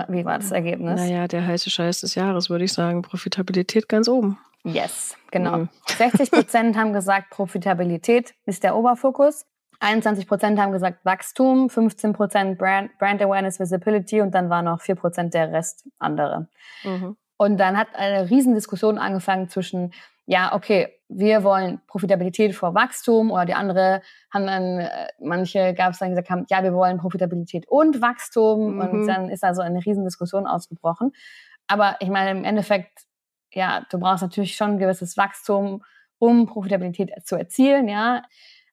Wie 0.08 0.24
war 0.24 0.38
das 0.38 0.50
Ergebnis? 0.50 1.00
Naja, 1.00 1.28
der 1.28 1.46
heiße 1.46 1.70
Scheiß 1.70 2.00
des 2.00 2.16
Jahres, 2.16 2.50
würde 2.50 2.64
ich 2.64 2.72
sagen. 2.72 3.02
Profitabilität 3.02 3.88
ganz 3.88 4.08
oben. 4.08 4.38
Yes, 4.64 5.16
genau. 5.30 5.58
Mhm. 5.58 5.68
60 5.86 6.30
Prozent 6.30 6.76
haben 6.76 6.92
gesagt, 6.92 7.30
Profitabilität 7.30 8.34
ist 8.44 8.64
der 8.64 8.76
Oberfokus. 8.76 9.46
21 9.80 10.26
Prozent 10.26 10.58
haben 10.58 10.72
gesagt 10.72 11.04
Wachstum, 11.04 11.68
15 11.68 12.12
Prozent 12.12 12.58
Brand, 12.58 12.96
Brand 12.98 13.20
Awareness, 13.22 13.60
Visibility 13.60 14.20
und 14.20 14.34
dann 14.34 14.48
war 14.50 14.62
noch 14.62 14.80
4 14.80 14.94
Prozent 14.94 15.34
der 15.34 15.52
Rest 15.52 15.86
andere. 15.98 16.48
Mhm. 16.82 17.16
Und 17.36 17.58
dann 17.58 17.76
hat 17.76 17.88
eine 17.94 18.30
Riesendiskussion 18.30 18.98
angefangen 18.98 19.48
zwischen 19.48 19.92
ja, 20.26 20.54
okay, 20.54 20.88
wir 21.08 21.44
wollen 21.44 21.80
Profitabilität 21.86 22.54
vor 22.54 22.74
Wachstum 22.74 23.30
oder 23.30 23.44
die 23.44 23.54
andere 23.54 24.00
haben 24.32 24.46
dann, 24.46 24.80
äh, 24.80 25.08
manche 25.20 25.74
gab 25.74 25.92
es 25.92 25.98
dann 25.98 26.10
gesagt 26.10 26.30
haben, 26.30 26.46
ja, 26.48 26.62
wir 26.62 26.72
wollen 26.72 26.98
Profitabilität 26.98 27.68
und 27.68 28.00
Wachstum 28.00 28.74
mhm. 28.74 28.80
und 28.80 29.06
dann 29.06 29.28
ist 29.28 29.42
da 29.42 29.54
so 29.54 29.62
eine 29.62 29.84
Riesendiskussion 29.84 30.46
ausgebrochen. 30.46 31.12
Aber 31.66 31.96
ich 32.00 32.08
meine, 32.08 32.30
im 32.30 32.44
Endeffekt, 32.44 33.02
ja, 33.52 33.84
du 33.90 33.98
brauchst 33.98 34.22
natürlich 34.22 34.56
schon 34.56 34.72
ein 34.72 34.78
gewisses 34.78 35.16
Wachstum, 35.16 35.82
um 36.18 36.46
Profitabilität 36.46 37.12
zu 37.24 37.36
erzielen, 37.36 37.88
ja. 37.88 38.22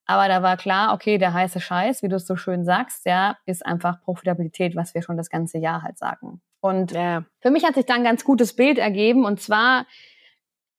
Aber 0.05 0.27
da 0.27 0.41
war 0.41 0.57
klar, 0.57 0.93
okay, 0.93 1.17
der 1.17 1.33
heiße 1.33 1.59
Scheiß, 1.59 2.01
wie 2.01 2.09
du 2.09 2.15
es 2.15 2.27
so 2.27 2.35
schön 2.35 2.65
sagst, 2.65 3.05
ja, 3.05 3.37
ist 3.45 3.65
einfach 3.65 4.01
Profitabilität, 4.01 4.75
was 4.75 4.93
wir 4.93 5.03
schon 5.03 5.15
das 5.15 5.29
ganze 5.29 5.57
Jahr 5.57 5.83
halt 5.83 5.97
sagen. 5.97 6.41
Und 6.59 6.91
ja. 6.91 7.23
für 7.39 7.51
mich 7.51 7.63
hat 7.63 7.75
sich 7.75 7.85
da 7.85 7.95
ein 7.95 8.03
ganz 8.03 8.23
gutes 8.23 8.55
Bild 8.55 8.77
ergeben 8.77 9.25
und 9.25 9.39
zwar 9.39 9.85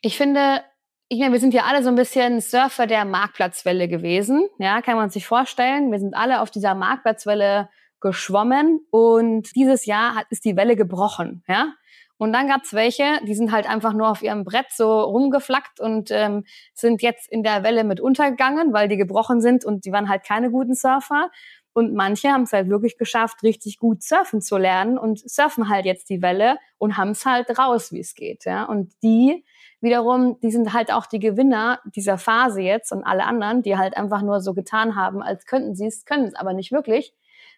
ich 0.03 0.17
finde, 0.17 0.63
ich 1.09 1.19
meine, 1.19 1.33
wir 1.33 1.41
sind 1.41 1.55
ja 1.55 1.65
alle 1.65 1.83
so 1.83 1.89
ein 1.89 1.95
bisschen 1.95 2.41
Surfer 2.41 2.87
der 2.87 3.05
Marktplatzwelle 3.05 3.89
gewesen. 3.89 4.49
Ja, 4.59 4.83
kann 4.83 4.97
man 4.97 5.11
sich 5.11 5.27
vorstellen. 5.27 5.91
Wir 5.91 5.99
sind 5.99 6.15
alle 6.15 6.41
auf 6.41 6.51
dieser 6.51 6.75
Marktplatzwelle 6.75 7.69
geschwommen 8.01 8.81
und 8.91 9.55
dieses 9.55 9.87
Jahr 9.87 10.17
hat, 10.17 10.27
ist 10.31 10.45
die 10.45 10.57
Welle 10.57 10.75
gebrochen. 10.77 11.45
Ja, 11.47 11.73
und 12.23 12.33
dann 12.33 12.47
gab's 12.47 12.73
welche, 12.73 13.19
die 13.27 13.35
sind 13.35 13.51
halt 13.51 13.69
einfach 13.69 13.93
nur 13.95 14.09
auf 14.09 14.23
ihrem 14.23 14.45
Brett 14.45 14.71
so 14.71 15.01
rumgeflackt 15.01 15.81
und 15.81 16.11
ähm, 16.13 16.45
sind 16.73 17.03
jetzt 17.03 17.29
in 17.29 17.43
der 17.43 17.65
Welle 17.65 17.83
mit 17.83 18.01
untergegangen, 18.01 18.73
weil 18.73 18.89
die 18.89 18.97
gebrochen 18.97 19.41
sind 19.41 19.65
und 19.65 19.85
die 19.85 19.93
waren 19.93 20.09
halt 20.09 20.25
keine 20.25 20.51
guten 20.51 20.75
Surfer. 20.75 21.31
Und 21.73 21.95
manche 21.95 22.29
haben 22.29 22.43
es 22.43 22.53
halt 22.53 22.69
wirklich 22.69 22.97
geschafft, 22.97 23.43
richtig 23.43 23.79
gut 23.79 24.03
surfen 24.03 24.41
zu 24.41 24.57
lernen 24.57 24.99
und 24.99 25.19
surfen 25.19 25.69
halt 25.69 25.85
jetzt 25.85 26.11
die 26.11 26.23
Welle 26.23 26.59
und 26.79 26.97
haben 26.97 27.11
es 27.11 27.27
halt 27.27 27.59
raus, 27.59 27.93
wie 27.93 28.01
es 28.01 28.15
geht. 28.15 28.45
Ja? 28.45 28.65
Und 28.65 28.93
die 29.03 29.45
wiederum, 29.83 30.39
die 30.41 30.51
sind 30.51 30.73
halt 30.73 30.93
auch 30.93 31.07
die 31.07 31.19
Gewinner 31.19 31.81
dieser 31.85 32.19
Phase 32.19 32.61
jetzt 32.61 32.93
und 32.93 33.05
alle 33.05 33.25
anderen, 33.25 33.63
die 33.63 33.77
halt 33.77 33.97
einfach 33.97 34.23
nur 34.23 34.41
so 34.41 34.55
getan 34.55 34.97
haben, 34.97 35.23
als 35.23 35.47
könnten 35.47 35.75
sie 35.75 35.87
es, 35.87 36.05
können 36.05 36.25
es 36.25 36.35
aber 36.35 36.53
nicht 36.53 36.73
wirklich, 36.73 37.15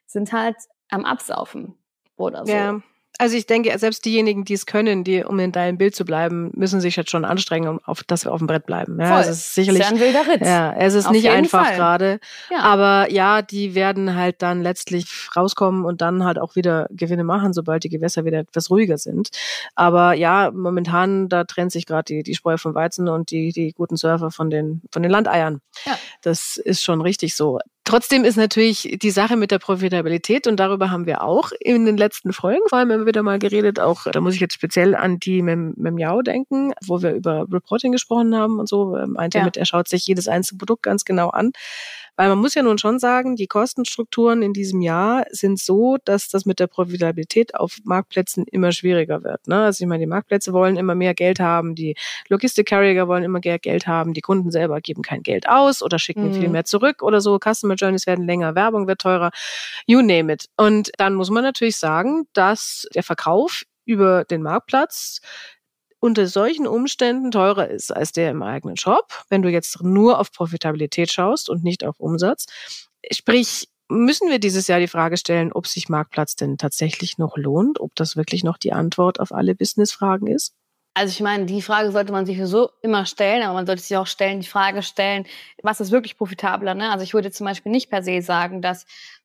sind 0.07 0.33
halt 0.33 0.57
am 0.91 1.05
Absaufen 1.05 1.75
oder 2.17 2.47
so. 2.47 2.53
Ja. 2.53 2.81
Also 3.19 3.37
ich 3.37 3.47
denke, 3.47 3.79
selbst 3.79 4.05
diejenigen, 4.05 4.45
die 4.45 4.55
es 4.55 4.67
können, 4.67 5.05
die, 5.05 5.23
um 5.23 5.39
in 5.39 5.53
deinem 5.53 5.79
Bild 5.79 5.95
zu 5.95 6.05
bleiben, 6.05 6.51
müssen 6.55 6.81
sich 6.81 6.97
jetzt 6.97 7.11
schon 7.11 7.25
anstrengen, 7.25 7.69
um 7.69 7.81
auf, 7.85 8.03
dass 8.03 8.25
wir 8.25 8.33
auf 8.33 8.39
dem 8.39 8.49
Brett 8.49 8.67
bleiben. 8.67 8.99
Ja, 9.01 9.07
Voll. 9.07 9.21
Es 9.21 9.29
ist 9.29 9.55
sicherlich, 9.55 9.83
ist 9.83 9.89
ja 9.89 9.95
ein 9.95 10.01
wilder 10.01 10.27
Ritt. 10.27 10.41
Ja, 10.41 10.73
es 10.73 10.95
ist 10.95 11.07
auf 11.07 11.13
nicht 11.13 11.31
einfach 11.31 11.75
gerade. 11.75 12.19
Ja. 12.51 12.61
Aber 12.61 13.11
ja, 13.13 13.43
die 13.43 13.77
werden 13.77 14.17
halt 14.17 14.43
dann 14.43 14.63
letztlich 14.63 15.07
rauskommen 15.37 15.85
und 15.85 16.01
dann 16.01 16.25
halt 16.25 16.41
auch 16.41 16.57
wieder 16.57 16.89
Gewinne 16.91 17.23
machen, 17.23 17.53
sobald 17.53 17.85
die 17.85 17.89
Gewässer 17.89 18.25
wieder 18.25 18.41
etwas 18.41 18.69
ruhiger 18.69 18.99
sind. 18.99 19.29
Aber 19.77 20.15
ja, 20.15 20.51
momentan, 20.53 21.29
da 21.29 21.45
trennt 21.45 21.71
sich 21.71 21.87
gerade 21.87 22.05
die, 22.05 22.23
die 22.25 22.35
Spreu 22.35 22.57
vom 22.57 22.75
Weizen 22.75 23.09
und 23.09 23.31
die, 23.31 23.53
die 23.53 23.73
guten 23.73 23.97
Surfer 23.97 24.33
von 24.33 24.51
den, 24.51 24.83
von 24.91 25.03
den 25.03 25.13
Landeiern. 25.13 25.61
Ja. 25.87 25.97
Das 26.23 26.57
ist 26.57 26.83
schon 26.83 27.01
richtig 27.01 27.37
so. 27.37 27.61
Trotzdem 27.87 28.25
ist 28.25 28.37
natürlich 28.37 28.97
die 29.03 29.11
Sache 29.11 29.37
mit 29.37 29.51
der 29.51 29.59
Profitabilität 29.59 30.47
und 30.47 30.59
darüber 30.59 30.91
haben 30.91 31.05
wir 31.05 31.23
auch 31.23 31.51
in 31.61 31.85
den 31.85 31.99
letzten 31.99 32.33
Folgen 32.33 32.63
vor 32.67 32.79
allem 32.79 32.91
immer 32.91 33.07
wieder 33.07 33.23
mal 33.23 33.39
geredet. 33.39 33.79
Auch 33.79 34.05
da 34.11 34.23
muss 34.23 34.35
ich 34.35 34.41
jetzt 34.41 34.55
speziell 34.55 34.95
an 34.95 35.19
die 35.19 35.43
Mem 35.43 35.75
Memjau 35.77 36.23
denken, 36.23 36.73
wo 36.87 37.03
wir 37.03 37.13
über 37.13 37.45
Reporting 37.53 37.93
gesprochen 37.93 38.35
haben 38.35 38.59
und 38.59 38.71
so. 38.71 38.97
Meinte 39.07 39.39
ja. 39.39 39.45
mit, 39.45 39.59
er 39.59 39.67
schaut 39.67 39.89
sich 39.89 40.07
jedes 40.07 40.29
einzelne 40.29 40.59
Produkt 40.59 40.83
ganz 40.83 41.05
genau 41.05 41.29
an. 41.29 41.53
Weil 42.17 42.29
man 42.29 42.39
muss 42.39 42.55
ja 42.55 42.63
nun 42.63 42.79
schon 42.79 42.99
sagen, 42.99 43.37
die 43.37 43.47
Kostenstrukturen 43.47 44.43
in 44.43 44.53
diesem 44.53 44.81
Jahr 44.81 45.25
sind 45.31 45.59
so, 45.59 45.97
dass 46.05 46.29
das 46.29 46.45
mit 46.45 46.61
der 46.61 46.69
Profitabilität 46.69 47.55
auf 47.55 47.79
Marktplätzen 47.85 48.45
immer 48.51 48.73
schwieriger 48.73 49.25
wird. 49.25 49.49
Ne? 49.49 49.65
Also 49.65 49.85
ich 49.85 49.89
meine, 49.89 50.01
die 50.03 50.07
Marktplätze 50.07 50.53
wollen 50.53 50.77
immer 50.77 50.95
mehr 50.95 51.15
Geld 51.15 51.41
haben, 51.41 51.75
die 51.75 51.97
Logistik-Carrier 52.29 53.09
wollen 53.09 53.25
immer 53.25 53.41
mehr 53.43 53.59
Geld 53.59 53.87
haben, 53.87 54.15
die 54.15 54.21
Kunden 54.21 54.51
selber 54.51 54.81
geben 54.81 55.03
kein 55.03 55.23
Geld 55.23 55.49
aus 55.49 55.83
oder 55.83 55.99
schicken 55.99 56.29
mhm. 56.29 56.35
viel 56.35 56.49
mehr 56.49 56.65
zurück 56.65 57.03
oder 57.03 57.21
so. 57.21 57.39
Customer 57.39 57.75
Journeys 57.75 58.07
werden 58.07 58.27
länger, 58.27 58.55
Werbung 58.55 58.87
wird 58.87 59.01
teurer, 59.01 59.31
you 59.87 60.01
name 60.01 60.33
it. 60.33 60.47
Und 60.57 60.93
dann 60.99 61.15
muss 61.15 61.31
man 61.31 61.43
natürlich 61.43 61.77
sagen, 61.77 62.27
dass 62.33 62.87
der 62.95 63.03
Verkauf 63.03 63.65
über 63.87 64.25
den 64.25 64.43
Marktplatz 64.43 65.21
unter 66.05 66.27
solchen 66.27 66.67
Umständen 66.67 67.31
teurer 67.31 67.69
ist 67.69 67.91
als 67.91 68.13
der 68.13 68.31
im 68.31 68.43
eigenen 68.43 68.77
Shop, 68.77 69.25
wenn 69.31 69.41
du 69.41 69.49
jetzt 69.49 69.83
nur 69.83 70.19
auf 70.21 70.33
Profitabilität 70.33 71.11
schaust 71.11 71.49
und 71.49 71.65
nicht 71.65 71.83
auf 71.83 71.99
Umsatz. 71.99 72.45
Sprich, 73.11 73.71
müssen 73.89 74.29
wir 74.29 74.39
dieses 74.39 74.69
Jahr 74.69 74.81
die 74.81 74.87
Frage 74.87 75.17
stellen, 75.17 75.51
ob 75.51 75.67
sich 75.67 75.89
Marktplatz 75.89 76.37
denn 76.37 76.59
tatsächlich 76.59 77.17
noch 77.17 77.39
lohnt, 77.39 77.81
ob 77.81 77.95
das 77.95 78.17
wirklich 78.17 78.45
noch 78.45 78.59
die 78.59 78.75
Antwort 78.75 79.19
auf 79.19 79.33
alle 79.33 79.55
Businessfragen 79.55 80.27
ist? 80.27 80.53
Also 80.93 81.11
ich 81.11 81.21
meine, 81.21 81.47
die 81.47 81.63
Frage 81.63 81.91
sollte 81.91 82.13
man 82.13 82.27
sich 82.27 82.39
so 82.45 82.69
immer 82.83 83.07
stellen, 83.07 83.43
aber 83.43 83.55
man 83.55 83.67
sollte 83.67 83.81
sich 83.81 83.97
auch 83.97 84.07
stellen, 84.07 84.41
die 84.41 84.47
Frage 84.47 84.83
stellen, 84.83 85.25
was 85.63 85.81
ist 85.81 85.91
wirklich 85.91 86.19
profitabler? 86.19 86.75
Ne? 86.75 86.91
Also 86.91 87.03
ich 87.03 87.15
würde 87.15 87.31
zum 87.31 87.47
Beispiel 87.47 87.73
nicht 87.73 87.89
per 87.89 88.03
se 88.03 88.21
sagen, 88.21 88.61
dass 88.61 88.85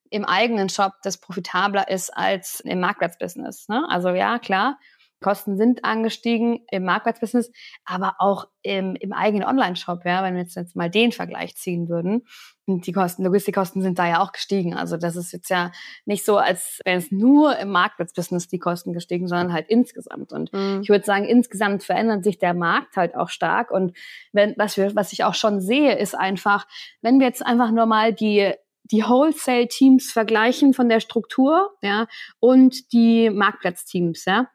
im 0.09 0.23
eigenen 0.23 0.69
Shop 0.69 0.93
das 1.03 1.17
profitabler 1.17 1.89
ist 1.89 2.09
als 2.15 2.61
im 2.61 2.79
Marktplatzbusiness. 2.79 3.67
Ne? 3.67 3.85
Also 3.89 4.09
ja, 4.11 4.39
klar, 4.39 4.79
Kosten 5.21 5.57
sind 5.57 5.83
angestiegen 5.83 6.65
im 6.71 6.85
Marktplatzbusiness, 6.85 7.51
aber 7.85 8.15
auch 8.19 8.47
im, 8.61 8.95
im 8.95 9.13
eigenen 9.13 9.47
Online-Shop, 9.47 10.05
ja, 10.05 10.23
wenn 10.23 10.35
wir 10.35 10.41
jetzt, 10.41 10.55
jetzt 10.55 10.75
mal 10.75 10.89
den 10.89 11.11
Vergleich 11.11 11.55
ziehen 11.55 11.89
würden. 11.89 12.25
Und 12.65 12.85
die 12.87 12.91
Kosten, 12.91 13.23
Logistikkosten 13.23 13.81
sind 13.81 13.99
da 13.99 14.07
ja 14.07 14.21
auch 14.21 14.31
gestiegen. 14.31 14.75
Also 14.75 14.95
das 14.95 15.15
ist 15.15 15.31
jetzt 15.31 15.49
ja 15.49 15.71
nicht 16.05 16.23
so, 16.23 16.37
als 16.37 16.79
wären 16.85 16.99
es 16.99 17.11
nur 17.11 17.57
im 17.57 17.71
Marktplatzbusiness 17.71 18.47
die 18.47 18.59
Kosten 18.59 18.93
gestiegen, 18.93 19.27
sondern 19.27 19.53
halt 19.53 19.67
insgesamt. 19.69 20.31
Und 20.31 20.53
mhm. 20.53 20.81
ich 20.81 20.89
würde 20.89 21.05
sagen, 21.05 21.25
insgesamt 21.25 21.83
verändert 21.83 22.23
sich 22.23 22.37
der 22.37 22.53
Markt 22.53 22.95
halt 22.95 23.15
auch 23.15 23.29
stark. 23.29 23.71
Und 23.71 23.97
wenn, 24.31 24.53
was 24.57 24.77
wir, 24.77 24.95
was 24.95 25.13
ich 25.13 25.23
auch 25.23 25.33
schon 25.33 25.61
sehe, 25.61 25.97
ist 25.97 26.15
einfach, 26.15 26.67
wenn 27.01 27.19
wir 27.19 27.27
jetzt 27.27 27.45
einfach 27.45 27.71
nur 27.71 27.85
mal 27.85 28.13
die 28.13 28.53
die 28.91 29.03
Wholesale-Teams 29.03 30.11
vergleichen 30.11 30.73
von 30.73 30.89
der 30.89 30.99
Struktur, 30.99 31.75
ja, 31.81 32.07
und 32.39 32.91
die 32.91 33.29
Marktplatzteams, 33.29 34.25
ja, 34.25 34.47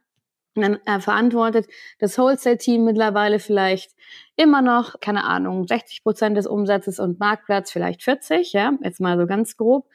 dann 0.54 0.78
äh, 0.86 1.00
verantwortet 1.00 1.66
das 1.98 2.16
Wholesale-Team 2.18 2.84
mittlerweile 2.84 3.38
vielleicht 3.38 3.92
immer 4.36 4.62
noch, 4.62 5.00
keine 5.00 5.24
Ahnung, 5.24 5.66
60 5.66 6.02
Prozent 6.02 6.36
des 6.36 6.46
Umsatzes 6.46 6.98
und 6.98 7.18
Marktplatz 7.18 7.70
vielleicht 7.70 8.02
40, 8.02 8.52
ja, 8.52 8.72
jetzt 8.82 9.00
mal 9.00 9.18
so 9.18 9.26
ganz 9.26 9.56
grob. 9.56 9.86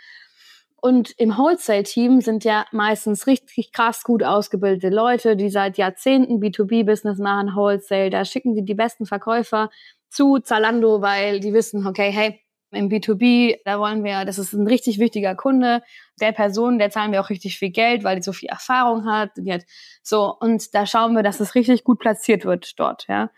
Und 0.81 1.11
im 1.17 1.37
Wholesale-Team 1.37 2.21
sind 2.21 2.45
ja 2.45 2.65
meistens 2.71 3.27
richtig 3.27 3.73
krass 3.73 4.03
gut 4.03 4.23
ausgebildete 4.23 4.89
Leute, 4.89 5.35
die 5.35 5.49
seit 5.49 5.77
Jahrzehnten 5.77 6.39
B2B-Business 6.39 7.17
machen, 7.19 7.55
Wholesale. 7.55 8.09
Da 8.09 8.23
schicken 8.23 8.55
die 8.55 8.63
die 8.63 8.75
besten 8.75 9.05
Verkäufer 9.05 9.69
zu 10.09 10.39
Zalando, 10.39 11.01
weil 11.01 11.41
die 11.41 11.53
wissen, 11.53 11.85
okay, 11.85 12.11
hey, 12.11 12.39
im 12.71 12.89
B2B, 12.89 13.57
da 13.65 13.79
wollen 13.79 14.03
wir, 14.03 14.25
das 14.25 14.37
ist 14.37 14.53
ein 14.53 14.67
richtig 14.67 14.99
wichtiger 14.99 15.35
Kunde. 15.35 15.81
Der 16.21 16.31
Person, 16.31 16.79
der 16.79 16.89
zahlen 16.89 17.11
wir 17.11 17.21
auch 17.21 17.29
richtig 17.29 17.57
viel 17.57 17.71
Geld, 17.71 18.03
weil 18.03 18.17
die 18.17 18.21
so 18.21 18.33
viel 18.33 18.49
Erfahrung 18.49 19.05
hat. 19.05 19.31
Die 19.37 19.51
hat 19.51 19.63
so, 20.03 20.35
und 20.39 20.73
da 20.75 20.85
schauen 20.85 21.15
wir, 21.15 21.23
dass 21.23 21.39
es 21.39 21.55
richtig 21.55 21.83
gut 21.83 21.99
platziert 21.99 22.45
wird 22.45 22.79
dort, 22.79 23.07
ja. 23.07 23.31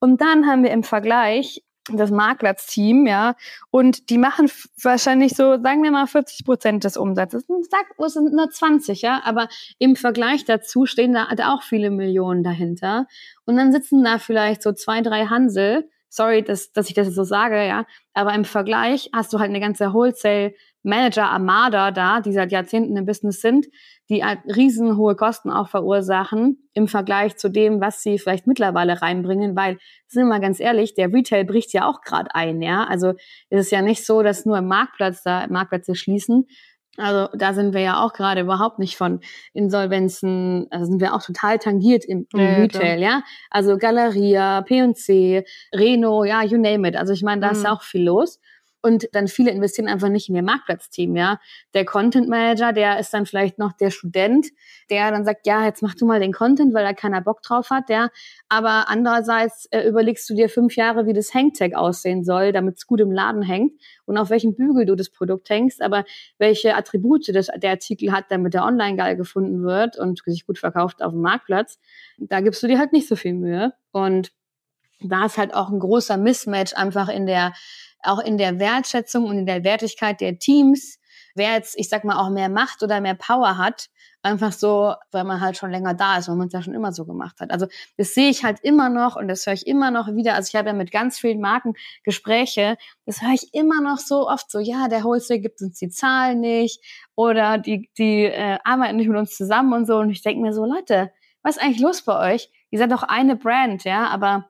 Und 0.00 0.20
dann 0.20 0.46
haben 0.46 0.64
wir 0.64 0.72
im 0.72 0.82
Vergleich 0.82 1.62
das 1.90 2.10
Maklersteam, 2.10 3.06
ja, 3.06 3.34
und 3.70 4.08
die 4.10 4.18
machen 4.18 4.50
wahrscheinlich 4.82 5.34
so, 5.34 5.60
sagen 5.60 5.82
wir 5.82 5.90
mal, 5.90 6.06
40 6.06 6.44
Prozent 6.44 6.84
des 6.84 6.96
Umsatzes. 6.96 7.44
Sag, 7.68 7.86
es 7.98 8.12
sind 8.12 8.32
nur 8.32 8.50
20, 8.50 9.02
ja, 9.02 9.20
aber 9.24 9.48
im 9.78 9.96
Vergleich 9.96 10.44
dazu 10.44 10.86
stehen 10.86 11.12
da 11.12 11.28
auch 11.52 11.62
viele 11.62 11.90
Millionen 11.90 12.44
dahinter. 12.44 13.06
Und 13.46 13.56
dann 13.56 13.72
sitzen 13.72 14.04
da 14.04 14.18
vielleicht 14.18 14.62
so 14.62 14.72
zwei, 14.72 15.00
drei 15.02 15.26
Hansel, 15.26 15.88
sorry, 16.12 16.42
dass, 16.42 16.72
dass 16.72 16.88
ich 16.88 16.94
das 16.94 17.08
so 17.14 17.24
sage, 17.24 17.66
ja, 17.66 17.86
aber 18.12 18.34
im 18.34 18.44
Vergleich 18.44 19.08
hast 19.14 19.32
du 19.32 19.38
halt 19.38 19.48
eine 19.48 19.60
ganze 19.60 19.94
Wholesale 19.94 20.54
Manager 20.82 21.30
Armada 21.30 21.90
da, 21.90 22.20
die 22.20 22.32
seit 22.32 22.52
Jahrzehnten 22.52 22.96
im 22.96 23.06
Business 23.06 23.40
sind, 23.40 23.66
die 24.10 24.22
halt 24.22 24.40
riesenhohe 24.44 25.16
Kosten 25.16 25.50
auch 25.50 25.68
verursachen 25.68 26.68
im 26.74 26.86
Vergleich 26.86 27.36
zu 27.36 27.48
dem, 27.48 27.80
was 27.80 28.02
sie 28.02 28.18
vielleicht 28.18 28.46
mittlerweile 28.46 29.00
reinbringen, 29.00 29.56
weil, 29.56 29.78
sind 30.06 30.24
wir 30.24 30.28
mal 30.28 30.40
ganz 30.40 30.60
ehrlich, 30.60 30.94
der 30.94 31.12
Retail 31.12 31.44
bricht 31.44 31.72
ja 31.72 31.86
auch 31.88 32.02
gerade 32.02 32.34
ein, 32.34 32.60
ja. 32.60 32.84
Also 32.84 33.10
ist 33.48 33.60
es 33.60 33.70
ja 33.70 33.80
nicht 33.80 34.04
so, 34.04 34.22
dass 34.22 34.44
nur 34.44 34.58
im 34.58 34.66
Marktplatz 34.66 35.22
da 35.22 35.46
Marktplätze 35.48 35.94
schließen. 35.94 36.46
Also 36.98 37.28
da 37.34 37.54
sind 37.54 37.72
wir 37.72 37.80
ja 37.80 38.04
auch 38.04 38.12
gerade 38.12 38.42
überhaupt 38.42 38.78
nicht 38.78 38.96
von 38.96 39.20
Insolvenzen, 39.54 40.66
also 40.70 40.84
sind 40.84 41.00
wir 41.00 41.14
auch 41.14 41.22
total 41.22 41.58
tangiert 41.58 42.04
im, 42.04 42.26
im 42.34 42.40
ja, 42.40 42.54
Retail, 42.56 43.00
ja, 43.00 43.08
ja. 43.08 43.22
Also 43.50 43.78
Galeria, 43.78 44.60
P&C, 44.62 45.44
Reno, 45.74 46.24
ja, 46.24 46.42
you 46.42 46.58
name 46.58 46.86
it. 46.88 46.96
Also 46.96 47.14
ich 47.14 47.22
meine, 47.22 47.40
da 47.40 47.48
mhm. 47.48 47.52
ist 47.54 47.66
auch 47.66 47.82
viel 47.82 48.04
los. 48.04 48.40
Und 48.82 49.08
dann 49.12 49.28
viele 49.28 49.50
investieren 49.50 49.88
einfach 49.88 50.08
nicht 50.08 50.28
in 50.28 50.34
ihr 50.34 50.42
Marktplatzteam, 50.42 51.16
ja. 51.16 51.38
Der 51.72 51.84
Content 51.84 52.28
Manager, 52.28 52.72
der 52.72 52.98
ist 52.98 53.14
dann 53.14 53.26
vielleicht 53.26 53.58
noch 53.58 53.72
der 53.72 53.90
Student, 53.90 54.48
der 54.90 55.10
dann 55.10 55.24
sagt, 55.24 55.46
ja, 55.46 55.64
jetzt 55.64 55.82
mach 55.82 55.94
du 55.94 56.04
mal 56.04 56.20
den 56.20 56.32
Content, 56.32 56.74
weil 56.74 56.84
da 56.84 56.92
keiner 56.92 57.20
Bock 57.20 57.42
drauf 57.42 57.70
hat, 57.70 57.88
ja. 57.88 58.08
Aber 58.48 58.88
andererseits 58.88 59.66
äh, 59.66 59.86
überlegst 59.88 60.28
du 60.28 60.34
dir 60.34 60.48
fünf 60.48 60.76
Jahre, 60.76 61.06
wie 61.06 61.12
das 61.12 61.32
Hangtag 61.32 61.74
aussehen 61.74 62.24
soll, 62.24 62.52
damit 62.52 62.76
es 62.78 62.86
gut 62.86 63.00
im 63.00 63.12
Laden 63.12 63.42
hängt 63.42 63.72
und 64.04 64.16
auf 64.18 64.30
welchem 64.30 64.54
Bügel 64.56 64.84
du 64.84 64.96
das 64.96 65.10
Produkt 65.10 65.48
hängst, 65.48 65.80
aber 65.80 66.04
welche 66.38 66.74
Attribute 66.74 67.28
das, 67.34 67.48
der 67.56 67.70
Artikel 67.70 68.12
hat, 68.12 68.26
damit 68.30 68.54
der 68.54 68.64
online 68.64 68.96
geil 68.96 69.16
gefunden 69.16 69.62
wird 69.62 69.96
und 69.98 70.22
sich 70.24 70.46
gut 70.46 70.58
verkauft 70.58 71.02
auf 71.02 71.12
dem 71.12 71.22
Marktplatz. 71.22 71.78
Da 72.18 72.40
gibst 72.40 72.62
du 72.62 72.66
dir 72.66 72.78
halt 72.78 72.92
nicht 72.92 73.08
so 73.08 73.16
viel 73.16 73.34
Mühe. 73.34 73.72
Und 73.92 74.32
da 75.00 75.26
ist 75.26 75.38
halt 75.38 75.54
auch 75.54 75.70
ein 75.70 75.78
großer 75.78 76.16
Mismatch 76.16 76.74
einfach 76.74 77.08
in 77.08 77.26
der 77.26 77.52
auch 78.02 78.18
in 78.18 78.38
der 78.38 78.58
Wertschätzung 78.58 79.26
und 79.26 79.38
in 79.38 79.46
der 79.46 79.64
Wertigkeit 79.64 80.20
der 80.20 80.38
Teams, 80.38 80.98
wer 81.34 81.54
jetzt, 81.54 81.78
ich 81.78 81.88
sag 81.88 82.04
mal, 82.04 82.18
auch 82.18 82.30
mehr 82.30 82.48
Macht 82.48 82.82
oder 82.82 83.00
mehr 83.00 83.14
Power 83.14 83.58
hat, 83.58 83.88
einfach 84.22 84.52
so, 84.52 84.94
weil 85.10 85.24
man 85.24 85.40
halt 85.40 85.56
schon 85.56 85.70
länger 85.70 85.94
da 85.94 86.18
ist, 86.18 86.28
weil 86.28 86.36
man 86.36 86.46
es 86.46 86.52
ja 86.52 86.62
schon 86.62 86.74
immer 86.74 86.92
so 86.92 87.04
gemacht 87.04 87.40
hat. 87.40 87.50
Also 87.50 87.66
das 87.96 88.14
sehe 88.14 88.30
ich 88.30 88.44
halt 88.44 88.60
immer 88.62 88.88
noch 88.88 89.16
und 89.16 89.28
das 89.28 89.46
höre 89.46 89.54
ich 89.54 89.66
immer 89.66 89.90
noch 89.90 90.08
wieder. 90.08 90.34
Also 90.34 90.48
ich 90.48 90.54
habe 90.56 90.68
ja 90.68 90.74
mit 90.74 90.92
ganz 90.92 91.18
vielen 91.18 91.40
Marken 91.40 91.74
Gespräche, 92.04 92.76
das 93.04 93.22
höre 93.22 93.34
ich 93.34 93.52
immer 93.52 93.80
noch 93.80 93.98
so 93.98 94.28
oft 94.28 94.50
so, 94.50 94.60
ja, 94.60 94.88
der 94.88 95.04
Wholesale 95.04 95.40
gibt 95.40 95.60
uns 95.60 95.78
die 95.78 95.88
Zahlen 95.88 96.40
nicht 96.40 96.80
oder 97.16 97.58
die, 97.58 97.90
die 97.98 98.24
äh, 98.24 98.58
arbeiten 98.64 98.96
nicht 98.96 99.08
mit 99.08 99.18
uns 99.18 99.36
zusammen 99.36 99.72
und 99.72 99.86
so. 99.86 99.96
Und 99.96 100.10
ich 100.10 100.22
denke 100.22 100.40
mir 100.40 100.52
so, 100.52 100.64
Leute, 100.64 101.10
was 101.42 101.56
ist 101.56 101.62
eigentlich 101.62 101.80
los 101.80 102.02
bei 102.02 102.34
euch? 102.34 102.50
Ihr 102.70 102.78
seid 102.78 102.92
doch 102.92 103.02
eine 103.02 103.36
Brand, 103.36 103.84
ja, 103.84 104.06
aber 104.08 104.48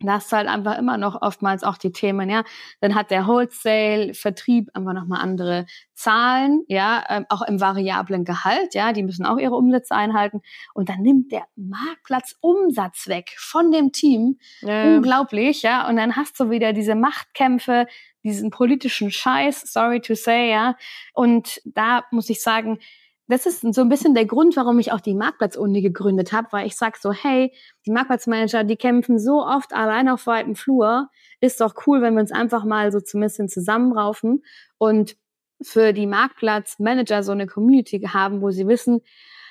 da 0.00 0.12
hast 0.14 0.30
du 0.30 0.36
halt 0.36 0.48
einfach 0.48 0.78
immer 0.78 0.96
noch 0.96 1.20
oftmals 1.20 1.64
auch 1.64 1.76
die 1.76 1.90
Themen, 1.90 2.30
ja. 2.30 2.44
Dann 2.80 2.94
hat 2.94 3.10
der 3.10 3.26
Wholesale-Vertrieb 3.26 4.70
einfach 4.74 4.92
nochmal 4.92 5.20
andere 5.20 5.66
Zahlen, 5.94 6.64
ja, 6.68 7.04
ähm, 7.08 7.26
auch 7.28 7.42
im 7.42 7.60
variablen 7.60 8.24
Gehalt, 8.24 8.74
ja, 8.74 8.92
die 8.92 9.02
müssen 9.02 9.26
auch 9.26 9.38
ihre 9.38 9.56
Umsätze 9.56 9.94
einhalten. 9.94 10.40
Und 10.72 10.88
dann 10.88 11.02
nimmt 11.02 11.32
der 11.32 11.46
Marktplatz 11.56 12.36
Umsatz 12.40 13.08
weg 13.08 13.34
von 13.36 13.72
dem 13.72 13.90
Team. 13.90 14.38
Ja. 14.60 14.84
Unglaublich, 14.84 15.62
ja. 15.62 15.88
Und 15.88 15.96
dann 15.96 16.14
hast 16.14 16.38
du 16.38 16.50
wieder 16.50 16.72
diese 16.72 16.94
Machtkämpfe, 16.94 17.86
diesen 18.22 18.50
politischen 18.50 19.10
Scheiß, 19.10 19.62
sorry 19.72 20.00
to 20.00 20.14
say, 20.14 20.50
ja. 20.50 20.76
Und 21.12 21.60
da 21.64 22.04
muss 22.12 22.30
ich 22.30 22.40
sagen, 22.40 22.78
das 23.28 23.44
ist 23.44 23.74
so 23.74 23.82
ein 23.82 23.88
bisschen 23.90 24.14
der 24.14 24.24
Grund, 24.24 24.56
warum 24.56 24.78
ich 24.78 24.90
auch 24.90 25.00
die 25.00 25.14
Marktplatzuni 25.14 25.82
gegründet 25.82 26.32
habe, 26.32 26.48
weil 26.50 26.66
ich 26.66 26.76
sag 26.76 26.96
so, 26.96 27.12
hey, 27.12 27.52
die 27.86 27.90
Marktplatzmanager, 27.90 28.64
die 28.64 28.76
kämpfen 28.76 29.18
so 29.18 29.44
oft 29.44 29.74
allein 29.74 30.08
auf 30.08 30.26
weitem 30.26 30.56
Flur, 30.56 31.08
ist 31.40 31.60
doch 31.60 31.74
cool, 31.86 32.00
wenn 32.00 32.14
wir 32.14 32.20
uns 32.20 32.32
einfach 32.32 32.64
mal 32.64 32.90
so 32.90 33.00
zumindest 33.00 33.50
zusammenraufen 33.50 34.42
und 34.78 35.16
für 35.60 35.92
die 35.92 36.06
Marktplatzmanager 36.06 37.22
so 37.22 37.32
eine 37.32 37.46
Community 37.46 38.00
haben, 38.00 38.40
wo 38.40 38.50
sie 38.50 38.66
wissen, 38.66 39.00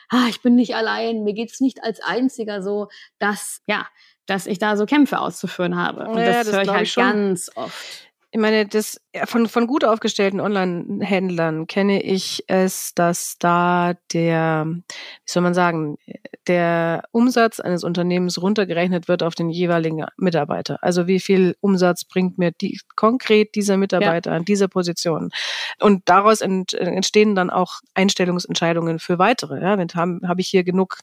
ah, 0.09 0.25
ich 0.29 0.41
bin 0.41 0.55
nicht 0.55 0.75
allein, 0.75 1.23
mir 1.23 1.33
geht's 1.33 1.59
nicht 1.59 1.83
als 1.83 1.99
einziger 2.01 2.63
so, 2.63 2.87
dass, 3.19 3.61
ja, 3.67 3.87
dass 4.25 4.47
ich 4.47 4.57
da 4.57 4.75
so 4.75 4.85
Kämpfe 4.85 5.19
auszuführen 5.19 5.75
habe. 5.75 6.07
Und 6.07 6.17
ja, 6.17 6.25
das, 6.25 6.47
das 6.47 6.55
höre 6.55 6.63
ich 6.63 6.69
halt 6.69 6.87
ich 6.87 6.95
ganz 6.95 7.51
oft. 7.55 8.09
Ich 8.37 8.41
meine, 8.41 8.67
das 8.67 9.01
von, 9.25 9.47
von 9.47 9.65
gut 9.65 9.83
aufgestellten 9.83 10.39
Online-Händlern 10.39 11.65
kenne 11.65 12.03
ich 12.03 12.43
es, 12.45 12.93
dass 12.93 13.39
da 13.39 13.95
der, 14.13 14.67
wie 14.67 14.83
soll 15.25 15.41
man 15.41 15.55
sagen, 15.55 15.97
der 16.45 17.03
Umsatz 17.11 17.59
eines 17.59 17.83
Unternehmens 17.83 18.39
runtergerechnet 18.39 19.07
wird 19.07 19.23
auf 19.23 19.33
den 19.33 19.49
jeweiligen 19.49 20.05
Mitarbeiter. 20.17 20.77
Also 20.81 21.07
wie 21.07 21.19
viel 21.19 21.55
Umsatz 21.61 22.05
bringt 22.05 22.37
mir 22.37 22.51
die, 22.51 22.79
konkret 22.95 23.55
dieser 23.55 23.75
Mitarbeiter 23.75 24.31
ja. 24.31 24.37
an 24.37 24.45
dieser 24.45 24.67
Position? 24.67 25.31
Und 25.79 26.07
daraus 26.07 26.41
ent, 26.41 26.75
entstehen 26.75 27.33
dann 27.33 27.49
auch 27.49 27.79
Einstellungsentscheidungen 27.95 28.99
für 28.99 29.17
weitere. 29.17 29.61
Ja, 29.61 29.77
habe 29.95 30.19
hab 30.23 30.39
ich 30.39 30.47
hier 30.47 30.63
genug 30.63 30.99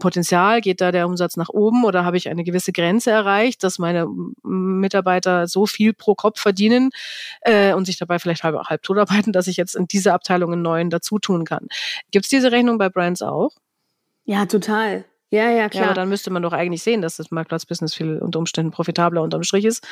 Potenzial? 0.00 0.60
Geht 0.60 0.80
da 0.82 0.92
der 0.92 1.06
Umsatz 1.06 1.36
nach 1.36 1.48
oben 1.48 1.84
oder 1.84 2.04
habe 2.04 2.18
ich 2.18 2.28
eine 2.28 2.44
gewisse 2.44 2.72
Grenze 2.72 3.10
erreicht, 3.10 3.64
dass 3.64 3.78
meine 3.78 4.06
Mitarbeiter 4.42 5.46
so 5.46 5.66
viel 5.66 5.94
pro 5.94 6.14
Kopf 6.14 6.40
verdienen? 6.40 6.73
Äh, 7.42 7.72
und 7.74 7.84
sich 7.84 7.98
dabei 7.98 8.18
vielleicht 8.18 8.44
halb, 8.44 8.56
halb 8.56 8.82
tot 8.82 8.98
arbeiten, 8.98 9.32
dass 9.32 9.46
ich 9.46 9.56
jetzt 9.56 9.74
in 9.76 9.86
diese 9.86 10.12
Abteilung 10.12 10.52
einen 10.52 10.62
neuen 10.62 10.90
dazu 10.90 11.18
tun 11.18 11.44
kann. 11.44 11.66
Gibt 12.10 12.26
es 12.26 12.30
diese 12.30 12.52
Rechnung 12.52 12.78
bei 12.78 12.88
Brands 12.88 13.22
auch? 13.22 13.50
Ja, 14.24 14.46
total. 14.46 15.04
Ja, 15.30 15.50
ja, 15.50 15.68
klar. 15.68 15.82
Ja, 15.82 15.88
aber 15.88 15.94
dann 15.94 16.08
müsste 16.08 16.30
man 16.30 16.42
doch 16.42 16.52
eigentlich 16.52 16.82
sehen, 16.82 17.02
dass 17.02 17.16
das 17.16 17.32
Marktplatzbusiness 17.32 17.94
viel 17.94 18.18
unter 18.18 18.38
Umständen 18.38 18.70
profitabler 18.70 19.20
unterm 19.20 19.42
Strich 19.42 19.64
ist, 19.64 19.84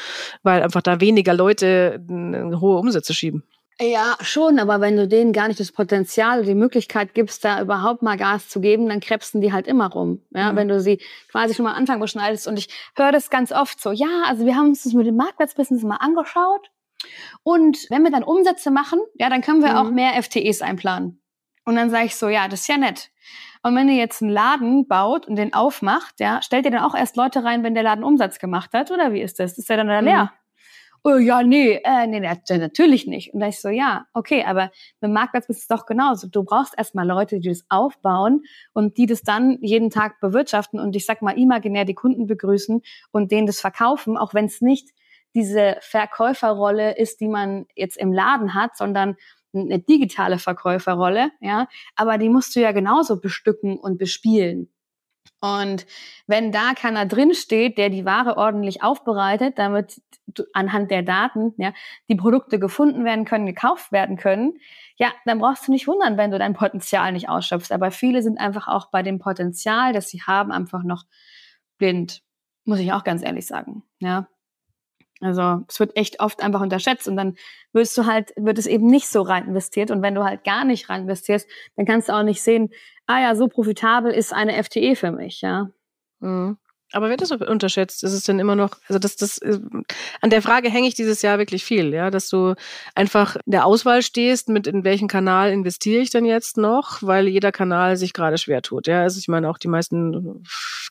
weil 0.44 0.62
einfach 0.62 0.82
da 0.82 1.00
weniger 1.00 1.34
Leute 1.34 2.00
hohe 2.08 2.78
Umsätze 2.78 3.12
schieben. 3.12 3.42
Ja, 3.80 4.16
schon, 4.20 4.58
aber 4.58 4.80
wenn 4.80 4.96
du 4.96 5.08
denen 5.08 5.32
gar 5.32 5.48
nicht 5.48 5.58
das 5.58 5.72
Potenzial, 5.72 6.44
die 6.44 6.54
Möglichkeit 6.54 7.14
gibst, 7.14 7.44
da 7.44 7.60
überhaupt 7.60 8.02
mal 8.02 8.16
Gas 8.16 8.48
zu 8.48 8.60
geben, 8.60 8.88
dann 8.88 9.00
krebsen 9.00 9.40
die 9.40 9.52
halt 9.52 9.66
immer 9.66 9.90
rum. 9.90 10.22
Ja, 10.30 10.52
mhm. 10.52 10.56
wenn 10.56 10.68
du 10.68 10.80
sie 10.80 11.00
quasi 11.30 11.54
schon 11.54 11.64
mal 11.64 11.72
Anfang 11.72 11.98
beschneidest. 11.98 12.46
Und 12.46 12.58
ich 12.58 12.68
höre 12.96 13.12
das 13.12 13.30
ganz 13.30 13.50
oft 13.50 13.80
so, 13.80 13.90
ja, 13.90 14.24
also 14.26 14.46
wir 14.46 14.56
haben 14.56 14.68
uns 14.68 14.84
das 14.84 14.92
mit 14.92 15.06
dem 15.06 15.16
Marktplatzbusiness 15.16 15.82
mal 15.82 15.96
angeschaut 15.96 16.70
und 17.42 17.86
wenn 17.90 18.02
wir 18.02 18.10
dann 18.10 18.22
Umsätze 18.22 18.70
machen, 18.70 19.00
ja, 19.14 19.28
dann 19.28 19.42
können 19.42 19.62
wir 19.62 19.70
mhm. 19.70 19.76
auch 19.76 19.90
mehr 19.90 20.22
FTEs 20.22 20.62
einplanen. 20.62 21.20
Und 21.64 21.76
dann 21.76 21.90
sage 21.90 22.06
ich 22.06 22.16
so, 22.16 22.28
ja, 22.28 22.48
das 22.48 22.60
ist 22.60 22.68
ja 22.68 22.76
nett. 22.76 23.10
Und 23.62 23.76
wenn 23.76 23.88
ihr 23.88 23.96
jetzt 23.96 24.22
einen 24.22 24.32
Laden 24.32 24.88
baut 24.88 25.26
und 25.26 25.36
den 25.36 25.54
aufmacht, 25.54 26.18
ja, 26.18 26.42
stellt 26.42 26.64
ihr 26.64 26.72
dann 26.72 26.82
auch 26.82 26.96
erst 26.96 27.16
Leute 27.16 27.44
rein, 27.44 27.62
wenn 27.62 27.74
der 27.74 27.84
Laden 27.84 28.02
Umsatz 28.02 28.40
gemacht 28.40 28.72
hat, 28.72 28.90
oder 28.90 29.12
wie 29.12 29.22
ist 29.22 29.38
das? 29.38 29.56
Ist 29.56 29.68
der 29.68 29.76
dann 29.76 29.88
da 29.88 30.00
leer? 30.00 30.24
Mhm. 30.24 30.41
Oh 31.04 31.16
ja, 31.16 31.42
nee, 31.42 31.80
äh, 31.82 32.06
nee, 32.06 32.20
natürlich 32.20 33.08
nicht. 33.08 33.34
Und 33.34 33.40
da 33.40 33.48
ich 33.48 33.60
so, 33.60 33.68
ja, 33.68 34.06
okay, 34.14 34.44
aber 34.44 34.70
beim 35.00 35.12
Marktplatz 35.12 35.46
ist 35.48 35.62
es 35.62 35.66
doch 35.66 35.84
genauso. 35.84 36.28
Du 36.28 36.44
brauchst 36.44 36.74
erstmal 36.78 37.06
Leute, 37.08 37.40
die 37.40 37.48
das 37.48 37.64
aufbauen 37.68 38.44
und 38.72 38.98
die 38.98 39.06
das 39.06 39.22
dann 39.22 39.58
jeden 39.62 39.90
Tag 39.90 40.20
bewirtschaften 40.20 40.78
und 40.78 40.94
ich 40.94 41.04
sag 41.04 41.20
mal 41.20 41.36
imaginär 41.36 41.84
die 41.84 41.94
Kunden 41.94 42.28
begrüßen 42.28 42.82
und 43.10 43.32
denen 43.32 43.48
das 43.48 43.60
verkaufen, 43.60 44.16
auch 44.16 44.32
wenn 44.32 44.44
es 44.44 44.60
nicht 44.60 44.90
diese 45.34 45.76
Verkäuferrolle 45.80 46.96
ist, 46.96 47.20
die 47.20 47.28
man 47.28 47.66
jetzt 47.74 47.96
im 47.96 48.12
Laden 48.12 48.54
hat, 48.54 48.76
sondern 48.76 49.16
eine 49.54 49.80
digitale 49.80 50.38
Verkäuferrolle, 50.38 51.30
ja, 51.40 51.66
aber 51.96 52.16
die 52.16 52.28
musst 52.28 52.54
du 52.54 52.60
ja 52.60 52.72
genauso 52.72 53.20
bestücken 53.20 53.76
und 53.76 53.98
bespielen. 53.98 54.71
Und 55.40 55.86
wenn 56.28 56.52
da 56.52 56.72
keiner 56.74 57.04
drin 57.04 57.34
steht, 57.34 57.76
der 57.76 57.90
die 57.90 58.04
Ware 58.04 58.36
ordentlich 58.36 58.82
aufbereitet, 58.82 59.58
damit 59.58 60.00
anhand 60.52 60.90
der 60.90 61.02
Daten 61.02 61.52
ja, 61.56 61.72
die 62.08 62.14
Produkte 62.14 62.60
gefunden 62.60 63.04
werden 63.04 63.24
können, 63.24 63.46
gekauft 63.46 63.90
werden 63.90 64.16
können, 64.16 64.54
ja, 64.96 65.12
dann 65.24 65.40
brauchst 65.40 65.66
du 65.66 65.72
nicht 65.72 65.88
wundern, 65.88 66.16
wenn 66.16 66.30
du 66.30 66.38
dein 66.38 66.54
Potenzial 66.54 67.12
nicht 67.12 67.28
ausschöpfst. 67.28 67.72
Aber 67.72 67.90
viele 67.90 68.22
sind 68.22 68.38
einfach 68.38 68.68
auch 68.68 68.90
bei 68.90 69.02
dem 69.02 69.18
Potenzial, 69.18 69.92
das 69.92 70.08
sie 70.08 70.22
haben, 70.22 70.52
einfach 70.52 70.84
noch 70.84 71.04
blind, 71.76 72.22
muss 72.64 72.78
ich 72.78 72.92
auch 72.92 73.02
ganz 73.02 73.24
ehrlich 73.24 73.46
sagen. 73.46 73.82
Ja, 73.98 74.28
also 75.22 75.64
es 75.68 75.80
wird 75.80 75.96
echt 75.96 76.20
oft 76.20 76.42
einfach 76.42 76.60
unterschätzt 76.60 77.08
und 77.08 77.16
dann 77.16 77.36
wirst 77.72 77.96
du 77.96 78.06
halt, 78.06 78.32
wird 78.36 78.58
es 78.58 78.66
eben 78.66 78.86
nicht 78.86 79.08
so 79.08 79.22
rein 79.22 79.46
investiert. 79.46 79.90
Und 79.90 80.02
wenn 80.02 80.14
du 80.14 80.24
halt 80.24 80.44
gar 80.44 80.64
nicht 80.64 80.88
rein 80.90 81.02
investierst, 81.02 81.48
dann 81.76 81.86
kannst 81.86 82.08
du 82.08 82.12
auch 82.14 82.22
nicht 82.22 82.42
sehen, 82.42 82.70
ah 83.06 83.20
ja, 83.20 83.34
so 83.34 83.48
profitabel 83.48 84.12
ist 84.12 84.32
eine 84.32 84.62
FTE 84.62 84.96
für 84.96 85.12
mich, 85.12 85.40
ja. 85.42 85.70
Mhm. 86.20 86.58
Aber 86.92 87.08
wird 87.08 87.20
das 87.20 87.30
unterschätzt? 87.30 88.04
Ist 88.04 88.12
es 88.12 88.24
denn 88.24 88.38
immer 88.38 88.56
noch, 88.56 88.70
also 88.88 88.98
das, 88.98 89.16
das, 89.16 89.38
äh, 89.38 89.58
an 90.20 90.30
der 90.30 90.42
Frage 90.42 90.70
hänge 90.70 90.88
ich 90.88 90.94
dieses 90.94 91.22
Jahr 91.22 91.38
wirklich 91.38 91.64
viel, 91.64 91.92
ja, 91.92 92.10
dass 92.10 92.28
du 92.28 92.54
einfach 92.94 93.36
in 93.36 93.52
der 93.52 93.66
Auswahl 93.66 94.02
stehst, 94.02 94.48
mit 94.48 94.66
in 94.66 94.84
welchen 94.84 95.08
Kanal 95.08 95.50
investiere 95.50 96.02
ich 96.02 96.10
denn 96.10 96.24
jetzt 96.24 96.56
noch, 96.56 97.02
weil 97.02 97.28
jeder 97.28 97.52
Kanal 97.52 97.96
sich 97.96 98.12
gerade 98.12 98.38
schwer 98.38 98.62
tut, 98.62 98.86
ja. 98.86 99.02
Also 99.02 99.18
ich 99.18 99.28
meine, 99.28 99.48
auch 99.48 99.58
die 99.58 99.68
meisten 99.68 100.44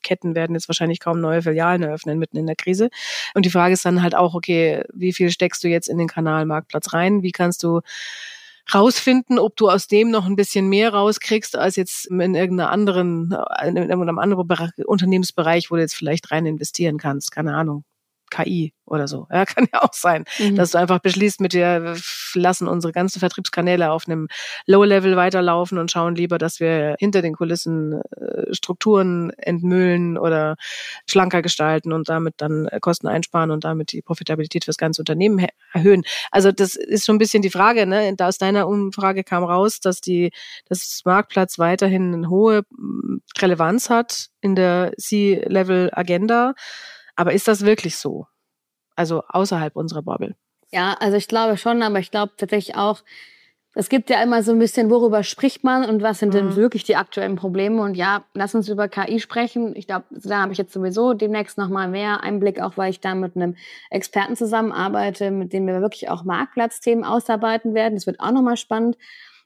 Ketten 0.04 0.36
werden 0.36 0.56
jetzt 0.56 0.68
wahrscheinlich 0.68 1.00
kaum 1.00 1.22
neue 1.22 1.42
Filialen 1.42 1.84
eröffnen 1.84 2.20
mitten 2.20 2.38
in 2.38 2.48
der 2.48 2.56
Krise. 2.56 2.90
Und 3.34 3.46
die 3.46 3.52
Frage 3.52 3.74
ist 3.74 3.86
dann 3.86 4.02
halt 4.02 4.16
auch, 4.16 4.34
okay, 4.34 4.84
wie 4.94 5.14
viel 5.14 5.32
steckst 5.32 5.64
du 5.64 5.68
jetzt 5.68 5.88
in 5.88 5.98
den 5.98 6.08
Kanal 6.08 6.46
Marktplatz 6.46 6.94
rein? 6.94 7.24
Wie 7.24 7.32
kannst 7.32 7.64
du 7.64 7.82
rausfinden, 8.74 9.40
ob 9.40 9.56
du 9.56 9.70
aus 9.70 9.88
dem 9.88 10.12
noch 10.12 10.26
ein 10.26 10.36
bisschen 10.36 10.68
mehr 10.68 10.94
rauskriegst 10.94 11.56
als 11.56 11.76
jetzt 11.76 12.06
in 12.08 12.36
irgendeiner 12.36 12.70
anderen, 12.72 13.36
in 13.66 13.76
irgendeinem 13.76 14.20
anderen 14.20 14.72
Unternehmensbereich, 14.86 15.72
wo 15.72 15.76
du 15.76 15.82
jetzt 15.82 15.96
vielleicht 15.96 16.32
rein 16.32 16.46
investieren 16.46 16.98
kannst. 16.98 17.32
Keine 17.32 17.56
Ahnung. 17.56 17.84
KI 18.32 18.74
oder 18.86 19.08
so. 19.08 19.28
Ja, 19.32 19.46
kann 19.46 19.68
ja 19.72 19.84
auch 19.84 19.94
sein, 19.94 20.26
mhm. 20.40 20.56
dass 20.56 20.72
du 20.72 20.80
einfach 20.80 21.00
beschließt 21.00 21.42
mit 21.42 21.54
dir, 21.54 21.96
lassen 22.34 22.68
unsere 22.68 22.94
ganzen 22.94 23.20
Vertriebskanäle 23.20 23.92
auf 23.92 24.08
einem 24.08 24.28
Low-Level 24.66 25.16
weiterlaufen 25.16 25.78
und 25.78 25.92
schauen 25.92 26.16
lieber, 26.16 26.38
dass 26.38 26.60
wir 26.60 26.96
hinter 27.00 27.22
den 27.22 27.36
Kulissen 27.36 28.02
äh, 28.02 28.54
Strukturen 28.54 29.32
entmüllen 29.32 30.18
oder 30.18 30.56
schlanker 31.10 31.42
gestalten 31.42 31.94
und 31.94 32.10
damit 32.10 32.36
dann 32.38 32.68
äh, 32.68 32.80
Kosten 32.80 33.08
einsparen 33.08 33.52
und 33.52 33.64
damit 33.64 33.92
die 33.92 34.02
Profitabilität 34.02 34.66
fürs 34.66 34.78
ganze 34.78 35.02
Unternehmen 35.02 35.48
erhöhen. 35.74 36.04
Also 36.32 36.52
das 36.52 36.76
ist 36.76 37.06
schon 37.06 37.16
ein 37.16 37.20
bisschen 37.20 37.42
die 37.42 37.50
Frage, 37.50 37.86
ne? 37.86 38.16
Aus 38.22 38.38
deiner 38.38 38.68
Umfrage 38.68 39.24
kam 39.24 39.44
raus, 39.44 39.80
dass 39.80 40.02
die, 40.02 40.32
dass 40.70 41.02
Marktplatz 41.06 41.60
weiterhin 41.60 42.14
eine 42.14 42.30
hohe 42.30 42.64
Relevanz 43.40 43.90
hat 43.90 44.28
in 44.42 44.56
der 44.56 44.94
C-Level-Agenda. 44.98 46.54
Aber 47.22 47.34
ist 47.34 47.48
das 47.48 47.64
wirklich 47.64 47.98
so? 47.98 48.26
Also 48.96 49.22
außerhalb 49.28 49.76
unserer 49.76 50.02
Bubble? 50.02 50.36
Ja, 50.72 50.96
also 51.00 51.18
ich 51.18 51.28
glaube 51.28 51.56
schon, 51.56 51.84
aber 51.84 52.00
ich 52.00 52.10
glaube 52.10 52.34
tatsächlich 52.36 52.76
auch, 52.76 53.04
es 53.76 53.90
gibt 53.90 54.10
ja 54.10 54.24
immer 54.24 54.42
so 54.42 54.54
ein 54.54 54.58
bisschen, 54.58 54.90
worüber 54.90 55.22
spricht 55.22 55.64
man 55.64 55.88
und 55.88 56.02
was 56.02 56.18
sind 56.18 56.30
mhm. 56.30 56.38
denn 56.38 56.56
wirklich 56.56 56.84
die 56.84 56.96
aktuellen 56.96 57.36
Probleme? 57.36 57.80
Und 57.84 57.94
ja, 57.94 58.26
lass 58.34 58.56
uns 58.56 58.70
über 58.70 58.88
KI 58.88 59.20
sprechen. 59.20 59.76
Ich 59.76 59.86
glaube, 59.86 60.06
da 60.10 60.42
habe 60.42 60.52
ich 60.52 60.58
jetzt 60.58 60.74
sowieso 60.74 61.14
demnächst 61.14 61.60
nochmal 61.60 61.88
mehr 61.90 62.24
Einblick, 62.24 62.60
auch 62.60 62.76
weil 62.76 62.90
ich 62.90 63.02
da 63.02 63.14
mit 63.14 63.36
einem 63.36 63.56
Experten 63.92 64.36
zusammenarbeite, 64.36 65.30
mit 65.30 65.54
dem 65.54 65.68
wir 65.68 65.80
wirklich 65.80 66.10
auch 66.10 66.24
Marktplatzthemen 66.24 67.04
ausarbeiten 67.04 67.76
werden. 67.76 67.94
Das 67.94 68.08
wird 68.08 68.20
auch 68.20 68.32
nochmal 68.32 68.58
spannend. 68.58 68.98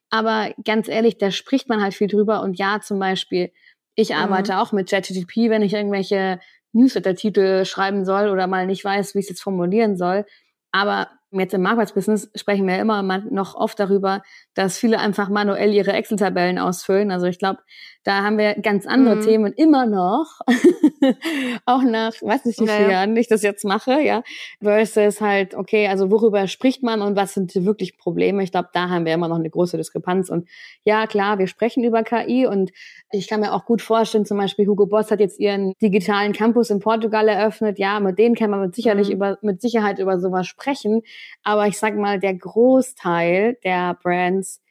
Aber 0.10 0.54
ganz 0.64 0.88
ehrlich, 0.88 1.18
da 1.18 1.30
spricht 1.30 1.68
man 1.68 1.84
halt 1.84 1.94
viel 1.94 2.08
drüber. 2.08 2.42
Und 2.42 2.58
ja, 2.58 2.80
zum 2.80 3.00
Beispiel, 3.00 3.52
ich 3.96 4.12
mhm. 4.12 4.16
arbeite 4.16 4.54
mhm. 4.54 4.60
auch 4.60 4.72
mit 4.72 4.90
ChatGPT, 4.90 5.50
wenn 5.50 5.62
ich 5.62 5.74
irgendwelche 5.74 6.40
Newsletter-Titel 6.76 7.66
schreiben 7.66 8.06
soll 8.06 8.30
oder 8.30 8.48
mal 8.48 8.68
nicht 8.68 8.84
weiß, 8.84 9.16
wie 9.16 9.20
ich 9.20 9.26
es 9.26 9.30
jetzt 9.30 9.42
formulieren 9.42 9.98
soll. 9.98 10.26
Aber 10.72 11.08
jetzt 11.32 11.54
im 11.54 11.62
Marktplatzbusiness 11.62 12.30
sprechen 12.36 12.68
wir 12.68 12.80
immer 12.80 13.02
noch 13.04 13.56
oft 13.56 13.80
darüber, 13.80 14.22
dass 14.54 14.78
viele 14.78 15.00
einfach 15.00 15.30
manuell 15.30 15.74
ihre 15.74 15.94
Excel-Tabellen 15.94 16.60
ausfüllen. 16.60 17.12
Also 17.12 17.26
ich 17.28 17.40
glaube, 17.40 17.60
da 18.04 18.24
haben 18.24 18.38
wir 18.38 18.56
ganz 18.56 18.86
andere 18.86 19.16
mhm. 19.18 19.22
Themen 19.22 19.54
immer 19.54 19.86
noch, 19.86 20.40
auch 21.66 21.82
nach, 21.82 22.14
weiß 22.22 22.46
nicht 22.46 22.60
wie 22.62 22.68
viele 22.68 22.92
Jahren 22.92 23.16
ich 23.18 23.28
das 23.28 23.42
jetzt 23.42 23.66
mache, 23.66 24.02
ja, 24.02 24.24
versus 24.62 25.22
halt, 25.22 25.56
okay, 25.56 25.88
also 25.88 26.12
worüber 26.12 26.48
spricht 26.48 26.84
man 26.84 27.02
und 27.02 27.16
was 27.16 27.34
sind 27.34 27.54
wirklich 27.66 27.98
Probleme? 27.98 28.44
Ich 28.44 28.52
glaube, 28.52 28.70
da 28.74 28.90
haben 28.90 29.06
wir 29.06 29.14
immer 29.14 29.28
noch 29.28 29.40
eine 29.40 29.50
große 29.50 29.78
Diskrepanz. 29.78 30.30
Und 30.30 30.48
ja, 30.84 31.08
klar, 31.08 31.40
wir 31.40 31.48
sprechen 31.48 31.84
über 31.84 32.04
KI 32.04 32.46
und 32.46 32.72
ich 33.12 33.28
kann 33.28 33.40
mir 33.40 33.54
auch 33.54 33.66
gut 33.66 33.82
vorstellen, 33.82 34.26
zum 34.26 34.38
Beispiel 34.38 34.68
Hugo 34.68 34.88
Boss 34.88 35.12
hat 35.12 35.20
jetzt 35.20 35.40
ihren 35.40 35.74
digitalen 35.82 36.34
Campus 36.34 36.70
in 36.70 36.80
Portugal 36.80 37.28
eröffnet. 37.28 37.80
Ja, 37.80 38.00
mit 38.00 38.20
denen 38.20 38.36
kann 38.36 38.50
man 38.50 38.62
mit 38.62 38.76
sicherlich 38.76 39.08
mhm. 39.08 39.14
über, 39.16 39.38
mit 39.42 39.62
Sicherheit 39.62 40.00
über 40.00 40.20
sowas 40.20 40.48
sprechen. 40.48 41.02
Aber 41.44 41.68
ich 41.68 41.78
sag 41.78 41.96
mal, 41.96 42.20
der 42.20 42.34
Großteil 42.36 43.58
der 43.64 43.94
Brands 44.02 44.62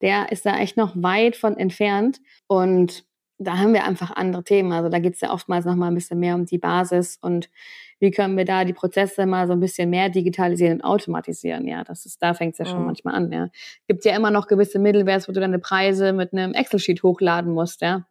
der 0.00 0.30
ist 0.30 0.46
da 0.46 0.58
echt 0.58 0.76
noch 0.76 0.94
weit 0.96 1.36
von 1.36 1.56
entfernt. 1.56 2.20
Und 2.46 3.04
da 3.38 3.58
haben 3.58 3.74
wir 3.74 3.84
einfach 3.84 4.10
andere 4.10 4.44
Themen. 4.44 4.72
Also 4.72 4.88
da 4.88 4.98
geht 4.98 5.14
es 5.14 5.20
ja 5.20 5.32
oftmals 5.32 5.64
noch 5.64 5.74
mal 5.74 5.88
ein 5.88 5.94
bisschen 5.94 6.18
mehr 6.18 6.34
um 6.34 6.46
die 6.46 6.58
Basis 6.58 7.18
und 7.20 7.50
wie 7.98 8.10
können 8.10 8.36
wir 8.36 8.44
da 8.44 8.64
die 8.64 8.72
Prozesse 8.72 9.26
mal 9.26 9.46
so 9.46 9.52
ein 9.52 9.60
bisschen 9.60 9.90
mehr 9.90 10.08
digitalisieren 10.08 10.74
und 10.74 10.84
automatisieren. 10.84 11.66
Ja, 11.66 11.84
das 11.84 12.06
ist, 12.06 12.22
da 12.22 12.34
fängt 12.34 12.52
es 12.52 12.58
ja 12.58 12.66
schon 12.66 12.80
mhm. 12.80 12.86
manchmal 12.86 13.14
an. 13.14 13.32
Ja, 13.32 13.48
gibt 13.88 14.04
ja 14.04 14.14
immer 14.16 14.30
noch 14.30 14.46
gewisse 14.46 14.78
Mittelwerte, 14.78 15.28
wo 15.28 15.32
du 15.32 15.40
deine 15.40 15.58
Preise 15.58 16.12
mit 16.12 16.32
einem 16.32 16.52
Excel-Sheet 16.52 17.02
hochladen 17.02 17.52
musst. 17.52 17.80
Ja. 17.82 18.06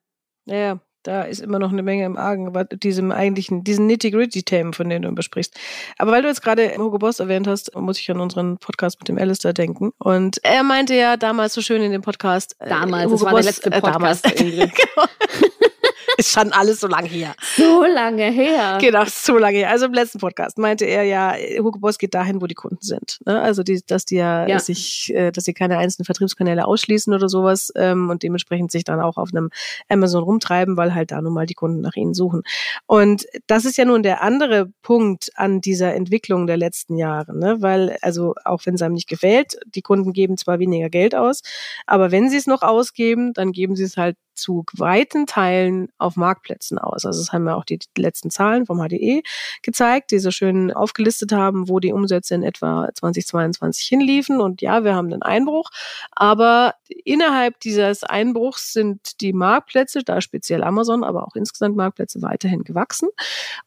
Ja, 0.48 0.80
da 1.06 1.22
ist 1.22 1.40
immer 1.40 1.60
noch 1.60 1.72
eine 1.72 1.84
Menge 1.84 2.04
im 2.06 2.18
Argen, 2.18 2.48
aber 2.48 2.64
diesem 2.66 3.12
eigentlichen, 3.12 3.64
diesen 3.64 3.86
Nitty-Gritty-Themen, 3.88 4.74
von 4.74 4.90
denen 4.90 5.04
du 5.04 5.12
besprichst. 5.12 5.56
Aber 5.98 6.12
weil 6.12 6.24
du 6.24 6.28
jetzt 6.28 6.42
gerade 6.42 6.76
Hugo 6.78 6.98
Boss 6.98 7.20
erwähnt 7.20 7.48
hast, 7.48 7.76
muss 7.76 8.00
ich 8.00 8.10
an 8.10 8.20
unseren 8.20 8.58
Podcast 8.58 9.00
mit 9.00 9.08
dem 9.08 9.18
Alistair 9.18 9.54
denken. 9.54 9.92
Und 10.00 10.40
er 10.44 10.64
meinte 10.64 10.96
ja 10.96 11.16
damals 11.16 11.54
so 11.54 11.62
schön 11.62 11.84
in 11.84 11.92
dem 11.92 12.02
Podcast. 12.02 12.56
Damals, 12.60 13.06
Hugo 13.06 13.18
das 13.18 13.24
war 13.24 13.32
Boss, 13.32 13.42
der 13.42 13.52
letzte 13.52 13.72
Podcast. 13.72 14.26
Äh, 14.26 14.52
damals. 14.52 14.72
ist 16.18 16.32
schon 16.32 16.52
alles 16.52 16.80
so 16.80 16.88
lange 16.88 17.08
her. 17.08 17.36
So 17.56 17.84
lange 17.84 18.32
her. 18.32 18.78
Genau, 18.80 19.04
so 19.08 19.38
lange 19.38 19.58
her. 19.58 19.70
Also 19.70 19.86
im 19.86 19.94
letzten 19.94 20.20
Podcast 20.20 20.58
meinte 20.58 20.86
er 20.86 21.04
ja, 21.04 21.36
Hugo 21.60 21.80
Boss 21.80 21.98
geht 21.98 22.14
dahin, 22.14 22.42
wo 22.42 22.48
die 22.48 22.56
Kunden 22.56 22.82
sind. 22.82 23.20
Ne? 23.26 23.42
Also 23.42 23.64
die, 23.64 23.82
dass 23.86 24.06
die 24.06 24.16
ja, 24.16 24.48
ja, 24.48 24.60
sich, 24.60 25.14
äh, 25.14 25.32
dass 25.32 25.46
sie 25.46 25.54
keine 25.54 25.78
einzelnen 25.78 26.06
Vertriebskanäle 26.06 26.66
ausschließen 26.66 27.14
oder 27.14 27.30
sowas 27.30 27.72
ähm, 27.76 28.10
und 28.10 28.24
dementsprechend 28.24 28.72
sich 28.72 28.84
dann 28.84 29.02
auch 29.02 29.18
auf 29.18 29.30
einem 29.34 29.50
Amazon 29.90 30.24
rumtreiben, 30.24 30.78
weil 30.78 30.94
halt 30.94 31.12
da 31.12 31.22
nun 31.22 31.34
mal 31.34 31.46
die 31.46 31.54
Kunden 31.54 31.82
nach 31.82 31.96
ihnen 31.96 32.14
suchen. 32.14 32.44
Und 32.86 33.26
das 33.48 33.66
ist 33.66 33.78
ja 33.78 33.86
nun 33.86 34.04
der 34.04 34.22
andere 34.22 34.70
Punkt 34.82 35.32
an 35.36 35.62
dieser 35.62 35.94
Entwicklung 35.94 36.48
der 36.48 36.58
letzten 36.58 36.98
Jahre, 36.98 37.38
ne? 37.38 37.58
weil 37.60 37.98
also 38.02 38.36
auch 38.44 38.66
wenn 38.66 38.76
es 38.76 38.82
einem 38.82 38.94
nicht 38.94 39.10
gefällt, 39.10 39.58
die 39.66 39.82
Kunden 39.82 40.14
geben 40.14 40.38
zwar 40.38 40.60
weniger 40.60 40.90
Geld 40.90 41.16
aus, 41.16 41.42
aber 41.86 42.12
wenn 42.12 42.30
sie 42.30 42.38
es 42.38 42.48
noch 42.48 42.62
ausgeben, 42.62 43.34
dann 43.34 43.52
geben 43.52 43.76
sie 43.76 43.84
es 43.84 43.98
halt 43.98 44.16
zu 44.36 44.66
weiten 44.74 45.26
Teilen 45.26 45.90
auf 45.98 46.16
Marktplätzen 46.16 46.78
aus. 46.78 47.06
Also 47.06 47.20
das 47.20 47.34
haben 47.34 47.48
ja 47.48 47.56
auch 47.56 47.66
die 47.66 47.80
letzten 47.98 48.30
Zahlen 48.30 48.66
vom 48.66 48.80
HDE 48.80 49.22
gezeigt, 49.62 50.12
die 50.12 50.20
so 50.20 50.32
schön 50.32 50.72
aufgelistet 50.72 51.32
haben, 51.32 51.70
wo 51.70 51.80
die 51.80 51.94
Umsätze 51.94 52.36
in 52.36 52.44
etwa 52.44 52.90
2022 52.94 53.86
hinliefen. 53.86 54.42
Und 54.42 54.62
ja, 54.62 54.84
wir 54.84 54.96
haben 54.96 55.12
einen 55.12 55.22
Einbruch, 55.22 55.70
aber 56.12 56.76
innerhalb 57.04 57.60
dieses 57.62 58.04
Einbruchs 58.04 58.74
sind 58.74 59.22
die 59.22 59.34
Marktplätze, 59.34 60.04
da 60.04 60.22
speziell 60.22 60.64
Amazon, 60.64 61.04
aber 61.04 61.26
auch 61.26 61.36
insgesamt 61.36 61.76
Marktplätze 61.76 62.22
weiterhin 62.22 62.64
gewachsen. 62.64 63.10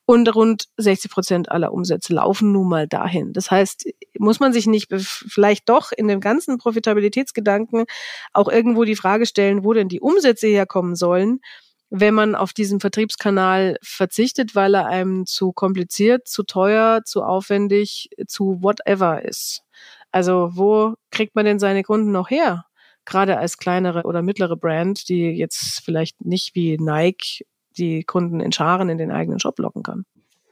Und 0.04 0.34
rund 0.34 0.68
60 0.76 1.10
Prozent 1.10 1.50
aller 1.50 1.72
Umsätze 1.72 2.14
laufen 2.14 2.52
nun 2.52 2.68
mal 2.68 2.86
dahin. 2.86 3.32
Das 3.32 3.50
heißt, 3.50 3.88
muss 4.18 4.40
man 4.40 4.52
sich 4.52 4.66
nicht 4.66 4.92
vielleicht 4.98 5.68
doch 5.68 5.92
in 5.92 6.08
dem 6.08 6.20
ganzen 6.20 6.58
Profitabilitätsgedanken 6.58 7.84
auch 8.32 8.48
irgendwo 8.48 8.84
die 8.84 8.96
Frage 8.96 9.26
stellen, 9.26 9.64
wo 9.64 9.72
denn 9.72 9.88
die 9.88 10.00
Umsätze 10.00 10.46
herkommen 10.58 10.96
sollen, 10.96 11.40
wenn 11.90 12.14
man 12.14 12.34
auf 12.34 12.52
diesen 12.52 12.80
Vertriebskanal 12.80 13.76
verzichtet, 13.82 14.54
weil 14.54 14.74
er 14.74 14.86
einem 14.86 15.26
zu 15.26 15.52
kompliziert, 15.52 16.28
zu 16.28 16.42
teuer, 16.42 17.02
zu 17.04 17.22
aufwendig, 17.22 18.10
zu 18.26 18.62
whatever 18.62 19.24
ist. 19.24 19.62
Also 20.10 20.50
wo 20.52 20.94
kriegt 21.10 21.34
man 21.34 21.44
denn 21.44 21.58
seine 21.58 21.82
Kunden 21.82 22.12
noch 22.12 22.30
her? 22.30 22.64
Gerade 23.04 23.38
als 23.38 23.56
kleinere 23.56 24.02
oder 24.02 24.20
mittlere 24.20 24.56
Brand, 24.56 25.08
die 25.08 25.30
jetzt 25.30 25.82
vielleicht 25.82 26.24
nicht 26.24 26.54
wie 26.54 26.76
Nike 26.76 27.46
die 27.78 28.04
Kunden 28.04 28.40
in 28.40 28.52
Scharen 28.52 28.90
in 28.90 28.98
den 28.98 29.10
eigenen 29.10 29.40
Shop 29.40 29.58
locken 29.58 29.82
kann. 29.82 30.04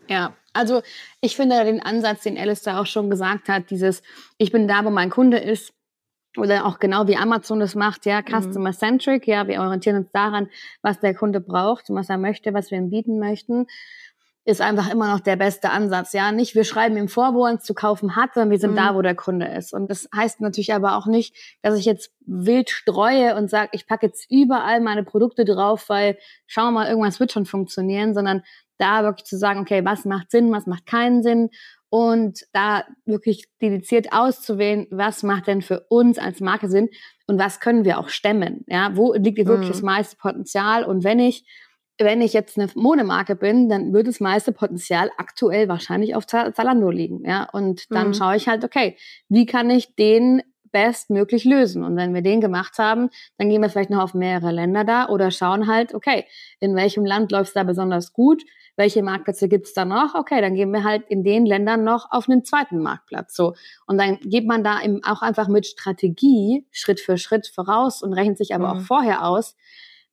Ja, 0.08 0.34
also 0.52 0.82
ich 1.20 1.36
finde 1.36 1.64
den 1.64 1.82
Ansatz, 1.82 2.22
den 2.22 2.38
Alice 2.38 2.62
da 2.62 2.80
auch 2.80 2.86
schon 2.86 3.10
gesagt 3.10 3.48
hat, 3.48 3.70
dieses 3.70 4.02
Ich 4.38 4.52
bin 4.52 4.68
da, 4.68 4.84
wo 4.84 4.90
mein 4.90 5.10
Kunde 5.10 5.38
ist, 5.38 5.72
oder 6.38 6.66
auch 6.66 6.78
genau 6.78 7.06
wie 7.06 7.16
Amazon 7.16 7.60
das 7.60 7.74
macht, 7.74 8.06
ja, 8.06 8.20
mhm. 8.20 8.40
Customer 8.40 8.72
Centric, 8.72 9.26
ja, 9.26 9.46
wir 9.46 9.60
orientieren 9.60 9.96
uns 9.96 10.10
daran, 10.12 10.48
was 10.82 11.00
der 11.00 11.14
Kunde 11.14 11.40
braucht, 11.40 11.86
was 11.88 12.08
er 12.08 12.18
möchte, 12.18 12.54
was 12.54 12.70
wir 12.70 12.78
ihm 12.78 12.90
bieten 12.90 13.18
möchten, 13.18 13.66
ist 14.46 14.60
einfach 14.60 14.88
immer 14.92 15.12
noch 15.12 15.18
der 15.18 15.34
beste 15.34 15.70
Ansatz, 15.70 16.12
ja. 16.12 16.30
Nicht 16.30 16.54
wir 16.54 16.62
schreiben 16.62 16.96
ihm 16.96 17.08
vor, 17.08 17.34
wo 17.34 17.44
er 17.44 17.52
uns 17.52 17.64
zu 17.64 17.74
kaufen 17.74 18.14
hat, 18.14 18.34
sondern 18.34 18.50
wir 18.50 18.60
sind 18.60 18.72
mhm. 18.72 18.76
da, 18.76 18.94
wo 18.94 19.02
der 19.02 19.16
Kunde 19.16 19.46
ist. 19.46 19.72
Und 19.72 19.90
das 19.90 20.08
heißt 20.14 20.40
natürlich 20.40 20.72
aber 20.72 20.96
auch 20.96 21.06
nicht, 21.06 21.34
dass 21.62 21.76
ich 21.76 21.84
jetzt 21.84 22.12
wild 22.26 22.70
streue 22.70 23.34
und 23.34 23.50
sage, 23.50 23.70
ich 23.72 23.88
packe 23.88 24.06
jetzt 24.06 24.30
überall 24.30 24.80
meine 24.80 25.02
Produkte 25.02 25.44
drauf, 25.44 25.88
weil 25.88 26.16
schau 26.46 26.70
mal, 26.70 26.88
irgendwas 26.88 27.18
wird 27.18 27.32
schon 27.32 27.44
funktionieren, 27.44 28.14
sondern 28.14 28.42
da 28.78 29.02
wirklich 29.02 29.26
zu 29.26 29.36
sagen, 29.36 29.60
okay, 29.60 29.84
was 29.84 30.04
macht 30.04 30.30
Sinn, 30.30 30.52
was 30.52 30.66
macht 30.66 30.86
keinen 30.86 31.24
Sinn 31.24 31.50
und 31.88 32.46
da 32.52 32.84
wirklich 33.04 33.48
dediziert 33.60 34.12
auszuwählen, 34.12 34.86
was 34.90 35.22
macht 35.22 35.46
denn 35.46 35.62
für 35.62 35.86
uns 35.88 36.18
als 36.18 36.40
Marke 36.40 36.68
Sinn 36.68 36.88
und 37.26 37.38
was 37.38 37.60
können 37.60 37.84
wir 37.84 37.98
auch 37.98 38.08
stemmen. 38.08 38.64
Ja, 38.66 38.96
wo 38.96 39.14
liegt 39.14 39.38
wirklich 39.38 39.68
mhm. 39.68 39.72
das 39.72 39.82
meiste 39.82 40.16
Potenzial? 40.16 40.84
Und 40.84 41.04
wenn 41.04 41.18
ich, 41.18 41.44
wenn 41.98 42.20
ich 42.20 42.32
jetzt 42.32 42.58
eine 42.58 42.68
Modemarke 42.74 43.36
bin, 43.36 43.68
dann 43.68 43.92
wird 43.92 44.08
das 44.08 44.20
meiste 44.20 44.52
Potenzial 44.52 45.10
aktuell 45.16 45.68
wahrscheinlich 45.68 46.14
auf 46.14 46.26
Zalando 46.26 46.90
liegen. 46.90 47.24
Ja, 47.24 47.48
und 47.52 47.90
dann 47.90 48.08
mhm. 48.08 48.14
schaue 48.14 48.36
ich 48.36 48.48
halt, 48.48 48.64
okay, 48.64 48.96
wie 49.28 49.46
kann 49.46 49.70
ich 49.70 49.94
den 49.94 50.42
bestmöglich 50.76 51.46
lösen. 51.46 51.82
Und 51.82 51.96
wenn 51.96 52.12
wir 52.12 52.20
den 52.20 52.42
gemacht 52.42 52.78
haben, 52.78 53.08
dann 53.38 53.48
gehen 53.48 53.62
wir 53.62 53.70
vielleicht 53.70 53.88
noch 53.88 54.02
auf 54.02 54.12
mehrere 54.12 54.52
Länder 54.52 54.84
da 54.84 55.08
oder 55.08 55.30
schauen 55.30 55.68
halt, 55.68 55.94
okay, 55.94 56.26
in 56.60 56.76
welchem 56.76 57.06
Land 57.06 57.32
läuft 57.32 57.48
es 57.48 57.54
da 57.54 57.62
besonders 57.62 58.12
gut? 58.12 58.42
Welche 58.76 59.02
Marktplätze 59.02 59.48
gibt 59.48 59.68
es 59.68 59.72
da 59.72 59.86
noch? 59.86 60.14
Okay, 60.14 60.42
dann 60.42 60.54
gehen 60.54 60.70
wir 60.72 60.84
halt 60.84 61.04
in 61.08 61.24
den 61.24 61.46
Ländern 61.46 61.82
noch 61.82 62.12
auf 62.12 62.28
einen 62.28 62.44
zweiten 62.44 62.78
Marktplatz. 62.78 63.34
So. 63.34 63.54
Und 63.86 63.96
dann 63.96 64.18
geht 64.20 64.46
man 64.46 64.62
da 64.62 64.82
eben 64.82 65.02
auch 65.02 65.22
einfach 65.22 65.48
mit 65.48 65.66
Strategie 65.66 66.66
Schritt 66.72 67.00
für 67.00 67.16
Schritt 67.16 67.46
voraus 67.46 68.02
und 68.02 68.12
rechnet 68.12 68.36
sich 68.36 68.54
aber 68.54 68.74
mhm. 68.74 68.80
auch 68.80 68.82
vorher 68.82 69.26
aus, 69.26 69.56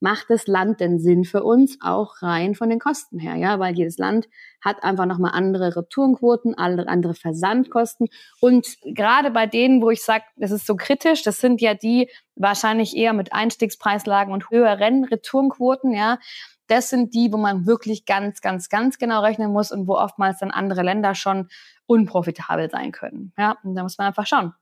macht 0.03 0.29
das 0.29 0.47
Land 0.47 0.81
denn 0.81 0.99
Sinn 0.99 1.23
für 1.23 1.43
uns, 1.43 1.77
auch 1.81 2.21
rein 2.21 2.55
von 2.55 2.69
den 2.69 2.79
Kosten 2.79 3.19
her, 3.19 3.35
ja, 3.35 3.57
weil 3.59 3.73
jedes 3.73 3.97
Land 3.97 4.27
hat 4.59 4.83
einfach 4.83 5.05
nochmal 5.05 5.31
andere 5.33 5.77
Retourenquoten, 5.77 6.55
andere 6.55 7.13
Versandkosten 7.13 8.09
und 8.41 8.67
gerade 8.83 9.31
bei 9.31 9.47
denen, 9.47 9.81
wo 9.81 9.89
ich 9.91 10.03
sage, 10.03 10.25
das 10.35 10.51
ist 10.51 10.67
so 10.67 10.75
kritisch, 10.75 11.23
das 11.23 11.39
sind 11.39 11.61
ja 11.61 11.73
die 11.73 12.09
wahrscheinlich 12.35 12.97
eher 12.97 13.13
mit 13.13 13.31
Einstiegspreislagen 13.31 14.33
und 14.33 14.49
höheren 14.49 15.05
Retourenquoten, 15.05 15.93
ja, 15.93 16.19
das 16.67 16.89
sind 16.89 17.13
die, 17.13 17.31
wo 17.31 17.37
man 17.37 17.65
wirklich 17.65 18.05
ganz, 18.05 18.41
ganz, 18.41 18.67
ganz 18.67 18.97
genau 18.97 19.21
rechnen 19.21 19.53
muss 19.53 19.71
und 19.71 19.87
wo 19.87 19.95
oftmals 19.95 20.39
dann 20.39 20.51
andere 20.51 20.83
Länder 20.83 21.15
schon 21.15 21.47
unprofitabel 21.85 22.69
sein 22.69 22.91
können. 22.91 23.31
Ja, 23.37 23.55
und 23.63 23.75
da 23.75 23.83
muss 23.83 23.97
man 23.97 24.07
einfach 24.07 24.27
schauen, 24.27 24.53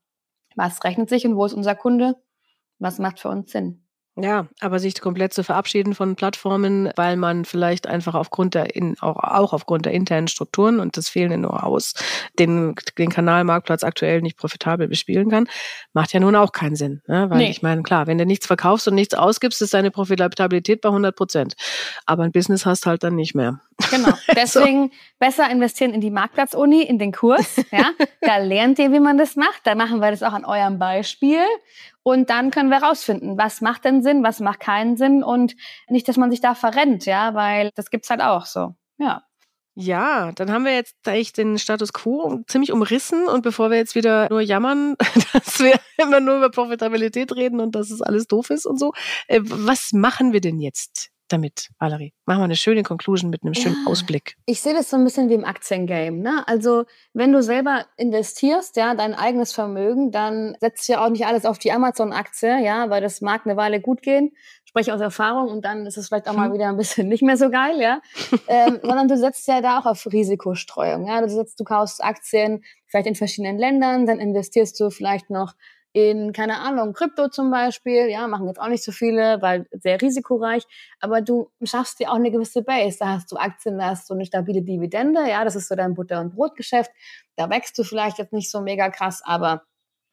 was 0.56 0.84
rechnet 0.84 1.10
sich 1.10 1.26
und 1.26 1.36
wo 1.36 1.46
ist 1.46 1.54
unser 1.54 1.74
Kunde, 1.74 2.16
was 2.78 3.00
macht 3.00 3.20
für 3.20 3.30
uns 3.30 3.52
Sinn. 3.52 3.88
Ja, 4.18 4.48
aber 4.60 4.80
sich 4.80 5.00
komplett 5.00 5.34
zu 5.34 5.42
verabschieden 5.42 5.96
von 5.96 6.18
Plattformen, 6.18 6.92
weil 6.98 7.16
man 7.16 7.46
vielleicht 7.46 7.88
einfach 7.88 8.14
aufgrund 8.14 8.56
der 8.56 8.76
in, 8.76 9.00
auch, 9.00 9.16
auch 9.16 9.54
aufgrund 9.54 9.86
der 9.86 9.94
internen 9.94 10.28
Strukturen 10.28 10.82
und 10.82 10.98
des 10.98 11.08
fehlenden 11.08 11.44
Know-hows 11.44 11.94
den, 12.38 12.76
den 12.98 13.10
Kanalmarktplatz 13.10 13.84
aktuell 13.84 14.22
nicht 14.22 14.38
profitabel 14.38 14.90
bespielen 14.90 15.30
kann, 15.30 15.48
macht 15.94 16.12
ja 16.12 16.20
nun 16.20 16.36
auch 16.36 16.52
keinen 16.52 16.76
Sinn. 16.76 17.02
Ne? 17.08 17.30
Weil 17.30 17.38
nee. 17.38 17.50
ich 17.52 17.62
meine, 17.62 17.84
klar, 17.84 18.06
wenn 18.06 18.18
du 18.18 18.26
nichts 18.26 18.48
verkaufst 18.48 18.86
und 18.90 18.96
nichts 18.96 19.14
ausgibst, 19.14 19.62
ist 19.62 19.74
deine 19.74 19.92
Profitabilität 19.92 20.82
bei 20.82 20.90
100 20.90 21.16
Prozent. 21.16 21.56
Aber 22.06 22.24
ein 22.24 22.34
Business 22.34 22.66
hast 22.66 22.86
halt 22.86 23.04
dann 23.04 23.16
nicht 23.16 23.34
mehr. 23.34 23.62
Genau. 23.90 24.14
Deswegen 24.36 24.90
so. 24.90 24.96
besser 25.20 25.50
investieren 25.50 25.94
in 25.94 26.02
die 26.02 26.12
Marktplatz-Uni, 26.12 26.84
in 26.84 27.00
den 27.00 27.14
Kurs. 27.14 27.62
Ja, 27.72 27.92
da 28.22 28.38
lernt 28.38 28.78
ihr, 28.78 28.92
wie 28.92 29.00
man 29.00 29.18
das 29.18 29.38
macht. 29.38 29.62
Da 29.64 29.76
machen 29.76 30.00
wir 30.00 30.12
das 30.12 30.22
auch 30.22 30.34
an 30.34 30.44
eurem 30.44 30.80
Beispiel. 30.80 31.40
Und 32.04 32.30
dann 32.30 32.50
können 32.52 32.70
wir 32.70 32.82
rausfinden, 32.82 33.38
was 33.38 33.62
macht 33.62 33.86
denn 33.86 34.02
Sinn, 34.02 34.24
was 34.24 34.40
macht 34.40 34.60
keinen 34.60 34.98
Sinn 34.98 35.24
und 35.24 35.56
nicht, 35.88 36.08
dass 36.08 36.18
man 36.18 36.32
sich 36.32 36.42
da 36.42 36.56
verrennt, 36.56 37.06
ja, 37.06 37.36
weil 37.36 37.72
das 37.76 37.90
gibt's 37.92 38.10
halt 38.10 38.22
auch 38.22 38.46
so. 38.46 38.76
Ja. 38.98 39.24
Ja, 39.76 40.34
dann 40.34 40.52
haben 40.52 40.66
wir 40.66 40.74
jetzt 40.74 40.96
eigentlich 41.08 41.32
den 41.32 41.58
Status 41.58 41.94
quo 41.94 42.42
ziemlich 42.48 42.74
umrissen 42.74 43.28
und 43.28 43.42
bevor 43.42 43.70
wir 43.70 43.78
jetzt 43.78 43.96
wieder 43.96 44.28
nur 44.30 44.42
jammern, 44.42 44.96
dass 45.34 45.60
wir 45.60 45.80
immer 45.98 46.20
nur 46.20 46.38
über 46.38 46.50
Profitabilität 46.50 47.34
reden 47.34 47.62
und 47.62 47.74
dass 47.74 47.90
es 47.90 48.02
alles 48.02 48.28
doof 48.28 48.50
ist 48.50 48.66
und 48.66 48.78
so, 48.78 48.92
äh, 49.28 49.40
was 49.44 49.94
machen 49.94 50.34
wir 50.34 50.42
denn 50.42 50.60
jetzt? 50.60 51.11
Damit, 51.32 51.70
Valerie? 51.80 52.14
Machen 52.26 52.40
wir 52.40 52.46
eine 52.46 52.56
schöne 52.56 52.84
Conclusion 52.84 53.30
mit 53.30 53.44
einem 53.44 53.54
schönen 53.54 53.78
ja, 53.84 53.92
Ausblick. 53.92 54.36
Ich 54.46 54.62
sehe 54.62 54.74
das 54.74 54.90
so 54.90 54.98
ein 54.98 55.04
bisschen 55.04 55.30
wie 55.30 55.34
im 55.34 55.46
Aktiengame. 55.46 56.18
Ne? 56.18 56.44
Also 56.48 56.86
wenn 57.14 57.32
du 57.32 57.42
selber 57.42 57.86
investierst, 57.98 58.76
ja, 58.78 58.96
dein 58.96 59.14
eigenes 59.14 59.54
Vermögen, 59.54 60.12
dann 60.12 60.56
setzt 60.60 60.88
ja 60.88 61.04
auch 61.04 61.10
nicht 61.10 61.26
alles 61.26 61.46
auf 61.46 61.60
die 61.60 61.72
Amazon-Aktie, 61.72 62.64
ja, 62.64 62.90
weil 62.90 63.02
das 63.02 63.22
mag 63.22 63.46
eine 63.46 63.58
Weile 63.58 63.82
gut 63.82 64.02
gehen. 64.02 64.32
Spreche 64.66 64.94
aus 64.94 65.02
Erfahrung 65.02 65.50
und 65.50 65.66
dann 65.66 65.86
ist 65.86 65.98
es 65.98 66.08
vielleicht 66.08 66.30
auch 66.30 66.36
mal 66.36 66.48
hm. 66.48 66.54
wieder 66.54 66.70
ein 66.70 66.78
bisschen 66.78 67.08
nicht 67.10 67.24
mehr 67.24 67.38
so 67.38 67.50
geil, 67.50 67.80
ja. 67.82 68.02
ähm, 68.48 68.80
sondern 68.84 69.08
du 69.08 69.18
setzt 69.18 69.48
ja 69.48 69.62
da 69.62 69.80
auch 69.80 69.86
auf 69.86 70.06
Risikostreuung. 70.06 71.08
Ja, 71.08 71.22
du 71.22 71.30
setzt, 71.30 71.60
du 71.60 71.64
kaufst 71.64 72.04
Aktien 72.04 72.64
vielleicht 72.88 73.08
in 73.08 73.16
verschiedenen 73.16 73.58
Ländern, 73.58 74.06
dann 74.06 74.20
investierst 74.20 74.80
du 74.80 74.90
vielleicht 74.90 75.30
noch 75.30 75.54
in, 75.94 76.32
keine 76.32 76.60
Ahnung, 76.60 76.94
Krypto 76.94 77.28
zum 77.28 77.52
Beispiel, 77.52 78.08
ja, 78.10 78.28
machen 78.28 78.48
jetzt 78.48 78.60
auch 78.60 78.68
nicht 78.68 78.84
so 78.84 78.92
viele, 78.92 79.42
weil 79.42 79.68
sehr 79.72 80.02
risikoreich, 80.02 80.64
aber 81.00 81.22
du 81.22 81.52
schaffst 81.64 82.00
dir 82.00 82.12
auch 82.12 82.16
eine 82.16 82.32
gewisse 82.32 82.62
Base. 82.62 82.98
Da 83.00 83.08
hast 83.10 83.32
du 83.32 83.36
Aktien, 83.36 83.78
da 83.78 83.88
hast 83.88 84.10
du 84.10 84.14
eine 84.14 84.26
stabile 84.26 84.62
Dividende, 84.62 85.28
ja, 85.30 85.44
das 85.44 85.56
ist 85.56 85.68
so 85.68 85.76
dein 85.76 85.94
Butter- 85.94 86.22
und 86.22 86.34
Brotgeschäft. 86.34 86.92
Da 87.36 87.50
wächst 87.50 87.78
du 87.78 87.84
vielleicht 87.84 88.20
jetzt 88.20 88.34
nicht 88.34 88.50
so 88.50 88.62
mega 88.62 88.90
krass, 88.90 89.22
aber 89.26 89.64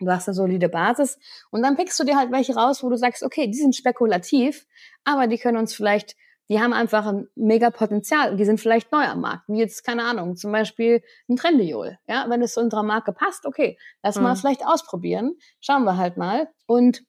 du 0.00 0.10
hast 0.10 0.28
eine 0.28 0.34
solide 0.34 0.68
Basis. 0.68 1.18
Und 1.50 1.62
dann 1.62 1.76
pickst 1.76 1.98
du 2.00 2.04
dir 2.04 2.16
halt 2.16 2.32
welche 2.32 2.54
raus, 2.54 2.82
wo 2.82 2.88
du 2.88 2.96
sagst, 2.96 3.22
okay, 3.22 3.46
die 3.46 3.58
sind 3.58 3.76
spekulativ, 3.76 4.66
aber 5.04 5.26
die 5.26 5.38
können 5.38 5.58
uns 5.58 5.74
vielleicht 5.74 6.16
die 6.48 6.60
haben 6.60 6.72
einfach 6.72 7.06
ein 7.06 7.28
mega 7.34 7.70
Potenzial. 7.70 8.36
Die 8.36 8.44
sind 8.44 8.60
vielleicht 8.60 8.90
neu 8.90 9.04
am 9.04 9.20
Markt. 9.20 9.48
Wie 9.48 9.58
jetzt, 9.58 9.84
keine 9.84 10.04
Ahnung, 10.04 10.36
zum 10.36 10.50
Beispiel 10.50 11.02
ein 11.28 11.36
Trendiol. 11.36 11.98
Ja, 12.06 12.26
wenn 12.28 12.42
es 12.42 12.54
zu 12.54 12.60
unserer 12.60 12.82
Marke 12.82 13.12
passt, 13.12 13.46
okay, 13.46 13.78
lass 14.02 14.16
mhm. 14.16 14.22
mal 14.22 14.36
vielleicht 14.36 14.64
ausprobieren. 14.64 15.36
Schauen 15.60 15.84
wir 15.84 15.96
halt 15.96 16.16
mal. 16.16 16.48
Und 16.66 17.02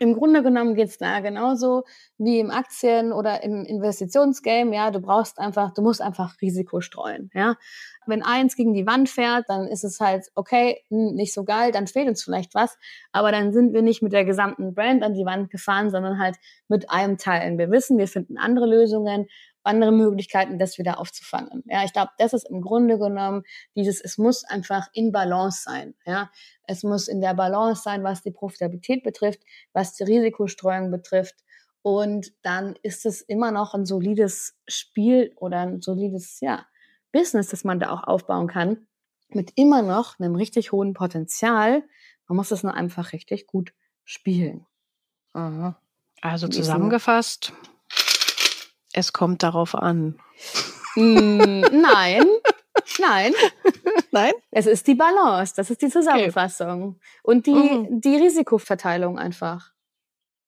im 0.00 0.14
Grunde 0.14 0.42
genommen 0.42 0.74
geht's 0.74 0.98
da 0.98 1.20
genauso 1.20 1.84
wie 2.18 2.38
im 2.40 2.50
Aktien- 2.50 3.12
oder 3.12 3.42
im 3.42 3.64
Investitionsgame. 3.64 4.74
Ja, 4.74 4.90
du 4.90 5.00
brauchst 5.00 5.38
einfach, 5.38 5.72
du 5.74 5.82
musst 5.82 6.00
einfach 6.00 6.34
Risiko 6.40 6.80
streuen. 6.80 7.30
Ja, 7.34 7.56
wenn 8.06 8.22
eins 8.22 8.56
gegen 8.56 8.74
die 8.74 8.86
Wand 8.86 9.08
fährt, 9.08 9.44
dann 9.48 9.66
ist 9.66 9.84
es 9.84 10.00
halt 10.00 10.26
okay, 10.34 10.80
hm, 10.88 11.14
nicht 11.14 11.32
so 11.32 11.44
geil, 11.44 11.72
dann 11.72 11.86
fehlt 11.86 12.08
uns 12.08 12.22
vielleicht 12.22 12.54
was. 12.54 12.76
Aber 13.12 13.32
dann 13.32 13.52
sind 13.52 13.72
wir 13.72 13.82
nicht 13.82 14.02
mit 14.02 14.12
der 14.12 14.24
gesamten 14.24 14.74
Brand 14.74 15.02
an 15.02 15.14
die 15.14 15.24
Wand 15.24 15.50
gefahren, 15.50 15.90
sondern 15.90 16.18
halt 16.18 16.36
mit 16.68 16.90
einem 16.90 17.18
Teil. 17.18 17.56
Wir 17.58 17.70
wissen, 17.70 17.98
wir 17.98 18.08
finden 18.08 18.38
andere 18.38 18.66
Lösungen, 18.66 19.26
andere 19.64 19.92
Möglichkeiten, 19.92 20.58
das 20.58 20.78
wieder 20.78 20.98
aufzufangen. 20.98 21.62
Ja, 21.66 21.84
ich 21.84 21.92
glaube, 21.92 22.10
das 22.18 22.32
ist 22.32 22.48
im 22.48 22.60
Grunde 22.60 22.98
genommen 22.98 23.42
dieses, 23.74 24.00
es 24.00 24.18
muss 24.18 24.44
einfach 24.44 24.88
in 24.92 25.12
Balance 25.12 25.62
sein. 25.62 25.94
Ja, 26.06 26.30
es 26.66 26.82
muss 26.82 27.08
in 27.08 27.20
der 27.20 27.34
Balance 27.34 27.82
sein, 27.82 28.04
was 28.04 28.22
die 28.22 28.30
Profitabilität 28.30 29.02
betrifft, 29.02 29.40
was 29.72 29.94
die 29.94 30.04
Risikostreuung 30.04 30.90
betrifft. 30.90 31.36
Und 31.82 32.32
dann 32.42 32.76
ist 32.82 33.04
es 33.04 33.20
immer 33.20 33.50
noch 33.50 33.74
ein 33.74 33.84
solides 33.84 34.56
Spiel 34.66 35.32
oder 35.36 35.60
ein 35.60 35.82
solides, 35.82 36.40
ja, 36.40 36.66
Business, 37.12 37.48
das 37.48 37.62
man 37.64 37.78
da 37.78 37.90
auch 37.90 38.04
aufbauen 38.04 38.48
kann, 38.48 38.86
mit 39.28 39.52
immer 39.54 39.82
noch 39.82 40.18
einem 40.18 40.34
richtig 40.34 40.72
hohen 40.72 40.94
Potenzial. 40.94 41.84
Man 42.26 42.36
muss 42.36 42.48
das 42.48 42.62
nur 42.62 42.74
einfach 42.74 43.12
richtig 43.12 43.46
gut 43.46 43.72
spielen. 44.04 44.66
Aha. 45.32 45.78
Also 46.20 46.48
zusammengefasst, 46.48 47.52
es 48.94 49.12
kommt 49.12 49.42
darauf 49.42 49.74
an. 49.74 50.16
Mm, 50.94 51.60
nein, 51.72 52.24
nein. 52.98 53.32
Nein? 54.10 54.32
Es 54.50 54.66
ist 54.66 54.86
die 54.86 54.94
Balance, 54.94 55.52
das 55.56 55.70
ist 55.70 55.82
die 55.82 55.88
Zusammenfassung. 55.88 56.82
Okay. 56.82 56.98
Und 57.22 57.46
die, 57.46 57.52
mhm. 57.52 58.00
die 58.00 58.16
Risikoverteilung 58.16 59.18
einfach. 59.18 59.72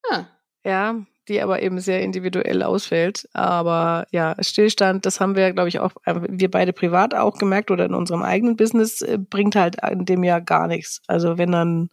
Ja. 0.08 0.28
ja, 0.64 0.94
die 1.28 1.42
aber 1.42 1.60
eben 1.62 1.80
sehr 1.80 2.02
individuell 2.02 2.62
ausfällt. 2.62 3.28
Aber 3.32 4.06
ja, 4.12 4.36
Stillstand, 4.38 5.04
das 5.04 5.18
haben 5.20 5.34
wir, 5.34 5.52
glaube 5.52 5.68
ich, 5.68 5.80
auch, 5.80 5.90
äh, 6.04 6.14
wir 6.28 6.48
beide 6.48 6.72
privat 6.72 7.12
auch 7.14 7.38
gemerkt 7.38 7.72
oder 7.72 7.86
in 7.86 7.94
unserem 7.94 8.22
eigenen 8.22 8.56
Business, 8.56 9.02
äh, 9.02 9.18
bringt 9.18 9.56
halt 9.56 9.78
in 9.90 10.04
dem 10.04 10.22
Jahr 10.22 10.40
gar 10.40 10.68
nichts. 10.68 11.02
Also 11.08 11.38
wenn 11.38 11.50
dann 11.50 11.90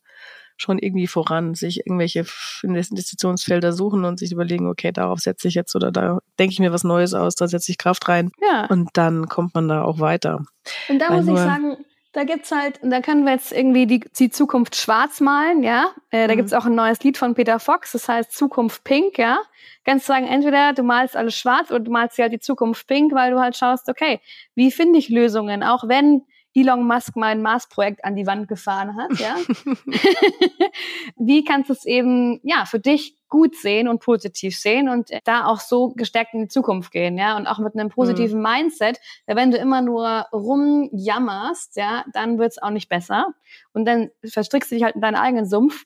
schon 0.57 0.79
irgendwie 0.79 1.07
voran, 1.07 1.55
sich 1.55 1.85
irgendwelche 1.85 2.25
Investitionsfelder 2.61 3.73
suchen 3.73 4.05
und 4.05 4.19
sich 4.19 4.31
überlegen, 4.31 4.67
okay, 4.67 4.91
darauf 4.91 5.19
setze 5.19 5.47
ich 5.47 5.55
jetzt 5.55 5.75
oder 5.75 5.91
da 5.91 6.19
denke 6.39 6.53
ich 6.53 6.59
mir 6.59 6.71
was 6.71 6.83
Neues 6.83 7.13
aus, 7.13 7.35
da 7.35 7.47
setze 7.47 7.71
ich 7.71 7.77
Kraft 7.77 8.07
rein. 8.07 8.31
Ja. 8.41 8.65
Und 8.67 8.89
dann 8.93 9.27
kommt 9.27 9.55
man 9.55 9.67
da 9.67 9.83
auch 9.83 9.99
weiter. 9.99 10.45
Und 10.89 10.99
da 10.99 11.09
Weil 11.09 11.23
muss 11.23 11.27
ich 11.27 11.43
sagen, 11.43 11.77
da 12.13 12.25
gibt's 12.25 12.51
halt, 12.51 12.79
da 12.83 13.01
können 13.01 13.25
wir 13.25 13.33
jetzt 13.33 13.51
irgendwie 13.51 13.87
die, 13.87 13.99
die 13.99 14.29
Zukunft 14.29 14.75
schwarz 14.75 15.19
malen, 15.19 15.63
ja. 15.63 15.87
Äh, 16.11 16.27
da 16.27 16.33
mhm. 16.33 16.37
gibt's 16.37 16.53
auch 16.53 16.65
ein 16.65 16.75
neues 16.75 17.03
Lied 17.03 17.17
von 17.17 17.33
Peter 17.33 17.59
Fox, 17.59 17.91
das 17.91 18.07
heißt 18.07 18.31
Zukunft 18.31 18.83
Pink, 18.83 19.17
ja. 19.17 19.39
Kannst 19.83 20.05
sagen, 20.05 20.27
entweder 20.27 20.73
du 20.73 20.83
malst 20.83 21.17
alles 21.17 21.35
schwarz 21.35 21.71
oder 21.71 21.81
du 21.81 21.91
malst 21.91 22.17
dir 22.17 22.23
halt 22.23 22.33
die 22.33 22.39
Zukunft 22.39 22.87
pink, 22.87 23.13
weil 23.13 23.31
du 23.31 23.39
halt 23.39 23.57
schaust, 23.57 23.89
okay, 23.89 24.21
wie 24.55 24.71
finde 24.71 24.99
ich 24.99 25.09
Lösungen, 25.09 25.63
auch 25.63 25.87
wenn 25.87 26.23
Elon 26.55 26.85
Musk 26.85 27.15
mein 27.15 27.41
Mars-Projekt 27.41 28.05
an 28.05 28.15
die 28.15 28.27
Wand 28.27 28.47
gefahren 28.47 28.95
hat, 28.95 29.19
ja. 29.19 29.35
Wie 31.17 31.43
kannst 31.43 31.69
du 31.69 31.73
es 31.73 31.85
eben, 31.85 32.39
ja, 32.43 32.65
für 32.65 32.79
dich 32.79 33.17
gut 33.29 33.55
sehen 33.55 33.87
und 33.87 33.99
positiv 33.99 34.55
sehen 34.55 34.89
und 34.89 35.09
da 35.23 35.45
auch 35.45 35.59
so 35.59 35.89
gestärkt 35.95 36.35
in 36.35 36.41
die 36.41 36.47
Zukunft 36.47 36.91
gehen, 36.91 37.17
ja, 37.17 37.35
und 37.35 37.47
auch 37.47 37.57
mit 37.57 37.73
einem 37.73 37.89
positiven 37.89 38.37
mhm. 38.37 38.47
Mindset, 38.47 38.99
weil 39.25 39.35
wenn 39.35 39.49
du 39.49 39.57
immer 39.57 39.81
nur 39.81 40.27
rumjammerst, 40.31 41.75
ja, 41.75 42.05
dann 42.13 42.37
wird's 42.37 42.61
auch 42.61 42.69
nicht 42.69 42.89
besser 42.89 43.33
und 43.73 43.85
dann 43.85 44.11
verstrickst 44.23 44.69
du 44.69 44.75
dich 44.75 44.83
halt 44.83 44.95
in 44.95 45.01
deinen 45.01 45.15
eigenen 45.15 45.47
Sumpf. 45.47 45.85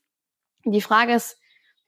Die 0.65 0.81
Frage 0.81 1.13
ist, 1.13 1.39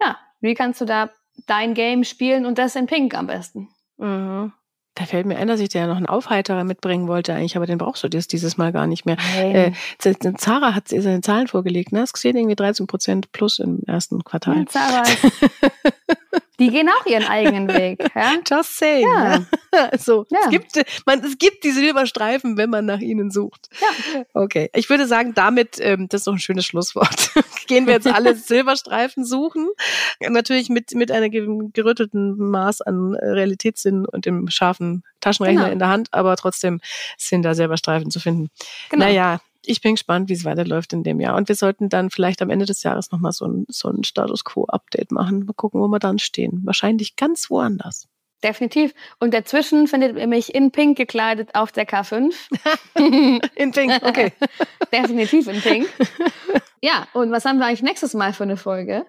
ja, 0.01 0.17
wie 0.39 0.53
kannst 0.53 0.79
du 0.79 0.85
da 0.85 1.09
dein 1.45 1.73
Game 1.73 2.05
spielen 2.05 2.45
und 2.45 2.57
das 2.57 2.77
in 2.77 2.85
Pink 2.85 3.13
am 3.13 3.27
besten? 3.27 3.69
Mhm. 3.97 4.53
Da 4.95 5.05
fällt 5.05 5.25
mir 5.25 5.37
ein, 5.37 5.47
dass 5.47 5.59
ich 5.59 5.69
dir 5.69 5.81
ja 5.81 5.87
noch 5.87 5.97
einen 5.97 6.07
Aufheiterer 6.07 6.63
mitbringen 6.63 7.07
wollte 7.07 7.33
eigentlich, 7.33 7.55
aber 7.55 7.65
den 7.65 7.77
brauchst 7.77 8.03
du 8.03 8.09
dieses, 8.09 8.27
dieses 8.27 8.57
Mal 8.57 8.73
gar 8.73 8.85
nicht 8.85 9.05
mehr. 9.05 9.17
Äh, 9.37 9.71
Zara 10.37 10.75
hat 10.75 10.89
seine 10.89 11.21
Zahlen 11.21 11.47
vorgelegt, 11.47 11.91
ne? 11.91 12.01
Hast 12.01 12.13
gesehen, 12.13 12.35
irgendwie 12.35 12.55
13 12.55 12.85
Prozent 12.85 13.31
plus 13.31 13.59
im 13.59 13.81
ersten 13.87 14.23
Quartal. 14.23 14.57
Ja, 14.57 14.65
Zara 14.65 15.03
Die 16.59 16.69
gehen 16.69 16.89
auch 16.89 17.05
ihren 17.05 17.23
eigenen 17.23 17.69
Weg. 17.69 18.03
Ja? 18.13 18.33
Just 18.45 18.77
saying. 18.77 19.07
Ja. 19.07 19.45
so, 19.97 20.25
ja. 20.29 20.39
Es, 20.43 20.49
gibt, 20.49 20.85
man, 21.05 21.23
es 21.23 21.37
gibt 21.37 21.63
die 21.63 21.71
Silberstreifen, 21.71 22.57
wenn 22.57 22.69
man 22.69 22.85
nach 22.85 22.99
ihnen 22.99 23.31
sucht. 23.31 23.69
Ja. 23.79 24.23
Okay, 24.33 24.69
ich 24.73 24.89
würde 24.89 25.07
sagen, 25.07 25.33
damit, 25.33 25.77
ähm, 25.79 26.07
das 26.09 26.21
ist 26.21 26.27
doch 26.27 26.33
ein 26.33 26.39
schönes 26.39 26.65
Schlusswort. 26.65 27.31
gehen 27.69 27.87
wir 27.87 27.93
jetzt 27.93 28.07
alle 28.13 28.35
Silberstreifen 28.35 29.23
suchen. 29.23 29.69
Natürlich 30.19 30.67
mit, 30.67 30.93
mit 30.93 31.11
einem 31.11 31.71
gerüttelten 31.71 32.37
Maß 32.37 32.81
an 32.81 33.15
Realitätssinn 33.15 34.05
und 34.05 34.25
dem 34.25 34.49
scharfen 34.49 35.03
Taschenrechner 35.21 35.61
genau. 35.61 35.73
in 35.73 35.79
der 35.79 35.87
Hand, 35.87 36.09
aber 36.11 36.35
trotzdem 36.35 36.81
sind 37.17 37.43
da 37.43 37.55
Silberstreifen 37.55 38.11
zu 38.11 38.19
finden. 38.19 38.49
Genau. 38.89 39.05
Naja, 39.05 39.39
ich 39.65 39.81
bin 39.81 39.95
gespannt, 39.95 40.29
wie 40.29 40.33
es 40.33 40.45
weiterläuft 40.45 40.91
in 40.93 41.03
dem 41.03 41.19
Jahr. 41.19 41.37
Und 41.37 41.47
wir 41.47 41.55
sollten 41.55 41.89
dann 41.89 42.09
vielleicht 42.09 42.41
am 42.41 42.49
Ende 42.49 42.65
des 42.65 42.83
Jahres 42.83 43.11
nochmal 43.11 43.31
so 43.31 43.45
ein, 43.45 43.65
so 43.69 43.89
ein 43.89 44.03
Status 44.03 44.43
Quo-Update 44.43 45.11
machen. 45.11 45.45
Mal 45.45 45.53
gucken, 45.53 45.79
wo 45.79 45.87
wir 45.87 45.99
dann 45.99 46.19
stehen. 46.19 46.61
Wahrscheinlich 46.65 47.15
ganz 47.15 47.49
woanders. 47.49 48.07
Definitiv. 48.43 48.93
Und 49.19 49.33
dazwischen 49.33 49.87
findet 49.87 50.17
ihr 50.17 50.27
mich 50.27 50.55
in 50.55 50.71
Pink 50.71 50.97
gekleidet 50.97 51.55
auf 51.55 51.73
der 51.73 51.85
K5. 51.85 52.33
in 53.55 53.71
Pink, 53.71 53.99
okay. 54.01 54.31
Definitiv 54.93 55.47
in 55.47 55.61
Pink. 55.61 55.89
Ja, 56.81 57.07
und 57.13 57.31
was 57.31 57.45
haben 57.45 57.59
wir 57.59 57.65
eigentlich 57.65 57.83
nächstes 57.83 58.13
Mal 58.13 58.33
für 58.33 58.43
eine 58.43 58.57
Folge? 58.57 59.05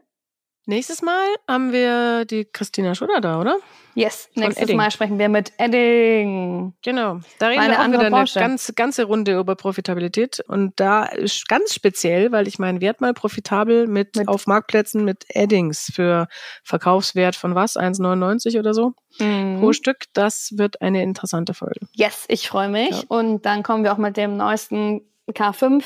Nächstes 0.66 1.03
Mal 1.03 1.27
haben 1.49 1.73
wir 1.73 2.25
die 2.27 2.45
Christina 2.45 2.95
Schröder 2.95 3.21
da, 3.21 3.41
oder? 3.41 3.59
Yes, 3.95 4.29
Von 4.35 4.45
nächstes 4.45 4.64
Edding. 4.64 4.77
Mal 4.77 4.91
sprechen 4.91 5.18
wir 5.18 5.29
mit 5.29 5.53
Edding. 5.59 6.75
Genau, 6.83 7.21
da 7.39 7.49
reden 7.49 7.61
Meine 7.61 7.73
wir 7.73 7.81
auch 7.81 7.89
wieder 7.89 8.16
eine 8.16 8.27
ganz, 8.35 8.73
ganze 8.77 9.05
Runde 9.05 9.39
über 9.39 9.57
Profitabilität. 9.57 10.41
Und 10.47 10.79
da 10.79 11.07
ist 11.07 11.49
ganz 11.49 11.75
speziell, 11.75 12.31
weil 12.31 12.47
ich 12.47 12.59
meine, 12.59 12.81
wir 12.81 12.91
hatten 12.91 13.03
mal 13.03 13.14
profitabel 13.14 13.87
mit, 13.87 14.16
mit 14.16 14.29
auf 14.29 14.47
Marktplätzen 14.47 15.05
mit 15.05 15.25
Eddings 15.31 15.91
für 15.93 16.29
Verkaufswert 16.62 17.37
von 17.37 17.55
was? 17.55 17.77
1,99 17.77 18.59
oder 18.59 18.75
so 18.75 18.93
mhm. 19.18 19.59
pro 19.61 19.73
Stück. 19.73 20.05
Das 20.12 20.51
wird 20.57 20.81
eine 20.83 21.03
interessante 21.03 21.55
Folge. 21.55 21.81
Yes, 21.93 22.27
ich 22.29 22.49
freue 22.49 22.68
mich. 22.68 22.91
Ja. 22.91 23.03
Und 23.09 23.45
dann 23.45 23.62
kommen 23.62 23.83
wir 23.83 23.93
auch 23.93 23.99
mit 23.99 24.16
dem 24.16 24.37
neuesten 24.37 25.01
K5 25.31 25.85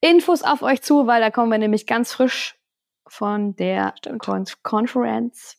Infos 0.00 0.42
auf 0.42 0.62
euch 0.62 0.82
zu, 0.82 1.06
weil 1.06 1.20
da 1.20 1.30
kommen 1.30 1.50
wir 1.50 1.58
nämlich 1.58 1.86
ganz 1.86 2.12
frisch 2.12 2.56
von 3.06 3.54
der 3.56 3.94
Con 4.18 4.44
Conference, 4.62 5.56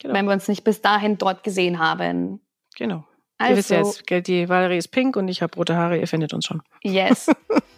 genau. 0.00 0.14
wenn 0.14 0.26
wir 0.26 0.32
uns 0.32 0.48
nicht 0.48 0.64
bis 0.64 0.82
dahin 0.82 1.18
dort 1.18 1.44
gesehen 1.44 1.78
haben. 1.78 2.40
Genau. 2.76 3.04
Also, 3.38 3.52
ihr 3.52 3.56
wisst 3.56 3.70
ja 3.70 3.78
jetzt, 3.78 4.28
die 4.28 4.48
Valerie 4.48 4.78
ist 4.78 4.88
pink 4.88 5.16
und 5.16 5.28
ich 5.28 5.42
habe 5.42 5.54
rote 5.56 5.76
Haare, 5.76 5.96
ihr 5.96 6.08
findet 6.08 6.34
uns 6.34 6.44
schon. 6.44 6.60
Yes. 6.82 7.30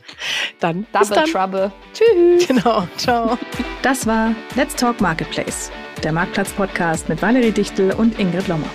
dann. 0.60 0.86
Double 0.92 1.08
dann. 1.08 1.24
Trouble. 1.26 1.72
Tschüss. 1.92 2.48
Genau. 2.48 2.88
Ciao. 2.96 3.38
Das 3.82 4.06
war 4.06 4.34
Let's 4.56 4.74
Talk 4.74 5.00
Marketplace, 5.00 5.70
der 6.02 6.12
Marktplatz-Podcast 6.12 7.08
mit 7.10 7.20
Valerie 7.20 7.52
Dichtel 7.52 7.92
und 7.92 8.18
Ingrid 8.18 8.48
Lommer. 8.48 8.70